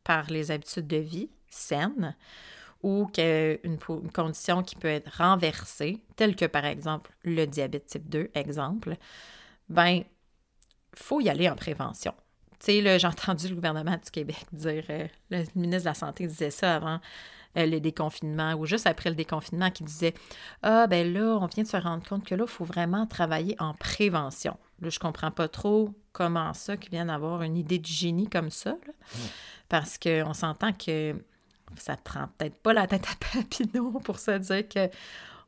par 0.05 0.31
les 0.31 0.53
habitudes 0.53 0.87
de 0.87 0.99
vie 0.99 1.31
saines, 1.49 2.15
ou 2.83 3.07
qu'une 3.07 3.59
une 3.65 4.13
condition 4.13 4.63
qui 4.63 4.77
peut 4.77 4.89
être 4.89 5.11
renversée, 5.17 6.01
telle 6.15 6.37
que 6.37 6.45
par 6.45 6.65
exemple 6.65 7.11
le 7.25 7.45
diabète 7.47 7.87
type 7.87 8.09
2, 8.09 8.31
exemple, 8.35 8.97
ben, 9.69 10.03
faut 10.95 11.21
y 11.21 11.29
aller 11.29 11.49
en 11.49 11.57
prévention. 11.57 12.15
Tu 12.61 12.67
sais, 12.67 12.99
j'ai 12.99 13.07
entendu 13.09 13.49
le 13.49 13.55
gouvernement 13.57 13.97
du 13.97 14.11
Québec 14.11 14.45
dire, 14.53 14.85
euh, 14.91 15.09
le 15.31 15.45
ministre 15.55 15.83
de 15.83 15.89
la 15.89 15.95
Santé 15.95 16.27
disait 16.27 16.51
ça 16.51 16.77
avant 16.77 16.95
euh, 16.95 16.99
le 17.65 17.81
déconfinement 17.81 18.55
ou 18.55 18.67
juste 18.67 18.87
après 18.87 19.09
le 19.09 19.17
déconfinement, 19.17 19.71
qui 19.71 19.85
disait 19.85 20.15
Ah, 20.63 20.87
ben 20.87 21.13
là, 21.13 21.39
on 21.41 21.47
vient 21.47 21.65
de 21.65 21.69
se 21.69 21.77
rendre 21.77 22.07
compte 22.07 22.25
que 22.25 22.35
là, 22.35 22.45
il 22.47 22.51
faut 22.51 22.65
vraiment 22.65 23.07
travailler 23.07 23.57
en 23.59 23.73
prévention. 23.75 24.57
Là, 24.81 24.91
je 24.91 24.99
comprends 24.99 25.31
pas 25.31 25.49
trop 25.49 25.95
comment 26.13 26.53
ça, 26.53 26.77
qu'ils 26.77 26.91
viennent 26.91 27.11
avoir 27.11 27.43
une 27.43 27.57
idée 27.57 27.79
de 27.79 27.87
génie 27.87 28.29
comme 28.29 28.51
ça, 28.51 28.73
mmh. 28.73 29.19
parce 29.69 29.99
qu'on 29.99 30.35
s'entend 30.35 30.73
que 30.73 31.15
ça 31.77 31.97
prend 31.97 32.29
peut-être 32.39 32.59
pas 32.59 32.73
la 32.73 32.87
tête 32.87 33.07
à 33.07 33.39
Papineau 33.39 33.93
pour 34.01 34.19
se 34.19 34.39
dire 34.39 34.69
que 34.69 34.91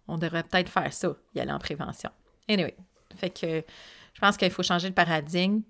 on 0.09 0.17
devrait 0.17 0.43
peut-être 0.43 0.71
faire 0.71 0.93
ça, 0.93 1.15
y 1.35 1.41
aller 1.41 1.53
en 1.53 1.59
prévention. 1.59 2.11
Anyway, 2.49 2.75
fait 3.17 3.31
que 3.31 3.65
je 4.15 4.21
pense 4.21 4.37
qu'il 4.37 4.51
faut 4.51 4.63
changer 4.63 4.89
de 4.89 4.95
paradigme. 4.95 5.61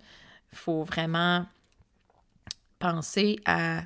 Il 0.52 0.58
faut 0.58 0.82
vraiment 0.84 1.44
penser 2.78 3.40
à 3.44 3.82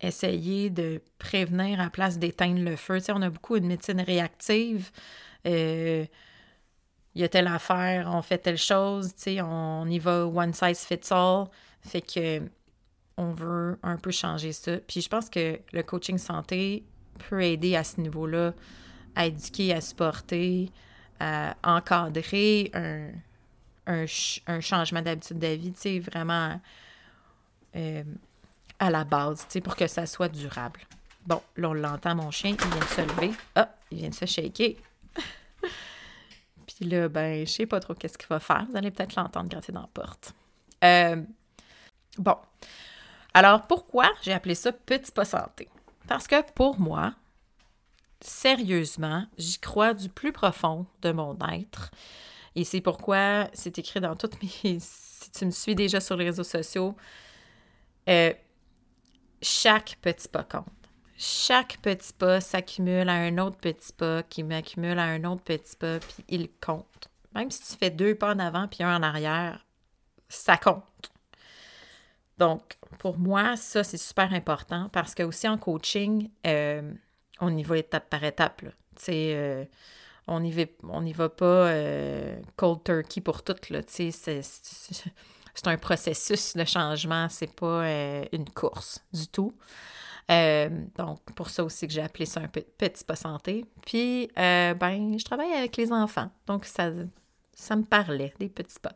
essayer 0.00 0.70
de 0.70 1.00
prévenir 1.18 1.80
à 1.80 1.90
place 1.90 2.18
d'éteindre 2.18 2.60
le 2.60 2.76
feu. 2.76 2.98
Tu 2.98 3.06
sais, 3.06 3.12
on 3.12 3.22
a 3.22 3.30
beaucoup 3.30 3.58
de 3.58 3.66
médecine 3.66 4.00
réactive. 4.00 4.90
Euh, 5.46 6.04
il 7.14 7.20
y 7.20 7.24
a 7.24 7.28
telle 7.28 7.48
affaire, 7.48 8.10
on 8.12 8.22
fait 8.22 8.38
telle 8.38 8.58
chose, 8.58 9.14
tu 9.14 9.22
sais, 9.22 9.40
on 9.42 9.86
y 9.86 9.98
va 9.98 10.26
one 10.26 10.52
size 10.52 10.80
fits 10.80 11.12
all. 11.12 11.46
Fait 11.80 12.00
que 12.00 12.42
on 13.16 13.32
veut 13.32 13.78
un 13.82 13.96
peu 13.96 14.12
changer 14.12 14.52
ça. 14.52 14.76
Puis 14.86 15.00
je 15.00 15.08
pense 15.08 15.28
que 15.28 15.58
le 15.72 15.82
coaching 15.82 16.18
santé 16.18 16.84
peut 17.28 17.42
aider 17.42 17.74
à 17.74 17.82
ce 17.82 18.00
niveau-là, 18.00 18.54
à 19.16 19.26
éduquer, 19.26 19.74
à 19.74 19.80
supporter, 19.80 20.70
à 21.18 21.56
encadrer 21.64 22.70
un, 22.74 23.10
un, 23.88 24.60
changement 24.60 25.02
d'habitude 25.02 25.38
de 25.40 25.48
vie, 25.48 25.98
vraiment 25.98 26.60
euh, 27.74 28.04
à 28.78 28.90
la 28.90 29.04
base, 29.04 29.40
tu 29.46 29.54
sais, 29.54 29.60
pour 29.60 29.76
que 29.76 29.86
ça 29.86 30.06
soit 30.06 30.28
durable. 30.28 30.80
Bon, 31.26 31.42
là, 31.56 31.70
on 31.70 31.74
l'entend, 31.74 32.14
mon 32.14 32.30
chien, 32.30 32.50
il 32.50 32.70
vient 32.70 32.80
de 32.80 32.84
se 32.84 33.00
lever. 33.00 33.32
Ah, 33.54 33.68
il 33.90 33.98
vient 33.98 34.08
de 34.08 34.14
se 34.14 34.26
shaker. 34.26 34.74
Puis 36.66 36.86
là, 36.86 37.08
ben, 37.08 37.46
je 37.46 37.52
sais 37.52 37.66
pas 37.66 37.80
trop 37.80 37.94
qu'est-ce 37.94 38.16
qu'il 38.16 38.28
va 38.28 38.40
faire. 38.40 38.66
Vous 38.70 38.76
allez 38.76 38.90
peut-être 38.90 39.14
l'entendre 39.16 39.48
gratter 39.48 39.72
dans 39.72 39.82
la 39.82 39.88
porte. 39.88 40.32
Euh, 40.84 41.22
bon, 42.16 42.36
alors, 43.34 43.66
pourquoi 43.66 44.10
j'ai 44.22 44.32
appelé 44.32 44.54
ça 44.54 44.72
petit 44.72 45.12
pas 45.12 45.24
santé? 45.24 45.68
Parce 46.06 46.26
que 46.26 46.40
pour 46.52 46.80
moi, 46.80 47.14
sérieusement, 48.20 49.26
j'y 49.36 49.58
crois 49.58 49.94
du 49.94 50.08
plus 50.08 50.32
profond 50.32 50.86
de 51.02 51.12
mon 51.12 51.36
être. 51.52 51.90
Et 52.54 52.64
c'est 52.64 52.80
pourquoi 52.80 53.48
c'est 53.52 53.78
écrit 53.78 54.00
dans 54.00 54.16
toutes 54.16 54.42
mes. 54.42 54.78
Si 55.20 55.32
tu 55.32 55.46
me 55.46 55.50
suis 55.50 55.74
déjà 55.74 56.00
sur 56.00 56.16
les 56.16 56.24
réseaux 56.24 56.44
sociaux, 56.44 56.94
euh, 58.08 58.32
chaque 59.42 59.98
petit 60.02 60.28
pas 60.28 60.44
compte. 60.44 60.64
Chaque 61.16 61.78
petit 61.78 62.12
pas 62.12 62.40
s'accumule 62.40 63.08
à 63.08 63.14
un 63.14 63.38
autre 63.38 63.56
petit 63.56 63.92
pas 63.92 64.22
qui 64.22 64.44
m'accumule 64.44 64.98
à 64.98 65.04
un 65.04 65.24
autre 65.24 65.42
petit 65.42 65.76
pas, 65.76 65.98
puis 65.98 66.24
il 66.28 66.48
compte. 66.60 67.10
Même 67.34 67.50
si 67.50 67.60
tu 67.60 67.76
fais 67.76 67.90
deux 67.90 68.14
pas 68.14 68.34
en 68.34 68.38
avant 68.38 68.68
puis 68.68 68.84
un 68.84 68.96
en 68.96 69.02
arrière, 69.02 69.66
ça 70.28 70.56
compte. 70.56 71.12
Donc, 72.38 72.76
pour 72.98 73.18
moi, 73.18 73.56
ça, 73.56 73.82
c'est 73.82 73.96
super 73.96 74.32
important 74.32 74.88
parce 74.92 75.14
que 75.14 75.24
aussi 75.24 75.48
en 75.48 75.58
coaching, 75.58 76.30
euh, 76.46 76.92
on 77.40 77.56
y 77.56 77.62
va 77.62 77.78
étape 77.78 78.08
par 78.08 78.22
étape. 78.22 78.62
Euh, 79.08 79.64
on 80.26 80.40
n'y 80.40 80.52
va, 80.52 80.62
y 81.04 81.12
va 81.12 81.28
pas 81.28 81.44
euh, 81.44 82.38
cold 82.56 82.84
turkey 82.84 83.20
pour 83.20 83.42
tout. 83.42 83.56
C'est, 83.88 84.12
un 85.66 85.76
processus 85.76 86.56
de 86.56 86.64
changement, 86.64 87.28
c'est 87.28 87.52
pas 87.52 87.84
une 88.32 88.48
course 88.54 89.02
du 89.12 89.26
tout. 89.28 89.54
donc, 90.28 91.20
pour 91.34 91.50
ça 91.50 91.64
aussi 91.64 91.86
que 91.86 91.92
j'ai 91.92 92.02
appelé 92.02 92.26
ça 92.26 92.40
un 92.40 92.48
petit 92.48 93.04
pas 93.04 93.16
santé. 93.16 93.64
Puis, 93.84 94.30
ben, 94.36 95.18
je 95.18 95.24
travaille 95.24 95.52
avec 95.52 95.76
les 95.76 95.90
enfants. 95.92 96.30
Donc, 96.46 96.64
ça, 96.64 96.90
ça 97.54 97.76
me 97.76 97.84
parlait, 97.84 98.32
des 98.38 98.48
petits 98.48 98.78
pas. 98.80 98.92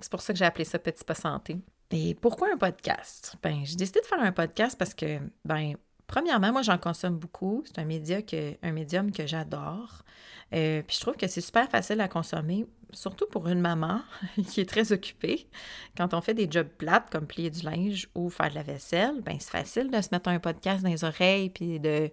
C'est 0.00 0.10
pour 0.10 0.20
ça 0.22 0.32
que 0.32 0.38
j'ai 0.38 0.44
appelé 0.44 0.64
ça 0.64 0.78
petit 0.78 1.04
pas 1.04 1.14
santé. 1.14 1.58
Et 1.90 2.14
pourquoi 2.14 2.48
un 2.52 2.56
podcast? 2.56 3.36
Ben, 3.42 3.62
j'ai 3.64 3.76
décidé 3.76 4.00
de 4.00 4.06
faire 4.06 4.20
un 4.20 4.32
podcast 4.32 4.78
parce 4.78 4.94
que, 4.94 5.18
ben, 5.44 5.74
premièrement, 6.10 6.50
moi, 6.50 6.62
j'en 6.62 6.76
consomme 6.76 7.16
beaucoup. 7.16 7.62
C'est 7.66 7.78
un 7.78 7.84
média 7.84 8.20
que, 8.20 8.56
un 8.62 8.72
médium 8.72 9.12
que 9.12 9.26
j'adore. 9.28 10.02
Euh, 10.52 10.82
puis 10.82 10.96
je 10.96 11.00
trouve 11.00 11.16
que 11.16 11.28
c'est 11.28 11.40
super 11.40 11.70
facile 11.70 12.00
à 12.00 12.08
consommer, 12.08 12.66
surtout 12.92 13.26
pour 13.26 13.46
une 13.46 13.60
maman 13.60 14.00
qui 14.48 14.60
est 14.60 14.68
très 14.68 14.90
occupée. 14.90 15.46
Quand 15.96 16.12
on 16.12 16.20
fait 16.20 16.34
des 16.34 16.48
jobs 16.50 16.66
plates 16.66 17.08
comme 17.10 17.28
plier 17.28 17.48
du 17.48 17.62
linge 17.62 18.08
ou 18.16 18.28
faire 18.28 18.50
de 18.50 18.56
la 18.56 18.64
vaisselle, 18.64 19.20
ben 19.22 19.36
c'est 19.38 19.52
facile 19.52 19.88
de 19.92 20.00
se 20.00 20.08
mettre 20.10 20.28
un 20.28 20.40
podcast 20.40 20.82
dans 20.82 20.90
les 20.90 21.04
oreilles 21.04 21.50
puis 21.50 21.78
de 21.78 22.10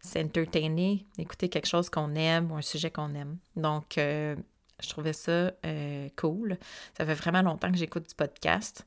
s'entertainer, 0.00 1.04
d'écouter 1.18 1.50
quelque 1.50 1.68
chose 1.68 1.90
qu'on 1.90 2.14
aime 2.14 2.50
ou 2.50 2.56
un 2.56 2.62
sujet 2.62 2.90
qu'on 2.90 3.14
aime. 3.14 3.36
Donc, 3.56 3.98
euh, 3.98 4.36
je 4.80 4.88
trouvais 4.88 5.12
ça 5.12 5.52
euh, 5.66 6.08
cool. 6.16 6.56
Ça 6.96 7.04
fait 7.04 7.14
vraiment 7.14 7.42
longtemps 7.42 7.70
que 7.70 7.76
j'écoute 7.76 8.08
du 8.08 8.14
podcast. 8.14 8.86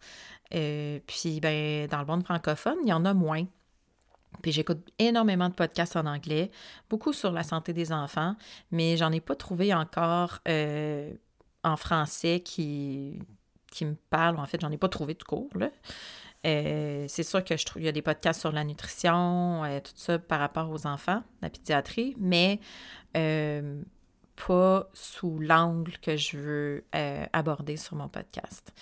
Puis, 0.50 1.40
ben, 1.40 1.88
dans 1.88 2.00
le 2.00 2.06
monde 2.06 2.24
francophone, 2.24 2.78
il 2.84 2.90
y 2.90 2.94
en 2.94 3.06
a 3.06 3.14
moins. 3.14 3.46
Puis 4.42 4.52
j'écoute 4.52 4.80
énormément 4.98 5.50
de 5.50 5.54
podcasts 5.54 5.96
en 5.96 6.06
anglais, 6.06 6.52
beaucoup 6.90 7.14
sur 7.14 7.32
la 7.32 7.44
santé 7.44 7.74
des 7.74 7.92
enfants, 7.92 8.36
mais 8.72 8.98
j'en 8.98 9.12
ai 9.12 9.20
pas 9.20 9.36
trouvé 9.36 9.74
encore 9.74 10.40
euh, 10.48 11.12
en 11.64 11.78
français 11.78 12.40
qui, 12.40 13.20
qui 13.72 13.86
me 13.86 13.96
parlent. 14.10 14.40
En 14.40 14.46
fait, 14.46 14.62
j'en 14.62 14.72
ai 14.72 14.78
pas 14.78 14.90
trouvé 14.90 15.16
tout 15.16 15.28
court. 15.28 15.50
c'est 16.44 17.24
sûr 17.24 17.44
que 17.44 17.58
je 17.58 17.66
trouve 17.66 17.82
il 17.82 17.86
y 17.86 17.90
a 17.90 17.92
des 17.92 18.02
podcasts 18.02 18.40
sur 18.40 18.52
la 18.52 18.64
nutrition, 18.64 19.64
tout 19.84 19.92
ça 19.96 20.18
par 20.18 20.40
rapport 20.40 20.70
aux 20.72 20.88
enfants, 20.88 21.24
la 21.42 21.50
pédiatrie, 21.50 22.16
mais 22.18 22.60
pas 24.48 24.90
sous 24.94 25.40
l'angle 25.40 25.98
que 26.00 26.18
je 26.18 26.38
veux 26.38 26.84
euh, 26.96 27.26
aborder 27.34 27.78
sur 27.78 27.96
mon 27.96 28.08
podcast. 28.08 28.74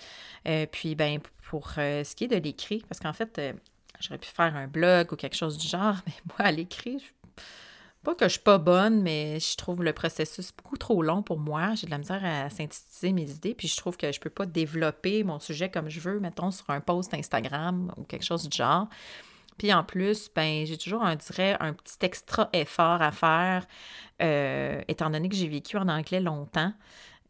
Euh, 0.48 0.66
puis, 0.70 0.94
ben, 0.94 1.20
pour 1.48 1.72
euh, 1.78 2.04
ce 2.04 2.14
qui 2.14 2.24
est 2.24 2.28
de 2.28 2.36
l'écrit, 2.36 2.84
parce 2.88 3.00
qu'en 3.00 3.12
fait, 3.12 3.40
j'aurais 4.00 4.18
pu 4.18 4.28
faire 4.28 4.56
un 4.56 4.66
blog 4.66 5.12
ou 5.12 5.16
quelque 5.16 5.36
chose 5.36 5.58
du 5.58 5.68
genre, 5.68 5.96
mais 6.06 6.12
moi, 6.26 6.48
à 6.48 6.52
l'écrit, 6.52 7.02
pas 8.02 8.14
que 8.14 8.24
je 8.24 8.30
suis 8.30 8.40
pas 8.40 8.58
bonne, 8.58 9.02
mais 9.02 9.38
je 9.40 9.56
trouve 9.56 9.82
le 9.82 9.92
processus 9.92 10.52
beaucoup 10.56 10.78
trop 10.78 11.02
long 11.02 11.22
pour 11.22 11.38
moi. 11.38 11.74
J'ai 11.74 11.86
de 11.86 11.90
la 11.90 11.98
misère 11.98 12.24
à 12.24 12.48
synthétiser 12.48 13.12
mes 13.12 13.30
idées, 13.30 13.54
puis 13.54 13.68
je 13.68 13.76
trouve 13.76 13.96
que 13.96 14.10
je 14.10 14.18
peux 14.18 14.30
pas 14.30 14.46
développer 14.46 15.22
mon 15.22 15.38
sujet 15.38 15.70
comme 15.70 15.90
je 15.90 16.00
veux, 16.00 16.18
mettons, 16.18 16.50
sur 16.50 16.70
un 16.70 16.80
post 16.80 17.12
Instagram 17.12 17.92
ou 17.98 18.04
quelque 18.04 18.24
chose 18.24 18.48
du 18.48 18.56
genre. 18.56 18.88
Puis 19.58 19.74
en 19.74 19.84
plus, 19.84 20.30
ben, 20.34 20.64
j'ai 20.64 20.78
toujours, 20.78 21.04
un 21.04 21.16
petit 21.16 21.98
extra 22.00 22.48
effort 22.54 23.02
à 23.02 23.12
faire, 23.12 23.66
euh, 24.22 24.80
étant 24.88 25.10
donné 25.10 25.28
que 25.28 25.36
j'ai 25.36 25.48
vécu 25.48 25.76
en 25.76 25.86
anglais 25.88 26.20
longtemps, 26.20 26.72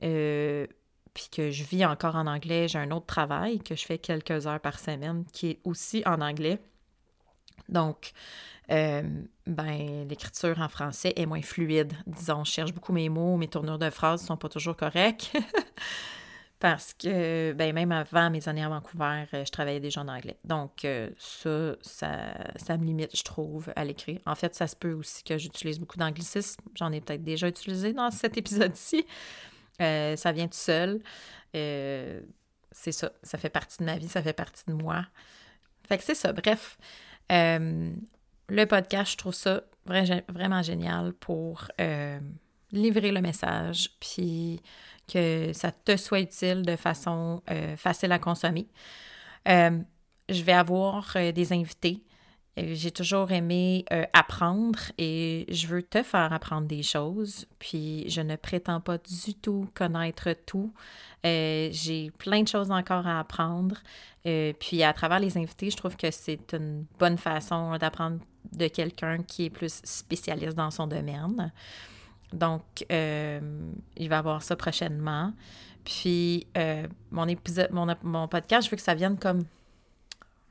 euh, 0.04 0.68
puis 1.14 1.28
que 1.30 1.50
je 1.50 1.64
vis 1.64 1.84
encore 1.84 2.16
en 2.16 2.26
anglais. 2.26 2.68
J'ai 2.68 2.78
un 2.78 2.90
autre 2.90 3.06
travail 3.06 3.58
que 3.58 3.74
je 3.74 3.84
fais 3.84 3.98
quelques 3.98 4.46
heures 4.46 4.60
par 4.60 4.78
semaine 4.78 5.24
qui 5.32 5.50
est 5.50 5.60
aussi 5.64 6.02
en 6.06 6.20
anglais. 6.20 6.58
Donc, 7.68 8.12
euh, 8.70 9.02
ben, 9.46 10.06
l'écriture 10.08 10.60
en 10.60 10.68
français 10.68 11.12
est 11.16 11.26
moins 11.26 11.42
fluide. 11.42 11.92
Disons, 12.06 12.44
je 12.44 12.52
cherche 12.52 12.72
beaucoup 12.72 12.92
mes 12.92 13.08
mots, 13.08 13.36
mes 13.36 13.48
tournures 13.48 13.78
de 13.78 13.90
phrases 13.90 14.22
ne 14.22 14.26
sont 14.28 14.36
pas 14.36 14.48
toujours 14.48 14.76
correctes. 14.76 15.32
parce 16.60 16.92
que 16.92 17.52
ben, 17.52 17.74
même 17.74 17.90
avant 17.90 18.30
mes 18.30 18.46
années 18.48 18.62
à 18.62 18.68
Vancouver, 18.68 19.24
euh, 19.34 19.44
je 19.44 19.50
travaillais 19.50 19.80
déjà 19.80 20.02
en 20.02 20.08
anglais. 20.08 20.36
Donc, 20.44 20.84
euh, 20.84 21.10
ça, 21.18 21.76
ça, 21.80 22.76
me 22.76 22.84
limite, 22.84 23.16
je 23.16 23.24
trouve, 23.24 23.72
à 23.74 23.84
l'écrit. 23.84 24.20
En 24.26 24.34
fait, 24.34 24.54
ça 24.54 24.66
se 24.66 24.76
peut 24.76 24.92
aussi 24.92 25.24
que 25.24 25.38
j'utilise 25.38 25.80
beaucoup 25.80 25.96
d'anglicisme. 25.96 26.60
J'en 26.74 26.92
ai 26.92 27.00
peut-être 27.00 27.24
déjà 27.24 27.48
utilisé 27.48 27.92
dans 27.92 28.10
cet 28.10 28.36
épisode-ci. 28.36 29.06
Euh, 29.80 30.16
ça 30.16 30.32
vient 30.32 30.48
tout 30.48 30.58
seul. 30.58 31.00
c'est 31.52 32.92
ça. 32.92 33.12
Ça 33.22 33.38
fait 33.38 33.50
partie 33.50 33.78
de 33.78 33.84
ma 33.84 33.96
vie, 33.96 34.08
ça 34.08 34.22
fait 34.22 34.32
partie 34.32 34.64
de 34.66 34.72
moi. 34.72 35.06
Fait 35.88 35.98
que 35.98 36.04
c'est 36.04 36.14
ça. 36.14 36.32
Bref, 36.32 36.78
le 37.28 38.64
podcast, 38.66 39.12
je 39.12 39.16
trouve 39.16 39.34
ça 39.34 39.62
vraiment 39.86 40.62
génial 40.62 41.12
pour 41.14 41.68
livrer 42.72 43.10
le 43.10 43.20
message, 43.20 43.90
puis 44.00 44.60
que 45.12 45.52
ça 45.52 45.72
te 45.72 45.96
soit 45.96 46.20
utile 46.20 46.62
de 46.62 46.76
façon 46.76 47.42
euh, 47.50 47.76
facile 47.76 48.12
à 48.12 48.18
consommer. 48.18 48.68
Euh, 49.48 49.78
je 50.28 50.42
vais 50.42 50.52
avoir 50.52 51.16
des 51.34 51.52
invités. 51.52 52.02
J'ai 52.56 52.90
toujours 52.90 53.30
aimé 53.30 53.84
apprendre 54.12 54.78
et 54.98 55.46
je 55.48 55.66
veux 55.66 55.82
te 55.82 56.02
faire 56.02 56.32
apprendre 56.32 56.66
des 56.66 56.82
choses. 56.82 57.46
Puis 57.58 58.04
je 58.10 58.20
ne 58.20 58.36
prétends 58.36 58.80
pas 58.80 58.98
du 58.98 59.34
tout 59.34 59.68
connaître 59.74 60.34
tout. 60.46 60.72
J'ai 61.24 62.10
plein 62.18 62.42
de 62.42 62.48
choses 62.48 62.70
encore 62.70 63.06
à 63.06 63.20
apprendre. 63.20 63.76
puis 64.24 64.82
à 64.82 64.92
travers 64.92 65.20
les 65.20 65.38
invités, 65.38 65.70
je 65.70 65.76
trouve 65.76 65.96
que 65.96 66.10
c'est 66.10 66.52
une 66.52 66.84
bonne 66.98 67.18
façon 67.18 67.76
d'apprendre 67.78 68.18
de 68.52 68.68
quelqu'un 68.68 69.22
qui 69.22 69.46
est 69.46 69.50
plus 69.50 69.80
spécialiste 69.84 70.56
dans 70.56 70.70
son 70.70 70.86
domaine. 70.86 71.52
Donc, 72.32 72.62
euh, 72.90 73.40
il 73.96 74.08
va 74.08 74.18
avoir 74.18 74.42
ça 74.42 74.56
prochainement. 74.56 75.32
Puis, 75.84 76.46
euh, 76.56 76.86
mon 77.10 77.26
épisode, 77.26 77.70
mon, 77.72 77.86
mon, 78.02 78.28
podcast, 78.28 78.66
je 78.66 78.70
veux 78.70 78.76
que 78.76 78.82
ça 78.82 78.94
vienne 78.94 79.18
comme 79.18 79.42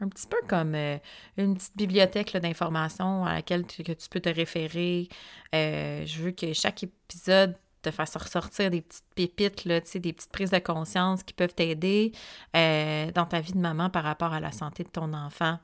un 0.02 0.08
petit 0.08 0.28
peu 0.28 0.38
comme 0.48 0.76
euh, 0.76 0.98
une 1.38 1.56
petite 1.56 1.76
bibliothèque 1.76 2.36
d'informations 2.38 3.26
à 3.26 3.34
laquelle 3.36 3.66
tu, 3.66 3.84
que 3.84 3.92
tu 3.92 4.10
peux 4.10 4.20
te 4.20 4.30
référer. 4.30 5.10
je 5.54 6.22
veux 6.22 6.32
que 6.32 6.54
chaque 6.54 6.84
épisode 6.84 7.56
te 7.82 7.92
fasse 7.92 8.16
ressortir 8.18 8.70
des 8.70 8.82
petites 8.82 9.06
pépites, 9.16 9.66
là, 9.66 9.80
des 9.80 10.14
petites 10.14 10.32
prises 10.32 10.52
de 10.52 10.60
conscience 10.60 11.24
qui 11.24 11.34
peuvent 11.34 11.54
t'aider 11.54 12.12
dans 12.54 13.26
ta 13.30 13.40
vie 13.40 13.54
de 13.54 13.60
maman 13.60 13.90
par 13.90 14.04
rapport 14.04 14.34
à 14.34 14.40
la 14.40 14.52
santé 14.52 14.84
de 14.84 14.90
ton 14.90 15.14
enfant. 15.14 15.60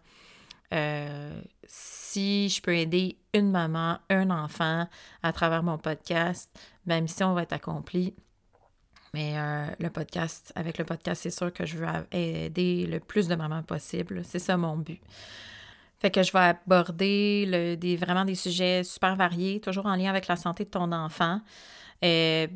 Euh, 0.73 1.41
si 1.65 2.49
je 2.49 2.61
peux 2.61 2.75
aider 2.75 3.17
une 3.33 3.51
maman, 3.51 3.99
un 4.09 4.29
enfant 4.29 4.87
à 5.23 5.33
travers 5.33 5.63
mon 5.63 5.77
podcast, 5.77 6.49
ma 6.85 6.99
mission 7.01 7.33
va 7.33 7.43
être 7.43 7.53
accomplie. 7.53 8.13
Mais 9.15 9.37
euh, 9.37 9.67
le 9.79 9.89
podcast, 9.89 10.51
avec 10.55 10.77
le 10.77 10.83
podcast, 10.83 11.21
c'est 11.23 11.31
sûr 11.31 11.53
que 11.53 11.65
je 11.65 11.77
veux 11.77 11.87
aider 12.11 12.85
le 12.85 12.99
plus 12.99 13.29
de 13.29 13.35
mamans 13.35 13.63
possible. 13.63 14.23
C'est 14.25 14.39
ça 14.39 14.57
mon 14.57 14.75
but. 14.75 15.01
Fait 15.99 16.11
que 16.11 16.21
je 16.21 16.33
vais 16.33 16.39
aborder 16.39 17.77
des, 17.79 17.95
vraiment 17.95 18.25
des 18.25 18.35
sujets 18.35 18.83
super 18.83 19.15
variés, 19.15 19.61
toujours 19.61 19.85
en 19.85 19.95
lien 19.95 20.09
avec 20.09 20.27
la 20.27 20.35
santé 20.35 20.65
de 20.65 20.69
ton 20.69 20.91
enfant. 20.91 21.39
Euh, 22.03 22.47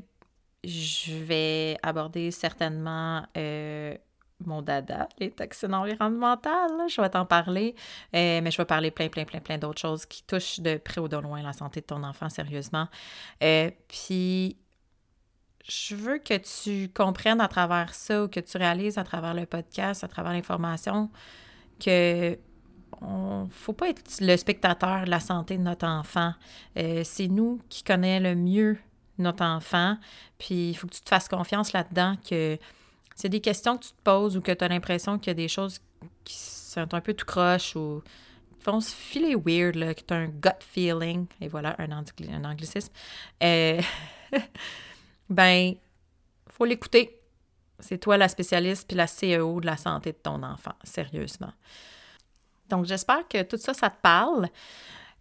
je 0.66 1.14
vais 1.14 1.78
aborder 1.82 2.30
certainement 2.32 3.26
mon 4.46 4.62
dada, 4.62 5.08
les 5.18 5.32
toxines 5.32 5.74
environnementales. 5.74 6.90
Je 6.90 7.02
vais 7.02 7.10
t'en 7.10 7.26
parler, 7.26 7.76
euh, 8.16 8.42
mais 8.42 8.52
je 8.52 8.58
vais 8.58 8.66
parler 8.66 8.92
plein, 8.92 9.10
plein, 9.10 9.26
plein, 9.26 9.40
plein 9.40 9.58
d'autres 9.58 9.82
choses 9.82 10.06
qui 10.06 10.24
touchent 10.24 10.60
de 10.60 10.78
près 10.78 11.02
ou 11.02 11.08
de 11.08 11.18
loin 11.18 11.42
la 11.42 11.54
santé 11.54 11.82
de 11.82 11.86
ton 11.86 12.04
enfant, 12.04 12.30
sérieusement. 12.30 12.88
Euh, 13.44 13.72
puis, 13.88 14.58
je 15.68 15.96
veux 15.96 16.18
que 16.18 16.38
tu 16.38 16.90
comprennes 16.90 17.42
à 17.42 17.48
travers 17.48 17.94
ça 17.94 18.24
ou 18.24 18.28
que 18.28 18.40
tu 18.40 18.58
réalises 18.58 18.98
à 18.98 19.04
travers 19.04 19.34
le 19.34 19.46
podcast, 19.46 20.04
à 20.04 20.08
travers 20.08 20.34
l'information, 20.34 21.10
que 21.80 22.38
ne 23.02 23.46
faut 23.50 23.74
pas 23.74 23.90
être 23.90 24.02
le 24.20 24.36
spectateur 24.36 25.06
de 25.06 25.10
la 25.10 25.20
santé 25.20 25.58
de 25.58 25.64
notre 25.64 25.88
enfant. 25.88 26.34
Euh, 26.78 27.02
c'est 27.04 27.28
nous 27.28 27.62
qui 27.70 27.84
connaissons 27.84 28.24
le 28.24 28.36
mieux 28.36 28.78
notre 29.18 29.44
enfant, 29.44 29.98
puis 30.38 30.70
il 30.70 30.74
faut 30.76 30.88
que 30.88 30.94
tu 30.94 31.02
te 31.02 31.10
fasses 31.10 31.28
confiance 31.28 31.74
là-dedans 31.74 32.16
que 32.28 32.58
c'est 33.16 33.28
des 33.28 33.42
questions 33.42 33.78
que 33.78 33.84
tu 33.84 33.92
te 33.92 34.02
poses 34.02 34.38
ou 34.38 34.42
que 34.42 34.54
tu 34.54 34.64
as 34.64 34.70
l'impression 34.70 35.20
qu'il 35.20 35.28
y 35.28 35.32
a 35.32 35.34
des 35.34 35.50
choses 35.50 35.82
qui 36.24 36.38
sont 36.38 36.94
un 36.94 37.02
peu 37.02 37.14
tout 37.14 37.26
croche 37.26 37.76
ou 37.76 38.02
vont 38.66 38.80
se 38.80 38.94
filer 38.94 39.36
weird, 39.36 39.76
là, 39.76 39.94
que 39.94 40.02
tu 40.02 40.14
as 40.14 40.18
un 40.18 40.28
gut 40.28 40.50
feeling, 40.60 41.26
et 41.42 41.48
voilà, 41.48 41.76
un, 41.80 41.92
un 41.92 42.46
anglicisme, 42.46 42.92
euh, 43.44 43.82
ben, 45.30 45.76
faut 46.50 46.66
l'écouter. 46.66 47.22
C'est 47.80 47.98
toi 47.98 48.18
la 48.18 48.28
spécialiste 48.28 48.88
puis 48.88 48.98
la 48.98 49.06
CEO 49.06 49.62
de 49.62 49.66
la 49.66 49.78
santé 49.78 50.12
de 50.12 50.18
ton 50.18 50.44
enfant, 50.44 50.74
sérieusement. 50.84 51.54
Donc, 52.70 52.86
j'espère 52.86 53.28
que 53.28 53.42
tout 53.44 53.58
ça, 53.58 53.74
ça 53.74 53.90
te 53.90 54.00
parle. 54.02 54.48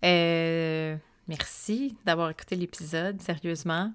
Euh, 0.05 0.97
merci 1.27 1.97
d'avoir 2.05 2.31
écouté 2.31 2.57
l'épisode, 2.57 3.21
sérieusement. 3.23 3.93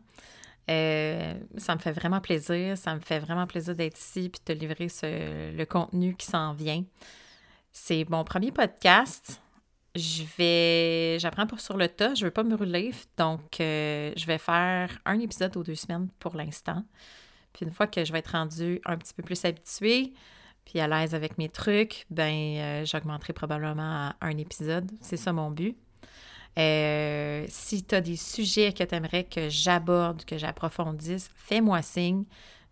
Euh, 0.69 1.33
ça 1.57 1.75
me 1.75 1.79
fait 1.79 1.91
vraiment 1.91 2.21
plaisir. 2.21 2.77
Ça 2.77 2.95
me 2.95 3.01
fait 3.01 3.19
vraiment 3.19 3.45
plaisir 3.45 3.75
d'être 3.75 3.99
ici 3.99 4.25
et 4.25 4.29
de 4.29 4.37
te 4.37 4.51
livrer 4.53 4.87
le 5.03 5.65
contenu 5.65 6.15
qui 6.15 6.25
s'en 6.25 6.53
vient. 6.53 6.83
C'est 7.71 8.05
mon 8.09 8.23
premier 8.23 8.51
podcast. 8.51 9.42
Je 9.95 10.23
vais. 10.37 11.19
J'apprends 11.19 11.45
pas 11.45 11.57
sur 11.57 11.77
le 11.77 11.87
tas. 11.87 12.15
Je 12.15 12.25
veux 12.25 12.31
pas 12.31 12.43
me 12.43 12.55
rouler. 12.55 12.91
Donc, 13.17 13.59
euh, 13.59 14.11
je 14.15 14.25
vais 14.25 14.39
faire 14.39 14.89
un 15.05 15.19
épisode 15.19 15.55
aux 15.55 15.63
deux 15.63 15.75
semaines 15.75 16.09
pour 16.19 16.35
l'instant. 16.35 16.83
Puis, 17.53 17.65
une 17.65 17.71
fois 17.71 17.85
que 17.85 18.03
je 18.03 18.11
vais 18.11 18.19
être 18.19 18.31
rendue 18.31 18.81
un 18.85 18.97
petit 18.97 19.13
peu 19.13 19.21
plus 19.21 19.45
habituée, 19.45 20.13
puis 20.65 20.79
à 20.79 20.87
l'aise 20.87 21.13
avec 21.13 21.37
mes 21.37 21.49
trucs, 21.49 22.05
ben, 22.09 22.57
euh, 22.57 22.85
j'augmenterai 22.85 23.33
probablement 23.33 24.09
à 24.09 24.15
un 24.21 24.37
épisode. 24.37 24.89
C'est 24.99 25.17
ça 25.17 25.31
mon 25.31 25.51
but. 25.51 25.77
Euh, 26.57 27.45
si 27.49 27.83
tu 27.83 27.95
as 27.95 28.01
des 28.01 28.15
sujets 28.15 28.73
que 28.73 28.83
tu 28.83 28.95
aimerais 28.95 29.23
que 29.25 29.49
j'aborde, 29.49 30.23
que 30.25 30.37
j'approfondisse, 30.37 31.29
fais-moi 31.35 31.81
signe. 31.81 32.25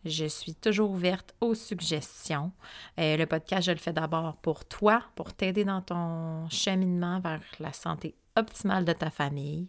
Je 0.04 0.26
suis 0.26 0.56
toujours 0.56 0.92
ouverte 0.92 1.36
aux 1.42 1.54
suggestions. 1.54 2.52
Euh, 3.00 3.18
le 3.18 3.26
podcast, 3.26 3.68
je 3.68 3.72
le 3.72 3.78
fais 3.78 3.94
d'abord 3.94 4.38
pour 4.38 4.66
toi, 4.66 5.04
pour 5.16 5.34
t'aider 5.34 5.64
dans 5.64 5.82
ton 5.82 6.50
cheminement 6.50 7.20
vers 7.20 7.42
la 7.60 7.72
santé 7.72 8.16
optimale 8.36 8.84
de 8.84 8.94
ta 8.94 9.12
famille. 9.12 9.68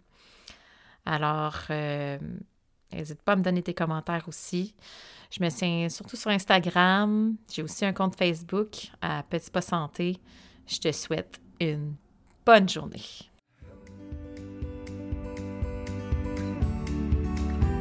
Alors, 1.04 1.58
euh, 1.70 2.18
n'hésite 2.92 3.20
pas 3.22 3.32
à 3.32 3.36
me 3.36 3.42
donner 3.42 3.62
tes 3.62 3.74
commentaires 3.74 4.24
aussi. 4.26 4.74
Je 5.30 5.42
me 5.42 5.50
tiens 5.50 5.88
surtout 5.88 6.16
sur 6.16 6.30
Instagram. 6.30 7.36
J'ai 7.52 7.62
aussi 7.62 7.84
un 7.84 7.92
compte 7.92 8.16
Facebook 8.16 8.90
à 9.02 9.22
Petit 9.24 9.50
Pas 9.50 9.60
Santé. 9.60 10.18
Je 10.66 10.78
te 10.78 10.92
souhaite 10.92 11.40
une 11.60 11.94
bonne 12.46 12.68
journée. 12.68 13.02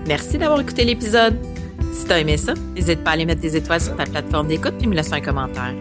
Merci 0.08 0.38
d'avoir 0.38 0.60
écouté 0.60 0.84
l'épisode. 0.84 1.40
Si 1.92 2.06
t'as 2.06 2.20
aimé 2.20 2.38
ça, 2.38 2.54
n'hésite 2.76 3.04
pas 3.04 3.12
à 3.12 3.14
aller 3.14 3.26
mettre 3.26 3.42
des 3.42 3.56
étoiles 3.56 3.82
sur 3.82 3.96
ta 3.96 4.06
plateforme 4.06 4.48
d'écoute 4.48 4.76
et 4.82 4.88
me 4.88 4.96
laisser 4.96 5.14
un 5.14 5.22
commentaire. 5.22 5.74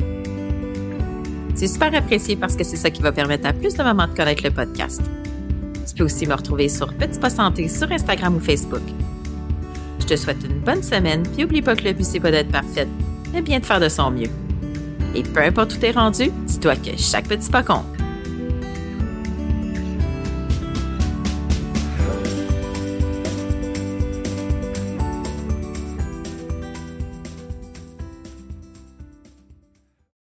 C'est 1.55 1.69
super 1.69 1.95
apprécié 1.95 2.37
parce 2.37 2.57
que 2.57 2.65
c'est 2.65 2.77
ça 2.77 2.91
qui 2.91 3.03
va 3.03 3.13
permettre 3.13 3.47
à 3.47 3.53
plus 3.53 3.75
de 3.75 3.83
mamans 3.83 4.09
de 4.09 4.15
connaître 4.15 4.43
le 4.43 4.51
podcast. 4.51 5.03
Tu 5.87 5.95
peux 5.95 6.05
aussi 6.05 6.27
me 6.27 6.35
retrouver 6.35 6.69
sur 6.69 6.93
Petit 6.95 7.19
Pas 7.19 7.31
Santé 7.31 7.69
sur 7.69 7.91
Instagram 7.91 8.37
ou 8.37 8.41
Facebook. 8.41 8.83
Je 10.01 10.07
te 10.07 10.17
souhaite 10.17 10.43
une 10.45 10.61
bonne 10.61 10.83
semaine, 10.83 11.23
puis 11.23 11.43
n'oublie 11.43 11.63
pas 11.63 11.77
que 11.77 11.85
le 11.85 11.93
but 11.93 12.05
c'est 12.05 12.21
pas 12.21 12.31
d'être 12.31 12.51
parfaite, 12.51 12.89
mais 13.33 13.43
bien 13.43 13.61
de 13.61 13.67
faire 13.67 13.81
de 13.81 13.89
son 13.89 14.11
mieux. 14.11 14.31
Et 15.15 15.23
peu 15.23 15.43
importe 15.43 15.75
où 15.75 15.77
t'es 15.77 15.91
rendu, 15.91 16.31
dis-toi 16.47 16.77
que 16.77 16.97
chaque 16.97 17.29
petit 17.29 17.51
pas 17.51 17.63
compte. 17.63 18.00